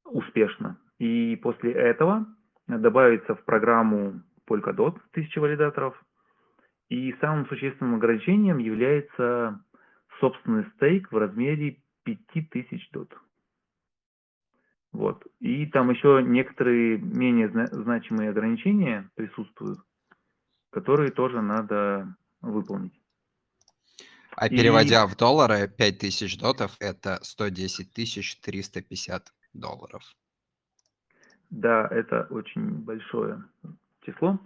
успешно. 0.03 0.77
И 0.99 1.39
после 1.41 1.71
этого 1.71 2.25
добавиться 2.67 3.35
в 3.35 3.45
программу 3.45 4.21
Polkadot 4.45 4.99
1000 5.11 5.39
валидаторов 5.39 5.95
И 6.93 7.15
самым 7.19 7.47
существенным 7.47 7.95
ограничением 7.95 8.59
является 8.59 9.59
собственный 10.19 10.63
стейк 10.75 11.11
в 11.11 11.17
размере 11.17 11.81
5000 12.03 12.91
дот. 12.91 13.11
Вот. 14.91 15.25
И 15.39 15.65
там 15.65 15.89
еще 15.89 16.21
некоторые 16.23 16.99
менее 16.99 17.49
зна 17.49 17.65
значимые 17.71 18.29
ограничения 18.29 19.09
присутствуют, 19.15 19.79
которые 20.69 21.09
тоже 21.09 21.41
надо 21.41 22.15
выполнить. 22.41 22.93
А 24.35 24.47
переводя 24.49 25.07
в 25.07 25.17
доллары, 25.17 25.67
5000 25.67 26.37
дотов– 26.37 26.75
это 26.79 27.17
110 27.23 27.91
350 27.91 29.33
долларов. 29.53 30.03
Да, 31.49 31.87
это 31.89 32.27
очень 32.29 32.83
большое 32.83 33.43
число. 34.05 34.39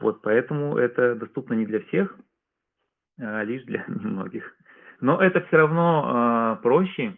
Вот, 0.00 0.22
поэтому 0.22 0.76
это 0.78 1.14
доступно 1.14 1.54
не 1.54 1.66
для 1.66 1.80
всех, 1.80 2.16
а 3.18 3.42
лишь 3.44 3.64
для 3.64 3.84
немногих. 3.88 4.56
Но 5.00 5.20
это 5.20 5.40
все 5.42 5.56
равно 5.56 6.56
э, 6.58 6.62
проще, 6.62 7.16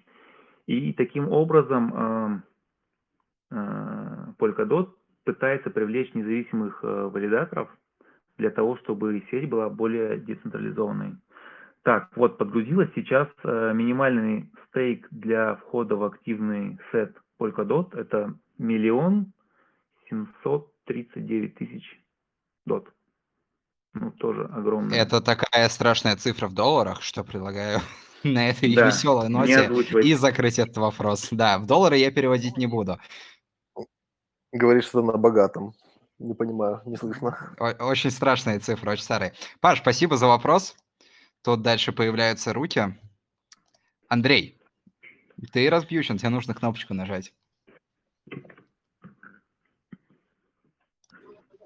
и 0.67 0.93
таким 0.93 1.29
образом 1.29 1.95
э, 1.95 3.57
э, 3.57 4.33
Polkadot 4.39 4.91
пытается 5.25 5.71
привлечь 5.71 6.13
независимых 6.15 6.81
э, 6.83 7.11
валидаторов 7.13 7.69
для 8.39 8.51
того, 8.51 8.77
чтобы 8.79 9.23
сеть 9.31 9.49
была 9.49 9.69
более 9.69 10.19
децентрализованной. 10.19 11.17
Так, 11.83 12.09
вот 12.17 12.39
подгрузилась 12.39 12.91
сейчас 12.95 13.29
э, 13.43 13.73
минимальный 13.75 14.51
стейк 14.69 15.09
для 15.11 15.57
входа 15.57 15.97
в 15.97 16.05
активный 16.05 16.79
сет 16.93 17.17
Polkadot. 17.41 17.97
Это 17.97 18.35
миллион 18.59 19.33
семьсот 20.09 20.69
тридцать 20.85 21.27
девять 21.27 21.57
тысяч 21.57 22.02
дот. 22.65 22.89
Ну, 23.95 24.11
тоже 24.13 24.45
огромный. 24.45 24.97
Это 24.97 25.21
такая 25.21 25.69
страшная 25.69 26.17
цифра 26.17 26.49
в 26.49 26.55
долларах, 26.55 27.03
что 27.03 27.25
предлагаю 27.25 27.81
на 28.23 28.49
этой 28.49 28.75
Да, 28.75 28.87
веселой 28.87 29.29
ноте 29.29 29.71
и 30.03 30.15
закрыть 30.15 30.59
этот 30.59 30.77
вопрос. 30.79 31.29
Да, 31.31 31.59
в 31.59 31.67
доллары 31.67 31.99
я 31.99 32.11
переводить 32.11 32.57
не 32.57 32.67
буду. 32.67 32.99
Говоришь, 34.53 34.85
что 34.87 35.03
на 35.03 35.17
богатом. 35.17 35.75
Не 36.19 36.35
понимаю, 36.35 36.83
не 36.87 36.97
слышно. 36.97 37.55
О- 37.59 37.85
Очень 37.87 38.11
страшные 38.11 38.61
цифры, 38.61 38.93
очень 38.93 39.03
старые. 39.03 39.35
Паш, 39.61 39.81
спасибо 39.81 40.17
за 40.17 40.27
вопрос. 40.27 40.77
Тут 41.43 41.63
дальше 41.63 41.91
появляются 41.93 42.53
руки. 42.53 42.97
Андрей, 44.09 44.61
ты 45.53 45.69
разбьющен, 45.69 46.19
тебе 46.19 46.29
нужно 46.29 46.55
кнопочку 46.55 46.95
нажать. 46.95 47.35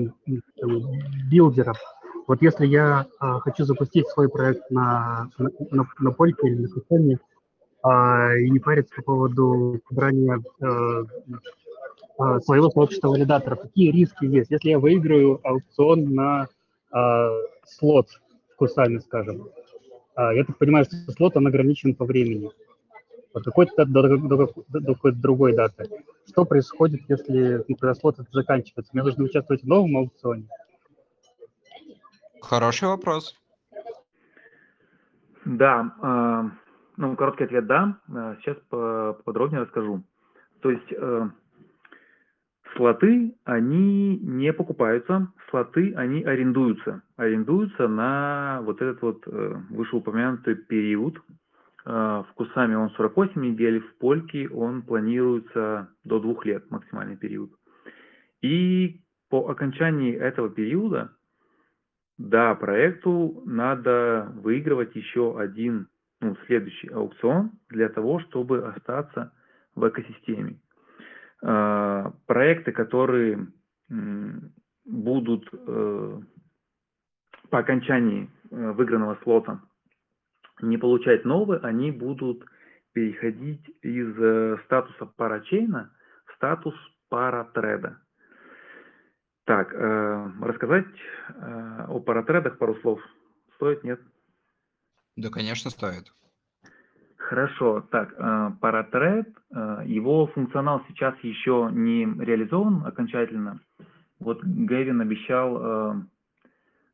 билдеров. 1.28 1.76
Вот 2.28 2.40
если 2.40 2.66
я 2.66 3.06
э, 3.20 3.38
хочу 3.40 3.64
запустить 3.64 4.06
свой 4.08 4.28
проект 4.28 4.70
на, 4.70 5.28
на, 5.38 5.86
на, 5.98 6.12
Польке 6.12 6.46
или 6.46 6.62
на 6.62 6.68
системе 6.68 7.18
а, 7.82 8.32
и 8.36 8.48
не 8.48 8.60
париться 8.60 8.94
по 8.96 9.02
поводу 9.02 9.80
собрания 9.88 10.40
э, 10.60 11.04
э, 12.20 12.40
своего 12.40 12.70
сообщества 12.70 13.08
валидаторов, 13.08 13.62
какие 13.62 13.90
риски 13.90 14.24
есть? 14.24 14.52
Если 14.52 14.70
я 14.70 14.78
выиграю 14.78 15.40
аукцион 15.42 16.14
на 16.14 16.46
э, 16.92 17.28
слот 17.66 18.08
в 18.52 18.56
Кусаме, 18.56 19.00
скажем, 19.00 19.48
а, 20.14 20.32
я 20.32 20.44
так 20.44 20.58
понимаю, 20.58 20.84
что 20.84 20.96
слот 21.12 21.36
он 21.36 21.48
ограничен 21.48 21.96
по 21.96 22.04
времени 22.04 22.50
от 23.34 23.44
какой-то 23.44 23.84
до, 23.84 24.16
до, 24.16 24.48
до, 24.68 25.12
другой 25.12 25.54
даты. 25.54 25.88
Что 26.26 26.44
происходит, 26.44 27.02
если 27.08 27.64
слот 27.94 28.18
этот 28.18 28.32
заканчивается? 28.32 28.90
Мне 28.94 29.02
нужно 29.02 29.24
участвовать 29.24 29.62
в 29.62 29.66
новом 29.66 29.96
аукционе? 29.96 30.48
Хороший 32.40 32.88
вопрос. 32.88 33.36
Да, 35.44 35.94
а, 36.00 36.50
ну, 36.96 37.16
короткий 37.16 37.44
ответ– 37.44 37.66
да. 37.66 37.98
А, 38.14 38.36
Сейчас 38.36 38.56
по- 38.70 39.18
подробнее 39.24 39.62
расскажу. 39.62 40.02
То 40.60 40.70
есть 40.70 40.92
э, 40.92 41.28
слоты, 42.74 43.36
они 43.44 44.16
не 44.18 44.50
покупаются, 44.54 45.30
слоты, 45.50 45.92
они 45.94 46.22
арендуются. 46.22 47.02
Арендуются 47.16 47.86
на 47.86 48.60
вот 48.62 48.80
этот 48.80 49.02
вот 49.02 49.22
э, 49.26 49.60
вышеупомянутый 49.68 50.54
период. 50.54 51.18
Э, 51.86 52.22
В 52.28 52.34
Кусаме 52.34 52.76
он 52.78 52.90
48 52.90 53.40
недель, 53.40 53.80
в 53.80 53.98
Польке 53.98 54.48
он 54.48 54.82
планируется 54.82 55.88
до 56.04 56.18
двух 56.20 56.44
лет, 56.46 56.70
максимальный 56.70 57.16
период. 57.16 57.50
И 58.42 59.00
по 59.30 59.48
окончании 59.48 60.14
этого 60.14 60.50
периода 60.50 61.12
да, 62.18 62.54
проекту 62.54 63.42
надо 63.44 64.32
выигрывать 64.36 64.94
еще 64.94 65.38
один, 65.38 65.88
ну, 66.20 66.36
следующий 66.46 66.88
аукцион 66.88 67.52
для 67.70 67.88
того, 67.88 68.20
чтобы 68.20 68.66
остаться 68.68 69.32
в 69.74 69.88
экосистеме. 69.88 70.60
А, 71.42 72.12
Проекты, 72.26 72.72
которые 72.72 73.48
будут 74.86 75.48
э, 75.52 76.20
по 77.50 77.58
окончании 77.58 78.30
э, 78.50 78.72
выигранного 78.72 79.18
слота 79.22 79.60
не 80.60 80.76
получать 80.76 81.24
новый, 81.24 81.58
они 81.60 81.90
будут 81.90 82.44
переходить 82.92 83.68
из 83.82 84.16
э, 84.18 84.58
статуса 84.64 85.06
парачейна 85.06 85.92
в 86.26 86.36
статус 86.36 86.74
паратреда. 87.08 87.98
Так, 89.44 89.74
э, 89.74 90.30
рассказать 90.40 90.86
э, 91.28 91.86
о 91.88 92.00
паратредах 92.00 92.58
пару 92.58 92.76
слов 92.76 93.00
стоит, 93.56 93.84
нет? 93.84 94.00
Да, 95.16 95.28
конечно, 95.30 95.70
стоит. 95.70 96.12
Хорошо, 97.16 97.80
так, 97.90 98.14
э, 98.16 98.50
паратред, 98.60 99.28
э, 99.50 99.82
его 99.86 100.26
функционал 100.28 100.82
сейчас 100.88 101.14
еще 101.22 101.70
не 101.72 102.04
реализован 102.04 102.84
окончательно. 102.86 103.60
Вот 104.18 104.42
Гэвин 104.44 105.00
обещал 105.00 105.56
э, 105.56 106.02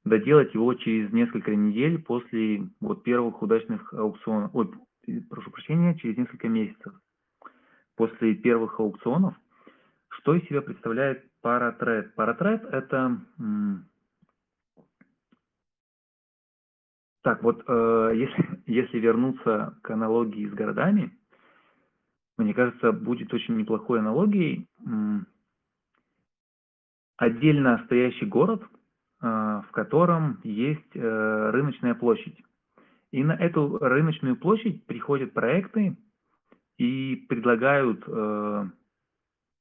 доделать 0.05 0.55
его 0.55 0.75
через 0.75 1.13
несколько 1.13 1.55
недель 1.55 2.03
после 2.03 2.69
вот 2.81 3.03
первых 3.03 3.43
удачных 3.43 3.93
аукционов, 3.95 4.55
ой, 4.55 4.71
прошу 5.29 5.51
прощения, 5.51 5.97
через 5.97 6.17
несколько 6.17 6.49
месяцев 6.49 6.95
после 7.97 8.35
первых 8.35 8.81
аукционов. 8.81 9.35
Что 10.09 10.35
из 10.35 10.45
себя 10.49 10.63
представляет 10.63 11.25
паратред? 11.43 12.15
Паратред 12.15 12.65
это 12.65 13.21
Так, 17.23 17.43
вот 17.43 17.63
э, 17.67 18.13
если, 18.15 18.63
если 18.67 18.99
вернуться 18.99 19.79
к 19.83 19.91
аналогии 19.91 20.49
с 20.49 20.53
городами, 20.53 21.17
мне 22.39 22.55
кажется, 22.55 22.93
будет 22.93 23.33
очень 23.35 23.57
неплохой 23.57 23.99
аналогией 23.99 24.67
отдельно 27.19 27.83
стоящий 27.85 28.25
город, 28.25 28.63
в 29.21 29.69
котором 29.73 30.41
есть 30.45 30.95
э, 30.95 31.51
рыночная 31.51 31.95
площадь. 31.95 32.37
И 33.13 33.23
на 33.25 33.33
эту 33.33 33.79
рыночную 33.79 34.37
площадь 34.37 34.87
приходят 34.87 35.33
проекты 35.33 35.97
и 36.79 37.27
предлагают 37.29 38.03
э, 38.07 38.65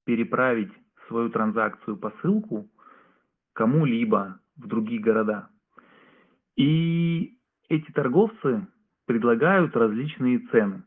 переправить 0.06 0.72
свою 1.08 1.30
транзакцию 1.30 1.98
посылку 1.98 2.70
кому-либо 3.54 4.40
в 4.56 4.68
другие 4.68 5.02
города. 5.02 5.50
И 6.56 7.38
эти 7.68 7.92
торговцы 7.92 8.68
предлагают 9.06 9.76
различные 9.76 10.40
цены. 10.52 10.84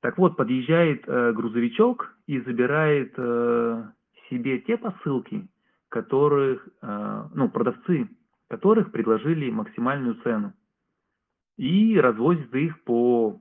Так 0.00 0.18
вот, 0.18 0.36
подъезжает 0.36 1.04
э, 1.06 1.32
грузовичок 1.32 2.16
и 2.26 2.40
забирает 2.40 3.14
э, 3.16 3.84
себе 4.28 4.60
те 4.60 4.76
посылки, 4.76 5.48
которых, 5.92 6.66
э, 6.80 7.24
ну, 7.34 7.50
продавцы, 7.50 8.08
которых 8.48 8.92
предложили 8.92 9.50
максимальную 9.50 10.14
цену, 10.22 10.54
и 11.58 12.00
развозит 12.00 12.52
их 12.54 12.82
по 12.84 13.38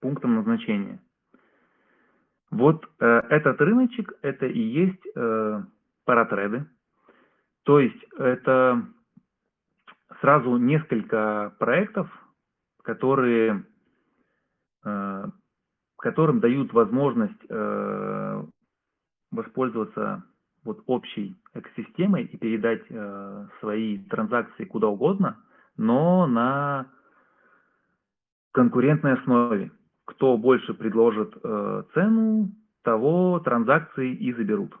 пунктам 0.00 0.36
назначения. 0.36 1.02
Вот 2.50 2.88
э, 2.98 3.06
этот 3.28 3.60
рыночек, 3.60 4.14
это 4.22 4.46
и 4.46 4.58
есть 4.58 5.06
э, 5.14 5.62
паратреды. 6.06 6.66
То 7.64 7.78
есть 7.78 8.02
это 8.16 8.86
сразу 10.22 10.56
несколько 10.56 11.54
проектов, 11.58 12.08
которые, 12.84 13.66
э, 14.82 15.24
которым 15.98 16.40
дают 16.40 16.72
возможность 16.72 17.44
э, 17.50 18.44
воспользоваться 19.30 20.24
вот 20.66 20.82
общей 20.86 21.36
экосистемой 21.54 22.24
и 22.24 22.36
передать 22.36 22.82
э, 22.90 23.46
свои 23.60 23.98
транзакции 23.98 24.64
куда 24.64 24.88
угодно, 24.88 25.42
но 25.76 26.26
на 26.26 26.90
конкурентной 28.52 29.14
основе. 29.14 29.70
Кто 30.04 30.36
больше 30.36 30.74
предложит 30.74 31.34
э, 31.42 31.82
цену, 31.94 32.52
того 32.82 33.40
транзакции 33.40 34.14
и 34.14 34.32
заберут. 34.32 34.72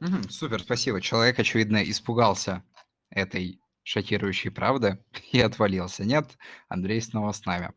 Мгм, 0.00 0.22
супер, 0.30 0.60
спасибо. 0.60 1.00
Человек, 1.00 1.38
очевидно, 1.38 1.82
испугался 1.82 2.64
этой 3.10 3.60
шокирующей 3.82 4.50
правды 4.50 5.04
и 5.32 5.40
отвалился. 5.40 6.04
Нет, 6.04 6.38
Андрей 6.68 7.02
снова 7.02 7.32
с 7.32 7.44
нами. 7.44 7.72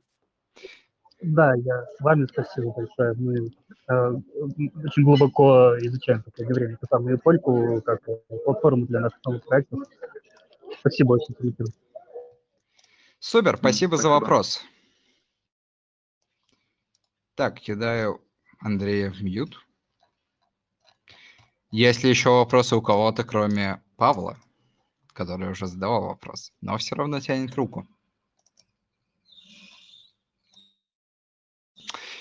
Да, 1.24 1.54
я 1.56 1.86
с 1.86 2.02
вами, 2.02 2.28
спасибо 2.30 2.74
большое. 2.74 3.14
Мы 3.14 3.50
э, 3.88 4.14
очень 4.84 5.04
глубоко 5.04 5.78
изучаем 5.80 6.22
в 6.22 6.26
последнее 6.26 6.56
время 6.56 6.74
эту 6.74 6.86
самую 6.88 7.18
польку 7.18 7.82
как 7.82 8.02
платформу 8.44 8.86
для 8.88 9.00
наших 9.00 9.24
новых 9.24 9.46
проектов. 9.46 9.80
Спасибо 10.80 11.14
очень, 11.14 11.34
Дмитрий. 11.40 11.74
Супер, 13.20 13.56
спасибо 13.58 13.96
за 13.96 14.04
спасибо. 14.04 14.20
вопрос. 14.20 14.62
Так, 17.36 17.60
кидаю 17.62 18.20
Андрея 18.60 19.10
в 19.10 19.24
мьют. 19.24 19.58
Есть 21.72 22.04
ли 22.04 22.10
еще 22.10 22.32
вопросы 22.32 22.76
у 22.76 22.82
кого-то, 22.82 23.24
кроме 23.24 23.82
Павла, 23.96 24.38
который 25.14 25.50
уже 25.50 25.68
задавал 25.68 26.04
вопрос, 26.04 26.52
но 26.60 26.78
все 26.78 26.96
равно 26.96 27.22
тянет 27.22 27.56
руку? 27.56 27.88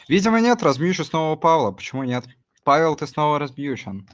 Видимо, 0.09 0.41
нет, 0.41 0.63
размьючу 0.63 1.05
снова 1.05 1.37
Павла. 1.37 1.73
Почему 1.73 2.05
нет? 2.05 2.25
Павел, 2.65 2.97
ты 2.97 3.07
снова 3.07 3.39
размьючен. 3.39 4.09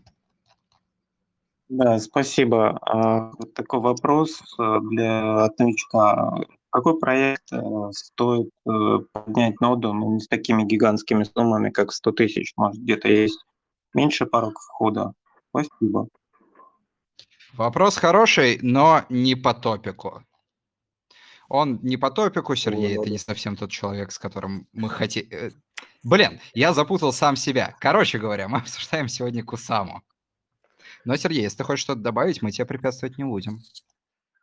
Да, 1.69 1.99
спасибо. 1.99 2.79
А, 2.83 3.33
такой 3.55 3.81
вопрос 3.81 4.41
э, 4.59 4.79
для 4.91 5.45
от 5.45 5.59
новичка. 5.59 6.35
Какой 6.71 6.99
проект 6.99 7.53
э, 7.53 7.61
стоит 7.93 8.49
э, 8.67 8.99
поднять 9.13 9.61
ноду, 9.61 9.93
но 9.93 10.15
не 10.15 10.21
с 10.21 10.29
такими 10.29 10.65
гигантскими 10.65 11.25
суммами, 11.25 11.69
как 11.71 11.93
100 11.93 12.13
тысяч? 12.13 12.53
Может, 12.57 12.81
где-то 12.83 13.09
есть 13.09 13.45
меньше 13.93 14.25
порог 14.25 14.59
входа? 14.59 15.13
Спасибо. 15.51 16.09
Вопрос 17.53 17.97
хороший, 17.97 18.59
но 18.63 19.03
не 19.11 19.35
по 19.35 19.53
топику. 19.53 20.23
Он 21.49 21.81
не 21.83 21.97
по 21.97 22.11
топику, 22.11 22.55
Сергей, 22.55 22.97
это 22.97 23.11
не 23.11 23.19
совсем 23.19 23.57
тот 23.57 23.71
человек, 23.71 24.13
с 24.13 24.19
которым 24.19 24.69
мы 24.73 24.89
хотим... 24.89 25.27
Блин, 26.05 26.41
я 26.55 26.73
запутал 26.73 27.13
сам 27.13 27.37
себя. 27.37 27.75
Короче 27.81 28.19
говоря, 28.19 28.49
мы 28.49 28.59
обсуждаем 28.59 29.09
сегодня 29.09 29.45
Кусаму. 29.45 30.03
Но, 31.05 31.17
Сергей, 31.17 31.43
если 31.43 31.59
ты 31.59 31.65
хочешь 31.65 31.83
что-то 31.83 32.01
добавить, 32.01 32.43
мы 32.43 32.51
тебе 32.51 32.67
препятствовать 32.67 33.19
не 33.19 33.25
будем. 33.25 33.61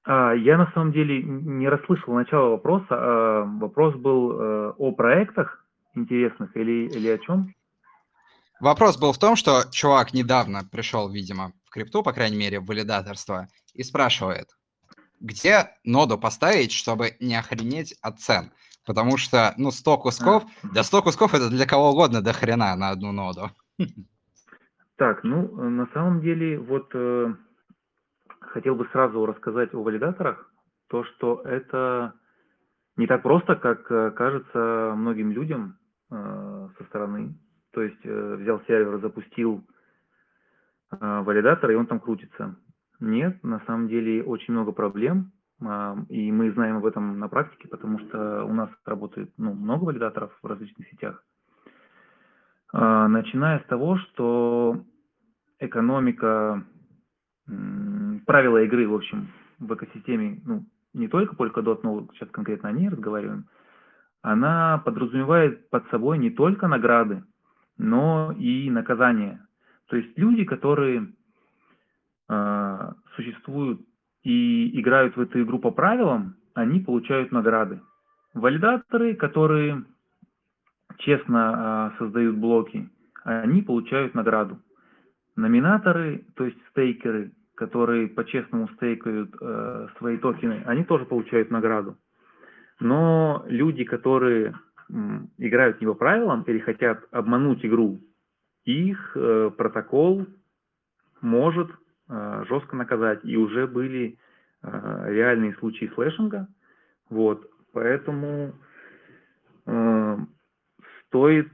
А, 0.04 0.34
Я 0.34 0.58
на 0.58 0.72
самом 0.74 0.92
деле 0.92 1.22
не 1.24 1.68
расслышал 1.68 2.14
начало 2.14 2.52
вопроса. 2.52 2.88
А, 2.92 3.44
Вопрос 3.60 3.96
был 3.96 4.32
э, 4.32 4.74
о 4.78 4.92
проектах 4.92 5.66
интересных 5.96 6.56
или, 6.56 6.90
или 6.90 7.08
о 7.08 7.18
чем? 7.18 7.54
Вопрос 8.60 8.98
был 8.98 9.12
в 9.12 9.18
том, 9.18 9.36
что 9.36 9.64
чувак 9.72 10.14
недавно 10.14 10.64
пришел, 10.72 11.10
видимо, 11.10 11.52
в 11.66 11.70
крипту, 11.72 12.04
по 12.04 12.14
крайней 12.14 12.38
мере, 12.38 12.60
в 12.60 12.66
валидаторство, 12.66 13.48
и 13.74 13.84
спрашивает, 13.84 14.50
где 15.20 15.72
ноду 15.84 16.18
поставить, 16.18 16.72
чтобы 16.72 17.18
не 17.20 17.36
охренеть 17.36 17.96
от 18.02 18.20
цен? 18.20 18.54
Потому 18.86 19.18
что, 19.18 19.54
ну, 19.58 19.72
100 19.72 19.98
кусков, 19.98 20.44
да 20.74 20.84
100 20.84 21.02
кусков 21.02 21.34
это 21.34 21.50
для 21.50 21.66
кого 21.66 21.92
угодно 21.92 22.22
до 22.22 22.34
хрена 22.34 22.76
на 22.76 22.90
одну 22.90 23.12
ноду. 23.12 23.50
Так, 24.98 25.24
ну, 25.24 25.44
э, 25.44 25.70
на 25.70 25.88
самом 25.88 26.22
деле, 26.22 26.58
вот 26.58 26.90
э, 26.94 27.34
хотел 28.40 28.76
бы 28.76 28.88
сразу 28.94 29.26
рассказать 29.26 29.74
о 29.74 29.84
валидаторах. 29.84 30.50
То, 30.88 31.04
что 31.04 31.42
это 31.44 32.14
не 32.96 33.06
так 33.06 33.22
просто, 33.22 33.56
как 33.56 33.92
э, 33.92 34.12
кажется 34.12 34.94
многим 34.96 35.32
людям 35.32 35.78
э, 36.12 36.70
со 36.78 36.84
стороны. 36.86 37.36
То 37.74 37.82
есть 37.82 38.00
э, 38.06 38.36
взял 38.36 38.62
сервер, 38.68 39.02
запустил 39.02 39.68
э, 40.92 41.22
валидатор, 41.24 41.72
и 41.72 41.76
он 41.76 41.88
там 41.88 42.00
крутится. 42.00 42.56
Нет, 43.02 43.44
на 43.44 43.60
самом 43.66 43.90
деле 43.90 44.24
очень 44.24 44.54
много 44.54 44.72
проблем, 44.72 45.34
а, 45.34 45.35
и 46.10 46.32
мы 46.32 46.52
знаем 46.52 46.78
об 46.78 46.86
этом 46.86 47.18
на 47.18 47.30
практике, 47.30 47.68
потому 47.70 48.00
что 48.00 48.44
у 48.44 48.54
нас 48.54 48.70
работает 48.86 49.32
ну, 49.38 49.54
много 49.54 49.86
валидаторов 49.86 50.38
в 50.42 50.46
различных 50.46 50.88
сетях. 50.90 51.24
А, 52.74 53.08
Начиная 53.08 53.60
с 53.60 53.66
того, 53.66 53.98
что 53.98 54.84
экономика, 55.60 56.64
правила 58.26 58.64
игры, 58.64 58.88
в 58.88 58.96
общем, 58.96 59.30
в 59.60 59.74
экосистеме, 59.74 60.42
ну, 60.46 60.66
не 60.94 61.08
только 61.08 61.36
Polkadot, 61.36 61.80
но 61.84 62.08
сейчас 62.14 62.30
конкретно 62.32 62.70
о 62.70 62.74
ней 62.74 62.90
разговариваем, 62.90 63.46
она 64.22 64.80
подразумевает 64.80 65.70
под 65.70 65.88
собой 65.90 66.18
не 66.18 66.32
только 66.32 66.68
награды, 66.68 67.24
но 67.78 68.34
и 68.38 68.70
наказания. 68.70 69.46
То 69.88 69.98
есть 69.98 70.18
люди, 70.18 70.44
которые 70.46 71.14
э, 72.28 72.92
существуют 73.16 73.82
и 74.26 74.78
играют 74.80 75.16
в 75.16 75.22
эту 75.22 75.42
игру 75.44 75.60
по 75.60 75.72
правилам, 75.72 76.36
они 76.56 76.80
получают 76.80 77.32
награды. 77.32 77.80
Валидаторы, 78.34 79.16
которые 79.16 79.86
честно 80.98 81.92
э, 81.94 81.98
создают 82.00 82.36
блоки, 82.36 82.90
они 83.24 83.62
получают 83.62 84.16
награду. 84.16 84.58
Номинаторы, 85.36 86.26
то 86.36 86.46
есть 86.46 86.58
стейкеры, 86.72 87.32
которые 87.54 88.08
по-честному 88.08 88.68
стейкают 88.70 89.34
э, 89.40 89.88
свои 90.00 90.18
токены, 90.18 90.64
они 90.66 90.84
тоже 90.84 91.06
получают 91.06 91.52
награду. 91.52 91.96
Но 92.80 93.46
люди, 93.48 93.84
которые 93.84 94.56
играют 95.38 95.80
не 95.82 95.88
по 95.88 95.94
правилам 95.94 96.44
или 96.44 96.60
хотят 96.60 97.04
обмануть 97.12 97.64
игру, 97.64 98.00
их 98.66 99.12
э, 99.16 99.52
протокол 99.56 100.26
может 101.22 101.70
жестко 102.08 102.76
наказать. 102.76 103.20
И 103.24 103.36
уже 103.38 103.68
были 103.68 104.18
э, 104.62 105.06
реальные 105.08 105.56
случаи 105.56 105.86
флешинга. 105.86 106.48
Вот, 107.10 107.50
поэтому 107.74 108.54
э, 109.66 110.18
стоит 111.08 111.52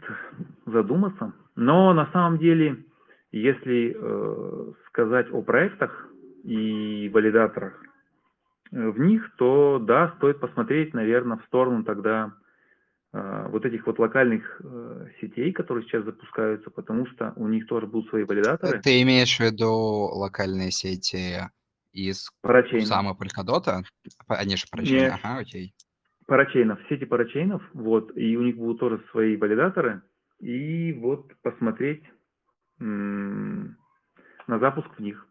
задуматься. 0.65 1.33
Но 1.55 1.93
на 1.93 2.09
самом 2.11 2.37
деле, 2.39 2.83
если 3.31 3.95
э, 3.95 4.71
сказать 4.87 5.31
о 5.31 5.41
проектах 5.41 6.09
и 6.43 7.09
валидаторах, 7.13 7.81
э, 8.71 8.89
в 8.89 8.99
них, 8.99 9.29
то 9.37 9.79
да, 9.79 10.13
стоит 10.17 10.39
посмотреть, 10.39 10.93
наверное, 10.93 11.37
в 11.37 11.45
сторону 11.45 11.83
тогда 11.83 12.31
э, 12.31 12.40
вот 13.14 13.66
этих 13.66 13.86
вот 13.88 13.99
локальных 13.99 14.62
э, 14.64 15.07
сетей, 15.20 15.51
которые 15.51 15.84
сейчас 15.86 16.05
запускаются, 16.05 16.70
потому 16.70 17.05
что 17.07 17.34
у 17.36 17.47
них 17.47 17.68
тоже 17.68 17.86
будут 17.86 18.09
свои 18.09 18.24
валидаторы. 18.24 18.82
Ты 18.82 19.01
имеешь 19.01 19.36
в 19.36 19.41
виду 19.41 19.70
локальные 19.72 20.72
сети 20.72 21.41
из 21.91 22.32
Парачейн. 22.41 22.86
самого 22.86 23.16
Polkadot? 23.16 23.84
Они 24.28 24.55
же 24.55 24.66
парачейны, 24.72 25.01
Нет. 25.01 25.20
ага, 25.22 25.39
окей. 25.39 25.76
парачейнов, 26.26 26.80
сети 26.88 27.03
парачейнов, 27.03 27.62
вот, 27.74 28.16
и 28.16 28.38
у 28.38 28.43
них 28.43 28.55
будут 28.55 28.80
тоже 28.80 29.03
свои 29.12 29.36
валидаторы, 29.36 30.01
и 30.39 30.93
вот 30.93 31.34
посмотреть 31.41 32.03
м, 32.80 33.78
на 34.47 34.59
запуск 34.59 34.88
в 34.97 35.01
них. 35.01 35.28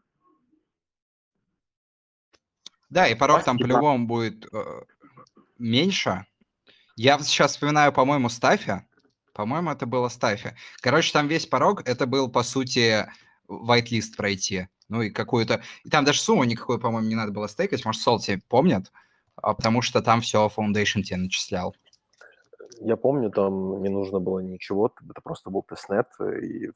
Да, 2.90 3.06
и 3.06 3.14
порог 3.14 3.44
там 3.44 3.56
по-любому 3.56 4.06
будет 4.06 4.46
э, 4.52 4.58
меньше. 5.58 6.26
Я 7.02 7.18
сейчас 7.20 7.52
вспоминаю, 7.52 7.94
по-моему, 7.94 8.28
Стафи. 8.28 8.84
По-моему, 9.32 9.70
это 9.70 9.86
было 9.86 10.08
Стафи. 10.10 10.54
Короче, 10.82 11.14
там 11.14 11.28
весь 11.28 11.46
порог, 11.46 11.80
это 11.88 12.04
был, 12.06 12.30
по 12.30 12.42
сути, 12.42 13.10
whitelist 13.48 14.16
пройти. 14.18 14.68
Ну 14.90 15.00
и 15.00 15.08
какую-то... 15.08 15.62
И 15.82 15.88
там 15.88 16.04
даже 16.04 16.20
сумму 16.20 16.44
никакой, 16.44 16.78
по-моему, 16.78 17.08
не 17.08 17.14
надо 17.14 17.32
было 17.32 17.46
стейкать. 17.46 17.86
Может, 17.86 18.02
Солти 18.02 18.42
помнит? 18.50 18.92
А 19.36 19.54
потому 19.54 19.80
что 19.80 20.02
там 20.02 20.20
все 20.20 20.50
Foundation 20.54 21.00
тебе 21.00 21.16
начислял. 21.16 21.74
Я 22.82 22.98
помню, 22.98 23.30
там 23.30 23.82
не 23.82 23.88
нужно 23.88 24.20
было 24.20 24.40
ничего, 24.40 24.92
это 25.08 25.22
просто 25.22 25.48
был 25.48 25.62
тестнет, 25.62 26.06
и 26.20 26.70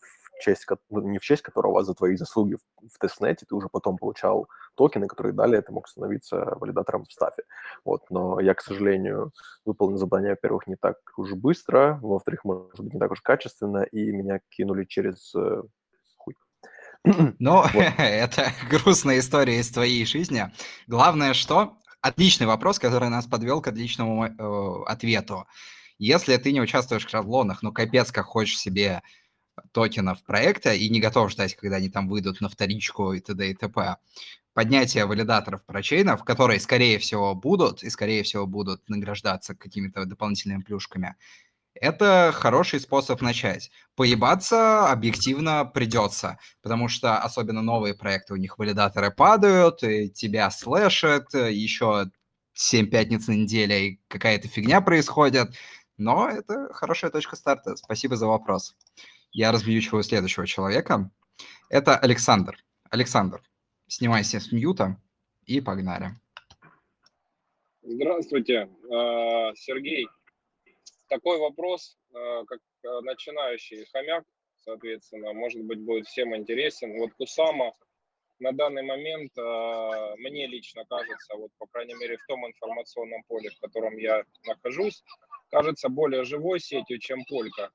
честь, 0.45 0.67
ну, 0.91 1.01
не 1.01 1.19
в 1.19 1.23
честь 1.23 1.43
которого, 1.43 1.81
а 1.81 1.85
за 1.85 1.95
твои 1.95 2.17
заслуги 2.17 2.57
в, 2.57 2.99
тестнете 2.99 3.47
ты 3.49 3.55
уже 3.55 3.69
потом 3.69 3.97
получал 3.97 4.49
токены, 4.75 5.07
которые 5.07 5.33
далее 5.33 5.63
ты 5.63 5.73
мог 5.73 5.89
становиться 5.89 6.57
валидатором 6.61 7.05
в 7.05 7.13
стафе. 7.13 7.43
Вот. 7.85 8.03
Но 8.11 8.41
я, 8.41 8.55
к 8.55 8.61
сожалению, 8.61 9.33
выполнил 9.65 9.99
задание, 9.99 10.31
во-первых, 10.31 10.67
не 10.67 10.77
так 10.77 10.97
уж 11.17 11.33
быстро, 11.33 11.99
во-вторых, 12.03 12.45
может 12.45 12.81
быть, 12.81 12.95
не 12.95 13.01
так 13.01 13.11
уж 13.11 13.21
качественно, 13.21 13.83
и 13.83 14.13
меня 14.13 14.41
кинули 14.51 14.85
через 14.85 15.35
э, 15.35 15.63
хуй. 16.17 16.37
Ну, 17.05 17.63
Вот. 17.73 17.85
это 17.99 18.53
грустная 18.71 19.19
история 19.19 19.59
из 19.59 19.71
твоей 19.71 20.05
жизни. 20.07 20.51
Главное, 20.87 21.35
что... 21.35 21.77
Отличный 22.07 22.47
вопрос, 22.47 22.79
который 22.79 23.09
нас 23.09 23.25
подвел 23.25 23.63
к 23.63 23.69
отличному 23.69 24.27
э, 24.27 24.85
ответу. 24.85 25.47
Если 25.97 26.37
ты 26.37 26.53
не 26.53 26.61
участвуешь 26.61 27.07
в 27.07 27.09
шаблонах, 27.09 27.63
но 27.63 27.73
капец 27.73 28.13
как 28.13 28.27
хочешь 28.27 28.59
себе 28.59 29.01
токенов 29.73 30.23
проекта 30.25 30.73
и 30.75 30.89
не 30.89 31.01
готов 31.01 31.31
ждать, 31.31 31.55
когда 31.57 31.77
они 31.77 31.89
там 31.89 32.09
выйдут 32.09 32.41
на 32.41 32.49
вторичку 32.49 33.13
и 33.13 33.21
т.д. 33.21 33.51
и 33.51 33.55
т.п., 33.55 33.97
поднятие 34.55 35.07
валидаторов 35.07 35.65
парачейнов, 35.65 36.25
которые, 36.25 36.61
скорее 36.61 36.99
всего, 36.99 37.35
будут, 37.35 37.83
и, 37.83 37.91
скорее 37.91 38.23
всего, 38.23 38.47
будут 38.47 38.89
награждаться 38.89 39.55
какими-то 39.55 40.05
дополнительными 40.05 40.63
плюшками, 40.63 41.17
Это 41.75 42.33
хороший 42.35 42.81
способ 42.81 43.21
начать. 43.21 43.71
Поебаться 43.97 44.91
объективно 44.91 45.65
придется, 45.65 46.39
потому 46.63 46.89
что 46.89 47.19
особенно 47.19 47.63
новые 47.63 47.95
проекты, 47.95 48.35
у 48.35 48.37
них 48.37 48.59
валидаторы 48.59 49.11
падают, 49.11 49.83
и 49.83 50.09
тебя 50.11 50.51
слэшат, 50.51 51.35
еще 51.35 52.11
7 52.55 52.89
пятниц 52.91 53.27
на 53.29 53.33
неделе, 53.33 53.89
и 53.89 54.01
какая-то 54.09 54.49
фигня 54.49 54.81
происходит. 54.81 55.55
Но 55.97 56.29
это 56.29 56.69
хорошая 56.73 57.11
точка 57.11 57.37
старта. 57.37 57.77
Спасибо 57.77 58.17
за 58.17 58.27
вопрос. 58.29 58.77
Я 59.35 59.51
разбьючиваю 59.51 60.05
следующего 60.05 60.47
человека. 60.47 61.11
Это 61.69 61.99
Александр. 61.99 62.57
Александр, 62.89 63.43
снимайся 63.89 64.39
с 64.39 64.53
мьюта 64.53 64.97
и 65.45 65.61
погнали. 65.61 66.11
Здравствуйте, 67.83 68.71
а, 68.93 69.53
Сергей. 69.57 70.07
Такой 71.09 71.39
вопрос, 71.39 71.99
а, 72.15 72.45
как 72.45 72.61
а, 72.87 73.01
начинающий 73.01 73.85
хомяк, 73.87 74.23
соответственно, 74.61 75.33
может 75.33 75.65
быть, 75.65 75.81
будет 75.81 76.07
всем 76.07 76.37
интересен. 76.37 76.97
Вот 76.97 77.13
Кусама 77.15 77.75
на 78.39 78.53
данный 78.53 78.85
момент 78.85 79.33
мне 80.19 80.47
лично 80.47 80.85
кажется, 80.89 81.37
вот 81.37 81.51
по 81.59 81.67
крайней 81.67 81.95
мере 81.95 82.19
в 82.19 82.27
том 82.27 82.47
информационном 82.47 83.23
поле, 83.25 83.51
в 83.51 83.59
котором 83.59 83.97
я 83.97 84.23
нахожусь, 84.47 85.03
кажется 85.51 85.89
более 85.89 86.25
живой 86.25 86.61
сетью, 86.61 86.99
чем 87.01 87.25
Полька. 87.25 87.73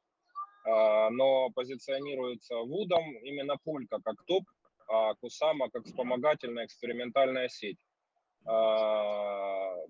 Но 1.12 1.50
позиционируется 1.56 2.58
Вудом 2.58 3.16
именно 3.24 3.58
Полька 3.64 4.00
как 4.04 4.24
топ, 4.26 4.44
а 4.88 5.14
Кусама 5.16 5.70
как 5.70 5.86
вспомогательная 5.86 6.66
экспериментальная 6.66 7.48
сеть. 7.48 7.80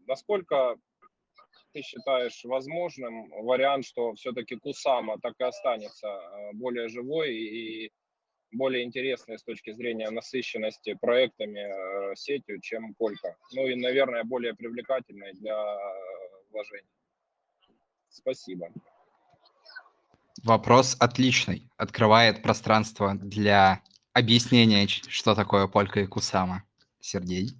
Насколько 0.07 0.77
ты 1.73 1.81
считаешь 1.81 2.43
возможным 2.45 3.29
вариант, 3.43 3.85
что 3.85 4.13
все-таки 4.13 4.55
Кусама 4.55 5.19
так 5.19 5.33
и 5.39 5.43
останется 5.43 6.21
более 6.53 6.87
живой 6.87 7.35
и 7.35 7.91
более 8.51 8.83
интересной 8.83 9.37
с 9.37 9.43
точки 9.43 9.71
зрения 9.71 10.09
насыщенности 10.09 10.95
проектами 10.95 12.15
сетью, 12.15 12.61
чем 12.61 12.93
Полька? 12.95 13.35
Ну 13.53 13.67
и, 13.67 13.75
наверное, 13.75 14.23
более 14.23 14.55
привлекательной 14.55 15.33
для 15.33 15.77
вложений. 16.51 16.89
Спасибо. 18.09 18.71
Вопрос 20.43 20.95
отличный. 20.99 21.69
Открывает 21.77 22.41
пространство 22.41 23.15
для 23.15 23.81
объяснения, 24.13 24.87
что 24.87 25.35
такое 25.35 25.67
Полька 25.67 26.01
и 26.01 26.07
Кусама. 26.07 26.63
Сергей? 26.99 27.51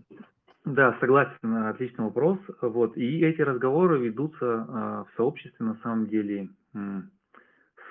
Да, 0.66 0.96
согласен, 1.00 1.56
отличный 1.68 2.06
вопрос. 2.06 2.38
Вот. 2.62 2.96
И 2.98 3.22
эти 3.22 3.42
разговоры 3.42 4.00
ведутся 4.00 4.46
э, 4.46 4.66
в 4.70 5.08
сообществе 5.16 5.66
на 5.66 5.76
самом 5.82 6.08
деле 6.08 6.50
э, 6.74 7.02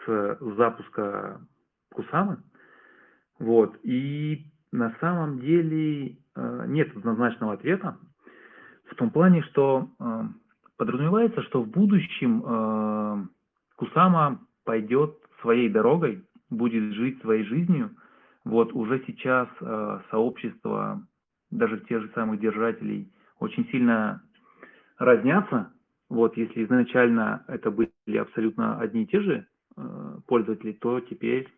с 0.07 0.39
запуска 0.57 1.41
Кусамы. 1.93 2.39
Вот. 3.39 3.77
И 3.83 4.47
на 4.71 4.95
самом 5.01 5.41
деле 5.41 6.19
э, 6.37 6.65
нет 6.69 6.95
однозначного 6.97 7.55
ответа 7.55 7.97
в 8.91 8.95
том 8.95 9.11
плане, 9.11 9.43
что 9.51 9.89
э, 9.99 10.23
подразумевается, 10.77 11.43
что 11.43 11.63
в 11.63 11.69
будущем 11.69 13.29
Кусама 13.77 14.41
пойдет 14.69 15.17
своей 15.41 15.71
дорогой, 15.71 16.23
будет 16.51 16.93
жить 16.93 17.19
своей 17.23 17.43
жизнью. 17.45 17.97
Вот 18.45 18.75
уже 18.75 19.03
сейчас 19.07 19.49
э, 19.63 20.01
сообщество 20.11 21.03
даже 21.51 21.81
тех 21.89 22.03
же 22.03 22.11
самых 22.15 22.39
держателей 22.39 23.11
очень 23.41 23.67
сильно 23.71 24.23
разнятся. 24.99 25.73
Вот 26.11 26.37
если 26.37 26.67
изначально 26.67 27.47
это 27.49 27.71
были 27.71 28.19
абсолютно 28.19 28.79
одни 28.79 29.05
и 29.05 29.07
те 29.07 29.23
же 29.23 29.47
э, 29.79 30.17
пользователи, 30.27 30.73
то 30.73 31.01
теперь 31.01 31.49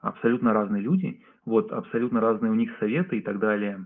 абсолютно 0.00 0.54
разные 0.54 0.82
люди, 0.82 1.22
вот 1.44 1.70
абсолютно 1.70 2.22
разные 2.22 2.50
у 2.50 2.54
них 2.54 2.70
советы 2.78 3.18
и 3.18 3.20
так 3.20 3.38
далее. 3.38 3.84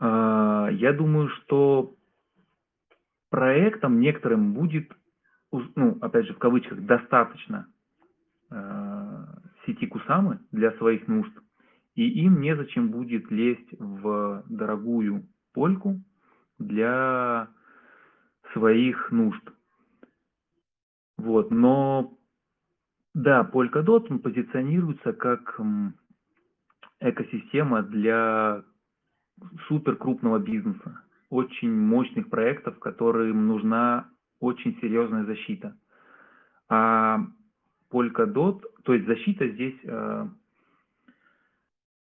Э, 0.00 0.68
я 0.70 0.92
думаю, 0.92 1.30
что 1.30 1.94
проектам 3.30 4.00
некоторым 4.00 4.52
будет, 4.52 4.92
ну, 5.74 5.98
опять 6.00 6.26
же, 6.26 6.34
в 6.34 6.38
кавычках, 6.38 6.80
достаточно 6.84 7.66
э, 8.50 9.24
сети 9.66 9.86
Кусамы 9.86 10.40
для 10.52 10.72
своих 10.72 11.06
нужд, 11.08 11.32
и 11.94 12.08
им 12.24 12.40
незачем 12.40 12.90
будет 12.90 13.30
лезть 13.30 13.78
в 13.78 14.44
дорогую 14.48 15.26
польку 15.52 16.00
для 16.58 17.48
своих 18.52 19.10
нужд. 19.12 19.42
Вот, 21.16 21.50
но 21.50 22.12
да, 23.14 23.48
Polkadot 23.50 24.06
он 24.10 24.18
позиционируется 24.18 25.12
как 25.12 25.60
экосистема 27.00 27.82
для 27.82 28.64
супер 29.68 29.96
крупного 29.96 30.38
бизнеса 30.38 31.00
очень 31.30 31.72
мощных 31.72 32.28
проектов, 32.30 32.78
которым 32.78 33.46
нужна 33.46 34.08
очень 34.40 34.78
серьезная 34.80 35.24
защита. 35.24 35.76
А 36.68 37.20
Polkadot, 37.90 38.62
то 38.84 38.94
есть 38.94 39.06
защита 39.06 39.48
здесь 39.48 39.78
э, 39.84 40.26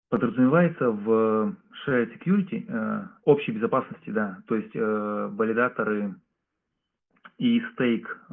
подразумевается 0.10 0.92
в 0.92 1.56
Shared 1.86 2.18
Security, 2.18 2.66
э, 2.68 3.08
общей 3.26 3.52
безопасности, 3.52 4.10
да, 4.10 4.42
то 4.48 4.56
есть 4.56 4.76
э, 4.76 5.30
валидаторы 5.32 6.16
и 7.38 7.60
стейк 7.74 8.24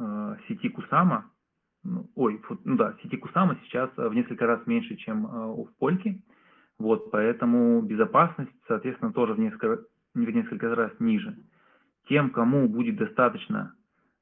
сети 0.47 0.69
Кусама, 0.69 1.31
ну, 1.83 2.09
ой, 2.15 2.41
ну 2.65 2.75
да, 2.75 2.95
сети 3.01 3.17
Кусама 3.17 3.57
сейчас 3.63 3.89
в 3.95 4.13
несколько 4.13 4.45
раз 4.45 4.65
меньше, 4.67 4.95
чем 4.97 5.25
э, 5.25 5.29
в 5.29 5.69
Польке, 5.79 6.21
вот, 6.77 7.11
поэтому 7.11 7.81
безопасность, 7.81 8.51
соответственно, 8.67 9.11
тоже 9.11 9.33
в 9.33 9.39
несколько, 9.39 9.83
в 10.13 10.19
несколько 10.19 10.73
раз 10.75 10.91
ниже. 10.99 11.35
Тем, 12.07 12.29
кому 12.31 12.67
будет 12.67 12.97
достаточно 12.97 13.73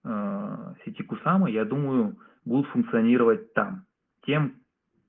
э, 0.03 0.73
сети 0.83 1.03
Кусама, 1.03 1.49
я 1.49 1.65
думаю, 1.65 2.17
будут 2.45 2.67
функционировать 2.67 3.53
там. 3.53 3.85
Тем, 4.25 4.55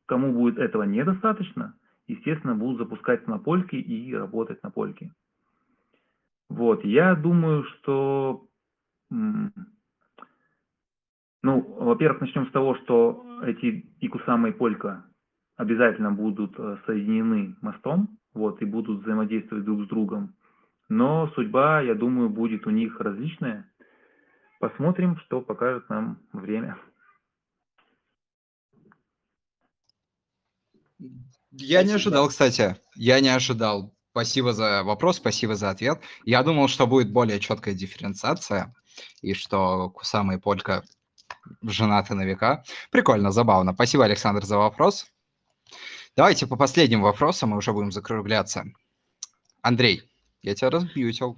кому 0.07 0.33
будет 0.33 0.59
этого 0.59 0.85
недостаточно, 0.85 1.75
естественно, 2.07 2.55
будут 2.55 2.79
запускать 2.79 3.27
на 3.27 3.39
польке 3.39 3.79
и 3.79 4.15
работать 4.15 4.63
на 4.63 4.71
польке. 4.71 5.13
Вот, 6.49 6.85
я 6.85 7.15
думаю, 7.15 7.65
что, 7.65 8.47
ну, 9.11 9.51
во-первых, 11.43 12.23
начнем 12.23 12.47
с 12.47 12.53
того, 12.53 12.75
что 12.77 13.43
эти 13.45 13.87
и 14.01 14.09
Кусама, 14.09 14.49
и 14.49 14.53
Полька 14.53 15.05
обязательно 15.57 16.11
будут 16.11 16.59
э, 16.59 16.79
соединены 16.87 17.55
мостом, 17.61 18.19
вот, 18.33 18.63
и 18.63 18.65
будут 18.65 19.03
взаимодействовать 19.03 19.65
друг 19.65 19.85
с 19.85 19.89
другом. 19.89 20.35
Но 20.89 21.29
судьба, 21.35 21.83
я 21.83 21.95
думаю, 21.95 22.31
будет 22.31 22.67
у 22.67 22.71
них 22.71 22.99
различная. 23.01 23.68
Посмотрим, 24.59 25.17
что 25.19 25.41
покажет 25.41 25.89
нам 25.89 26.21
время. 26.33 26.77
Я 31.53 31.83
не 31.83 31.93
ожидал, 31.93 32.29
кстати. 32.29 32.77
Я 32.95 33.21
не 33.21 33.29
ожидал. 33.29 33.95
Спасибо 34.11 34.53
за 34.53 34.83
вопрос, 34.83 35.19
спасибо 35.19 35.55
за 35.55 35.71
ответ. 35.71 36.01
Я 36.25 36.43
думал, 36.43 36.67
что 36.67 36.87
будет 36.89 37.13
более 37.13 37.39
четкая 37.39 37.75
дифференциация, 37.75 38.75
и 39.23 39.33
что 39.33 39.91
Кусама 39.91 40.35
и 40.35 40.39
Полька 40.39 40.83
женаты 41.63 42.15
на 42.15 42.25
века. 42.25 42.65
Прикольно, 42.91 43.31
забавно. 43.31 43.75
Спасибо, 43.75 44.05
Александр, 44.05 44.45
за 44.45 44.59
вопрос. 44.59 45.07
Давайте 46.17 46.49
по 46.49 46.57
последним 46.57 47.03
вопросам 47.03 47.51
мы 47.51 47.59
уже 47.59 47.73
будем 47.73 47.93
закругляться. 47.93 48.65
Андрей, 49.63 50.03
я 50.43 50.55
тебя 50.57 50.71
разбьютил. 50.71 51.37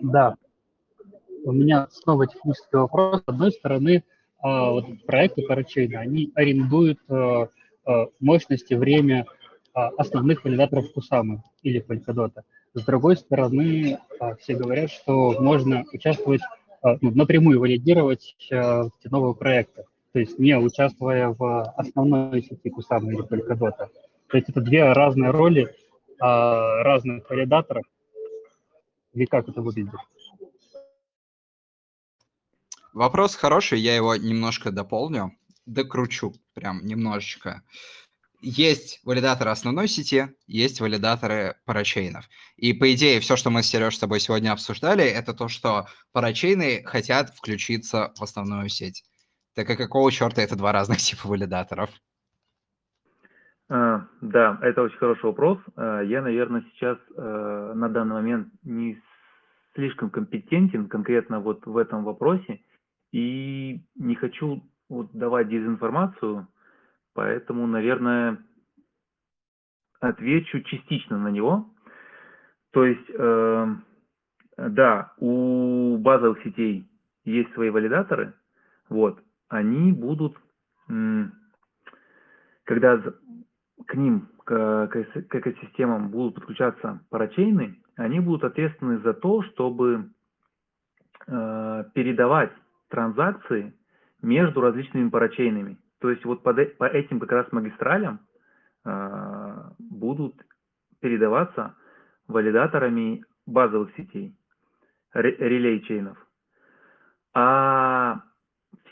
Да. 0.00 0.36
У 1.52 1.54
меня 1.54 1.86
снова 1.90 2.26
технический 2.26 2.78
вопрос. 2.78 3.20
С 3.20 3.24
одной 3.26 3.52
стороны, 3.52 4.04
а, 4.40 4.70
вот 4.70 4.86
проекты 5.04 5.42
Парачейна, 5.42 6.00
они 6.00 6.32
арендуют 6.34 6.98
а, 7.10 7.48
а, 7.84 8.06
мощности, 8.20 8.72
время 8.72 9.26
основных 9.74 10.44
валидаторов 10.44 10.90
Кусамы 10.92 11.42
или 11.62 11.84
Polkadot. 11.84 12.32
С 12.72 12.84
другой 12.84 13.16
стороны, 13.16 13.98
все 14.40 14.54
говорят, 14.54 14.90
что 14.90 15.40
можно 15.40 15.84
участвовать, 15.92 16.42
ну, 16.82 17.10
напрямую 17.14 17.58
валидировать 17.58 18.36
эти 18.38 19.08
новые 19.10 19.34
проекты, 19.34 19.84
то 20.12 20.18
есть 20.18 20.38
не 20.38 20.58
участвуя 20.58 21.34
в 21.38 21.62
основной 21.74 22.42
сети 22.42 22.68
Кусамы 22.68 23.14
или 23.14 23.22
Polkadot. 23.22 23.76
То 24.28 24.36
есть 24.36 24.50
это 24.50 24.60
две 24.60 24.92
разные 24.92 25.30
роли, 25.30 25.74
разных 26.18 27.30
валидаторов, 27.30 27.84
или 29.14 29.24
как 29.24 29.48
это 29.48 29.62
выглядит? 29.62 29.94
Вопрос 32.94 33.36
хороший, 33.36 33.78
я 33.78 33.96
его 33.96 34.16
немножко 34.16 34.70
дополню, 34.70 35.32
докручу, 35.64 36.34
прям 36.54 36.84
немножечко. 36.84 37.62
есть 38.42 39.00
валидаторы 39.04 39.50
основной 39.50 39.88
сети, 39.88 40.28
есть 40.46 40.80
валидаторы 40.80 41.56
парачейнов. 41.64 42.28
И 42.56 42.74
по 42.74 42.92
идее, 42.92 43.20
все, 43.20 43.36
что 43.36 43.50
мы 43.50 43.62
с 43.62 43.66
Сереж 43.66 43.96
с 43.96 43.98
тобой 43.98 44.20
сегодня 44.20 44.52
обсуждали, 44.52 45.04
это 45.04 45.32
то, 45.32 45.48
что 45.48 45.86
парачейны 46.12 46.82
хотят 46.84 47.30
включиться 47.30 48.12
в 48.18 48.22
основную 48.22 48.68
сеть. 48.68 49.04
Так 49.54 49.70
и 49.70 49.76
какого 49.76 50.10
черта 50.12 50.42
это 50.42 50.56
два 50.56 50.72
разных 50.72 50.98
типа 50.98 51.28
валидаторов? 51.28 51.88
А, 53.70 54.06
да, 54.20 54.58
это 54.60 54.82
очень 54.82 54.98
хороший 54.98 55.24
вопрос. 55.24 55.58
А, 55.76 56.02
я, 56.02 56.20
наверное, 56.20 56.62
сейчас 56.72 56.98
а, 57.16 57.72
на 57.74 57.88
данный 57.88 58.16
момент 58.16 58.48
не 58.64 59.00
слишком 59.74 60.10
компетентен 60.10 60.88
конкретно 60.88 61.40
вот 61.40 61.64
в 61.64 61.78
этом 61.78 62.04
вопросе 62.04 62.60
и 63.12 63.80
не 63.94 64.14
хочу 64.14 64.62
вот 64.88 65.12
давать 65.12 65.48
дезинформацию, 65.48 66.48
поэтому, 67.14 67.66
наверное, 67.66 68.38
отвечу 70.00 70.60
частично 70.62 71.18
на 71.18 71.28
него. 71.28 71.70
То 72.72 72.84
есть, 72.84 73.10
э, 73.10 73.74
да, 74.56 75.12
у 75.18 75.96
базовых 75.98 76.42
сетей 76.42 76.88
есть 77.24 77.52
свои 77.52 77.70
валидаторы, 77.70 78.34
вот, 78.88 79.22
они 79.48 79.92
будут, 79.92 80.36
когда 82.64 83.02
к 83.86 83.94
ним, 83.94 84.28
к, 84.44 84.88
экосистемам 85.30 86.08
будут 86.08 86.36
подключаться 86.36 87.00
парачейны, 87.10 87.78
они 87.96 88.20
будут 88.20 88.44
ответственны 88.44 88.98
за 89.00 89.12
то, 89.12 89.42
чтобы 89.42 90.10
э, 91.26 91.84
передавать 91.94 92.52
транзакции 92.92 93.74
между 94.20 94.60
различными 94.60 95.08
парачейнами. 95.08 95.78
То 96.00 96.10
есть 96.10 96.24
вот 96.24 96.42
под, 96.42 96.58
э, 96.58 96.66
по 96.66 96.84
этим 96.84 97.18
как 97.18 97.32
раз 97.32 97.50
магистралям 97.50 98.20
э, 98.84 99.70
будут 99.78 100.34
передаваться 101.00 101.74
валидаторами 102.28 103.24
базовых 103.46 103.90
сетей, 103.96 104.36
релей-чейнов. 105.14 106.18
А 107.34 108.22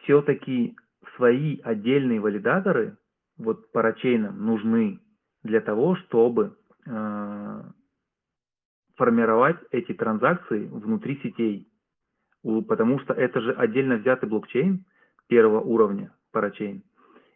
все-таки 0.02 0.76
свои 1.16 1.60
отдельные 1.60 2.20
валидаторы 2.20 2.96
вот 3.36 3.70
парачейнам 3.72 4.44
нужны 4.44 5.00
для 5.42 5.60
того, 5.60 5.96
чтобы 5.96 6.56
э, 6.86 7.62
формировать 8.96 9.58
эти 9.70 9.92
транзакции 9.92 10.66
внутри 10.66 11.20
сетей. 11.22 11.69
Потому 12.42 12.98
что 13.00 13.12
это 13.12 13.40
же 13.40 13.52
отдельно 13.52 13.96
взятый 13.96 14.28
блокчейн 14.28 14.84
первого 15.28 15.60
уровня, 15.60 16.14
парачейн. 16.32 16.82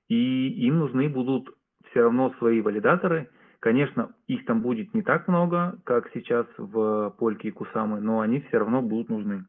И 0.08 0.66
им 0.66 0.78
нужны 0.78 1.08
будут 1.08 1.48
все 1.90 2.02
равно 2.02 2.34
свои 2.38 2.60
валидаторы. 2.60 3.30
Конечно, 3.60 4.14
их 4.26 4.44
там 4.44 4.60
будет 4.62 4.92
не 4.94 5.02
так 5.02 5.28
много, 5.28 5.80
как 5.84 6.10
сейчас 6.12 6.46
в 6.58 7.14
Польке 7.18 7.48
и 7.48 7.50
Кусамы, 7.50 8.00
но 8.00 8.20
они 8.20 8.40
все 8.40 8.58
равно 8.58 8.82
будут 8.82 9.08
нужны. 9.08 9.46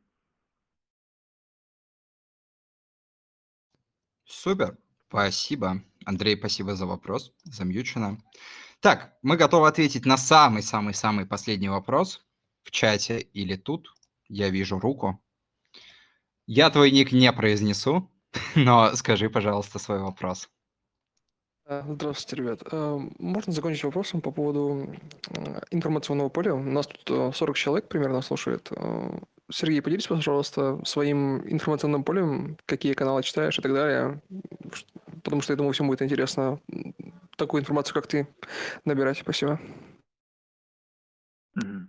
Супер, 4.26 4.78
спасибо. 5.08 5.82
Андрей, 6.06 6.38
спасибо 6.38 6.76
за 6.76 6.86
вопрос, 6.86 7.34
замьючено. 7.44 8.18
Так, 8.80 9.18
мы 9.24 9.38
готовы 9.38 9.68
ответить 9.68 10.06
на 10.06 10.18
самый-самый-самый 10.18 11.26
последний 11.26 11.70
вопрос 11.70 12.24
в 12.64 12.72
чате 12.72 13.20
или 13.20 13.56
тут. 13.56 13.94
Я 14.28 14.50
вижу 14.50 14.80
руку. 14.80 15.20
Я 16.48 16.70
твой 16.70 16.92
ник 16.92 17.12
не 17.12 17.32
произнесу, 17.34 18.10
но 18.56 18.96
скажи, 18.96 19.30
пожалуйста, 19.30 19.80
свой 19.80 20.00
вопрос. 20.00 20.50
Э, 21.68 21.82
здравствуйте, 21.88 22.44
ребят. 22.44 22.62
Э, 22.72 23.00
можно 23.18 23.52
закончить 23.52 23.84
вопросом 23.84 24.22
по 24.22 24.32
поводу 24.32 24.94
э, 25.30 25.62
информационного 25.72 26.30
поля? 26.30 26.54
У 26.54 26.62
нас 26.62 26.86
тут 26.88 27.36
40 27.36 27.56
человек 27.56 27.88
примерно 27.88 28.22
слушает. 28.22 28.72
Сергей, 29.52 29.82
поделись, 29.82 30.08
пожалуйста, 30.08 30.80
своим 30.86 31.48
информационным 31.48 32.04
полем, 32.04 32.58
какие 32.66 32.94
каналы 32.94 33.24
читаешь 33.24 33.58
и 33.58 33.62
так 33.62 33.74
далее, 33.74 34.22
потому 35.24 35.42
что 35.42 35.54
я 35.54 35.58
думаю, 35.58 35.74
всем 35.74 35.88
будет 35.88 36.02
интересно 36.02 36.60
такую 37.38 37.62
информацию, 37.62 37.94
как 37.94 38.08
ты, 38.08 38.28
набирать. 38.86 39.20
Спасибо. 39.20 39.60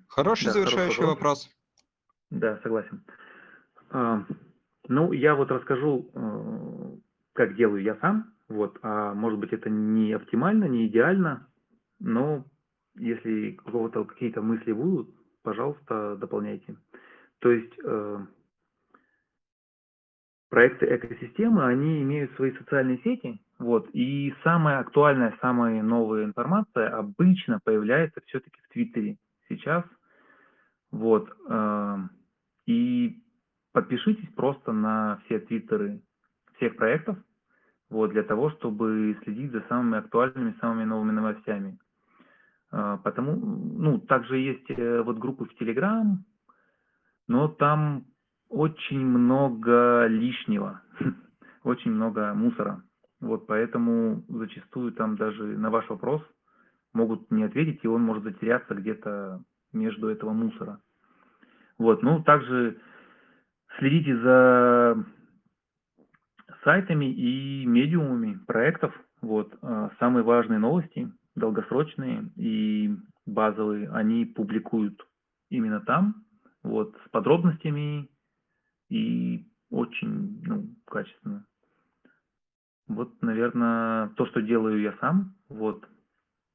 Хороший 0.08 0.46
да, 0.46 0.52
завершающий 0.52 1.04
вопрос. 1.04 1.48
вопрос. 1.48 1.50
Да, 2.30 2.60
согласен. 2.62 3.04
Ну, 4.88 5.12
я 5.12 5.34
вот 5.34 5.50
расскажу, 5.50 6.10
э, 6.14 6.96
как 7.32 7.56
делаю 7.56 7.82
я 7.82 7.96
сам. 7.96 8.32
Вот, 8.48 8.78
а 8.82 9.12
может 9.14 9.40
быть 9.40 9.52
это 9.52 9.68
не 9.68 10.12
оптимально, 10.12 10.66
не 10.66 10.86
идеально, 10.86 11.48
но 11.98 12.44
если 12.94 13.58
у 13.64 13.70
кого-то 13.70 14.04
какие-то 14.04 14.40
мысли 14.40 14.70
будут, 14.70 15.10
пожалуйста, 15.42 16.16
дополняйте. 16.16 16.76
То 17.40 17.50
есть 17.50 17.72
э, 17.82 18.18
проекты 20.48 20.86
экосистемы, 20.94 21.64
они 21.64 22.02
имеют 22.02 22.32
свои 22.36 22.52
социальные 22.52 22.98
сети, 22.98 23.40
вот, 23.58 23.88
и 23.92 24.32
самая 24.44 24.78
актуальная, 24.78 25.36
самая 25.40 25.82
новая 25.82 26.24
информация 26.24 26.88
обычно 26.96 27.58
появляется 27.64 28.20
все-таки 28.26 28.60
в 28.62 28.72
Твиттере 28.72 29.16
сейчас, 29.48 29.84
вот, 30.92 31.28
э, 31.48 31.96
и 32.66 33.25
подпишитесь 33.76 34.30
просто 34.30 34.72
на 34.72 35.20
все 35.26 35.38
твиттеры 35.38 36.00
всех 36.54 36.76
проектов, 36.76 37.18
вот, 37.90 38.10
для 38.10 38.22
того, 38.22 38.48
чтобы 38.52 39.14
следить 39.22 39.52
за 39.52 39.60
самыми 39.68 39.98
актуальными, 39.98 40.56
самыми 40.62 40.84
новыми 40.84 41.10
новостями. 41.10 41.78
Э, 42.72 42.96
потому, 43.04 43.36
ну, 43.36 43.98
также 43.98 44.38
есть 44.38 44.64
э, 44.70 45.02
вот 45.02 45.18
группы 45.18 45.44
в 45.44 45.54
Телеграм, 45.56 46.24
но 47.28 47.48
там 47.48 48.06
очень 48.48 49.04
много 49.04 50.06
лишнего, 50.06 50.80
очень 51.62 51.90
много 51.90 52.32
мусора. 52.32 52.82
Вот 53.20 53.46
поэтому 53.46 54.24
зачастую 54.26 54.92
там 54.92 55.16
даже 55.16 55.44
на 55.44 55.68
ваш 55.68 55.86
вопрос 55.90 56.22
могут 56.94 57.30
не 57.30 57.44
ответить, 57.44 57.80
и 57.82 57.88
он 57.88 58.00
может 58.00 58.24
затеряться 58.24 58.74
где-то 58.74 59.42
между 59.74 60.08
этого 60.08 60.32
мусора. 60.32 60.80
Вот, 61.76 62.02
ну, 62.02 62.22
также 62.22 62.80
следите 63.78 64.16
за 64.18 65.04
сайтами 66.64 67.06
и 67.06 67.64
медиумами 67.66 68.38
проектов. 68.46 68.94
Вот, 69.22 69.56
а, 69.62 69.90
самые 69.98 70.24
важные 70.24 70.58
новости, 70.58 71.10
долгосрочные 71.34 72.30
и 72.36 72.94
базовые, 73.24 73.90
они 73.90 74.24
публикуют 74.24 75.00
именно 75.48 75.80
там, 75.80 76.24
вот, 76.62 76.96
с 77.06 77.10
подробностями 77.10 78.08
и 78.88 79.46
очень 79.70 80.42
ну, 80.44 80.68
качественно. 80.86 81.46
Вот, 82.88 83.20
наверное, 83.20 84.08
то, 84.10 84.26
что 84.26 84.40
делаю 84.40 84.80
я 84.80 84.92
сам, 85.00 85.34
вот. 85.48 85.88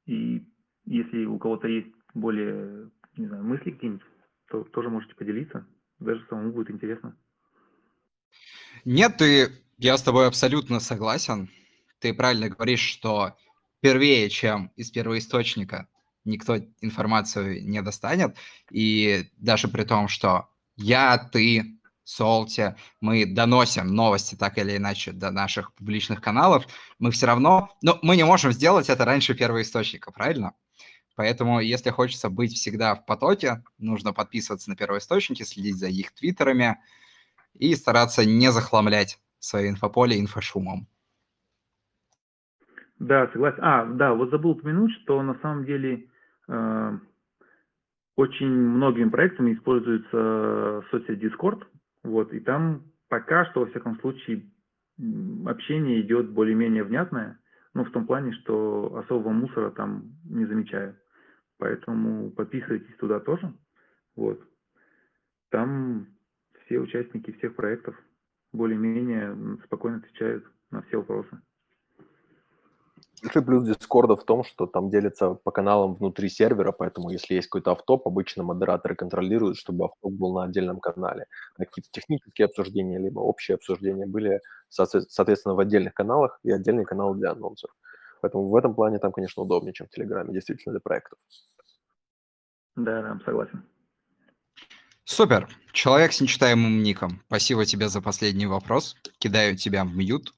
И 0.05 0.45
если 0.85 1.25
у 1.25 1.37
кого-то 1.37 1.67
есть 1.67 1.93
более, 2.13 2.89
не 3.17 3.27
знаю, 3.27 3.43
мысли 3.43 3.71
какие-нибудь, 3.71 4.05
то 4.49 4.63
тоже 4.65 4.89
можете 4.89 5.15
поделиться. 5.15 5.65
Даже 6.01 6.25
самому 6.27 6.51
будет 6.51 6.71
интересно. 6.71 7.15
Нет, 8.85 9.17
ты, 9.17 9.51
я 9.77 9.97
с 9.97 10.01
тобой 10.01 10.27
абсолютно 10.27 10.79
согласен. 10.79 11.49
Ты 11.99 12.13
правильно 12.13 12.49
говоришь, 12.49 12.81
что 12.81 13.37
первее, 13.81 14.27
чем 14.29 14.71
из 14.75 14.89
первоисточника, 14.89 15.87
никто 16.25 16.57
информацию 16.81 17.63
не 17.67 17.83
достанет. 17.83 18.35
И 18.71 19.29
даже 19.37 19.67
при 19.67 19.83
том, 19.83 20.07
что 20.07 20.49
я, 20.75 21.19
ты, 21.19 21.79
Солте, 22.03 22.75
мы 22.99 23.27
доносим 23.27 23.93
новости 23.93 24.33
так 24.33 24.57
или 24.57 24.77
иначе 24.77 25.11
до 25.11 25.29
наших 25.29 25.71
публичных 25.75 26.19
каналов, 26.19 26.65
мы 26.97 27.11
все 27.11 27.27
равно, 27.27 27.77
ну, 27.83 27.99
мы 28.01 28.15
не 28.15 28.25
можем 28.25 28.51
сделать 28.51 28.89
это 28.89 29.05
раньше 29.05 29.35
первоисточника, 29.35 30.11
правильно? 30.11 30.53
Поэтому, 31.15 31.59
если 31.59 31.89
хочется 31.89 32.29
быть 32.29 32.53
всегда 32.53 32.95
в 32.95 33.05
потоке, 33.05 33.63
нужно 33.77 34.13
подписываться 34.13 34.69
на 34.69 34.75
первоисточники, 34.75 35.43
следить 35.43 35.77
за 35.77 35.87
их 35.87 36.13
твиттерами 36.13 36.79
и 37.53 37.75
стараться 37.75 38.25
не 38.25 38.51
захламлять 38.51 39.19
свое 39.39 39.69
инфополе 39.69 40.19
инфошумом. 40.19 40.87
Да, 42.99 43.27
согласен. 43.33 43.59
А, 43.61 43.85
да, 43.85 44.13
вот 44.13 44.29
забыл 44.29 44.51
упомянуть, 44.51 44.91
что 45.01 45.21
на 45.23 45.37
самом 45.41 45.65
деле 45.65 46.07
э, 46.47 46.97
очень 48.15 48.47
многими 48.47 49.09
проектами 49.09 49.55
используется 49.55 50.83
соцсеть 50.91 51.23
Discord, 51.23 51.65
вот, 52.03 52.31
и 52.31 52.39
там 52.39 52.83
пока 53.09 53.45
что, 53.49 53.61
во 53.61 53.65
всяком 53.65 53.99
случае, 53.99 54.51
общение 55.47 56.01
идет 56.01 56.29
более-менее 56.29 56.83
внятное, 56.83 57.39
ну, 57.73 57.85
в 57.85 57.91
том 57.91 58.05
плане, 58.05 58.33
что 58.33 58.95
особого 58.97 59.31
мусора 59.31 59.71
там 59.71 60.11
не 60.25 60.45
замечаю. 60.45 60.97
Поэтому 61.57 62.31
подписывайтесь 62.31 62.95
туда 62.97 63.19
тоже. 63.19 63.53
Вот. 64.15 64.41
Там 65.49 66.07
все 66.65 66.79
участники 66.79 67.31
всех 67.31 67.55
проектов 67.55 67.95
более-менее 68.51 69.57
спокойно 69.65 69.97
отвечают 69.97 70.45
на 70.71 70.81
все 70.83 70.97
вопросы. 70.97 71.39
Большой 73.21 73.43
плюс 73.43 73.63
Дискорда 73.63 74.15
в 74.15 74.23
том, 74.23 74.43
что 74.43 74.65
там 74.65 74.89
делится 74.89 75.35
по 75.35 75.51
каналам 75.51 75.93
внутри 75.93 76.27
сервера, 76.27 76.71
поэтому 76.71 77.11
если 77.11 77.35
есть 77.35 77.47
какой-то 77.47 77.71
автоп, 77.71 78.07
обычно 78.07 78.43
модераторы 78.43 78.95
контролируют, 78.95 79.57
чтобы 79.57 79.85
автоп 79.85 80.11
был 80.11 80.33
на 80.33 80.45
отдельном 80.45 80.79
канале. 80.79 81.27
А 81.55 81.65
какие-то 81.65 81.89
технические 81.91 82.45
обсуждения, 82.45 82.97
либо 82.97 83.19
общие 83.19 83.55
обсуждения 83.55 84.07
были, 84.07 84.41
соответственно, 84.69 85.53
в 85.53 85.59
отдельных 85.59 85.93
каналах 85.93 86.39
и 86.43 86.51
отдельные 86.51 86.85
каналы 86.85 87.15
для 87.15 87.31
анонсов. 87.31 87.69
Поэтому 88.21 88.49
в 88.49 88.55
этом 88.55 88.73
плане 88.73 88.97
там, 88.97 89.11
конечно, 89.11 89.43
удобнее, 89.43 89.73
чем 89.73 89.85
в 89.85 89.91
Телеграме, 89.91 90.33
действительно, 90.33 90.73
для 90.73 90.79
проектов. 90.79 91.19
Да, 92.75 93.01
да, 93.01 93.19
согласен. 93.23 93.63
Супер. 95.03 95.47
Человек 95.73 96.13
с 96.13 96.21
нечитаемым 96.21 96.81
ником. 96.81 97.21
Спасибо 97.27 97.65
тебе 97.65 97.87
за 97.87 98.01
последний 98.01 98.47
вопрос. 98.47 98.95
Кидаю 99.19 99.57
тебя 99.57 99.83
в 99.83 99.95
мьют. 99.95 100.33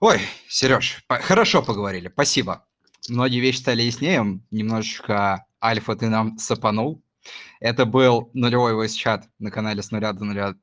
Ой, 0.00 0.16
Сереж, 0.48 1.04
хорошо 1.08 1.62
поговорили, 1.62 2.08
спасибо. 2.08 2.64
Многие 3.10 3.40
вещи 3.40 3.58
стали 3.58 3.82
яснее, 3.82 4.40
немножечко 4.50 5.44
альфа 5.62 5.94
ты 5.94 6.08
нам 6.08 6.38
сапанул. 6.38 7.02
Это 7.60 7.84
был 7.84 8.30
нулевой 8.32 8.72
voice 8.72 8.96
чат 8.96 9.28
на 9.38 9.50
канале 9.50 9.82
с 9.82 9.90
нуля 9.90 10.14
до 10.14 10.24
нуля 10.24 10.54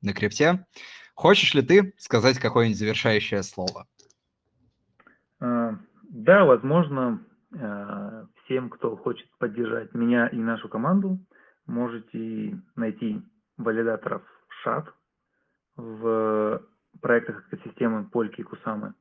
на 0.00 0.14
крипте. 0.14 0.66
Хочешь 1.14 1.52
ли 1.52 1.60
ты 1.60 1.92
сказать 1.98 2.38
какое-нибудь 2.38 2.78
завершающее 2.78 3.42
слово? 3.42 3.86
А, 5.40 5.76
да, 6.04 6.46
возможно, 6.46 7.22
а, 7.60 8.24
всем, 8.44 8.70
кто 8.70 8.96
хочет 8.96 9.28
поддержать 9.36 9.92
меня 9.92 10.28
и 10.28 10.36
нашу 10.36 10.70
команду, 10.70 11.18
можете 11.66 12.58
найти 12.74 13.20
валидаторов 13.58 14.22
шат 14.62 14.86
в 15.76 16.62
проектах 17.00 17.46
экосистемы 17.48 18.08
Польки 18.08 18.40
и 18.40 18.44
Кусамы. 18.44 18.94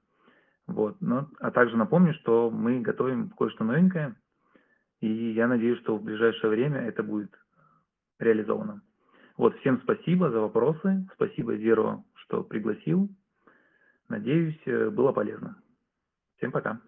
Вот. 0.68 0.98
Но, 1.02 1.30
а 1.40 1.52
также 1.52 1.78
напомню, 1.78 2.14
что 2.16 2.52
мы 2.52 2.82
готовим 2.82 3.30
кое-что 3.30 3.64
новенькое, 3.64 4.16
и 5.00 5.32
я 5.32 5.48
надеюсь, 5.48 5.80
что 5.80 5.98
в 5.98 6.04
ближайшее 6.04 6.50
время 6.50 6.82
это 6.82 7.04
будет 7.04 7.32
реализовано. 8.20 8.82
Вот, 9.38 9.56
всем 9.60 9.80
спасибо 9.84 10.32
за 10.32 10.40
вопросы, 10.40 11.08
спасибо 11.14 11.56
Зеро, 11.58 12.04
что 12.16 12.44
пригласил. 12.44 13.10
Надеюсь, 14.10 14.60
э, 14.66 14.90
было 14.90 15.12
полезно. 15.12 15.62
Всем 16.38 16.52
пока. 16.52 16.82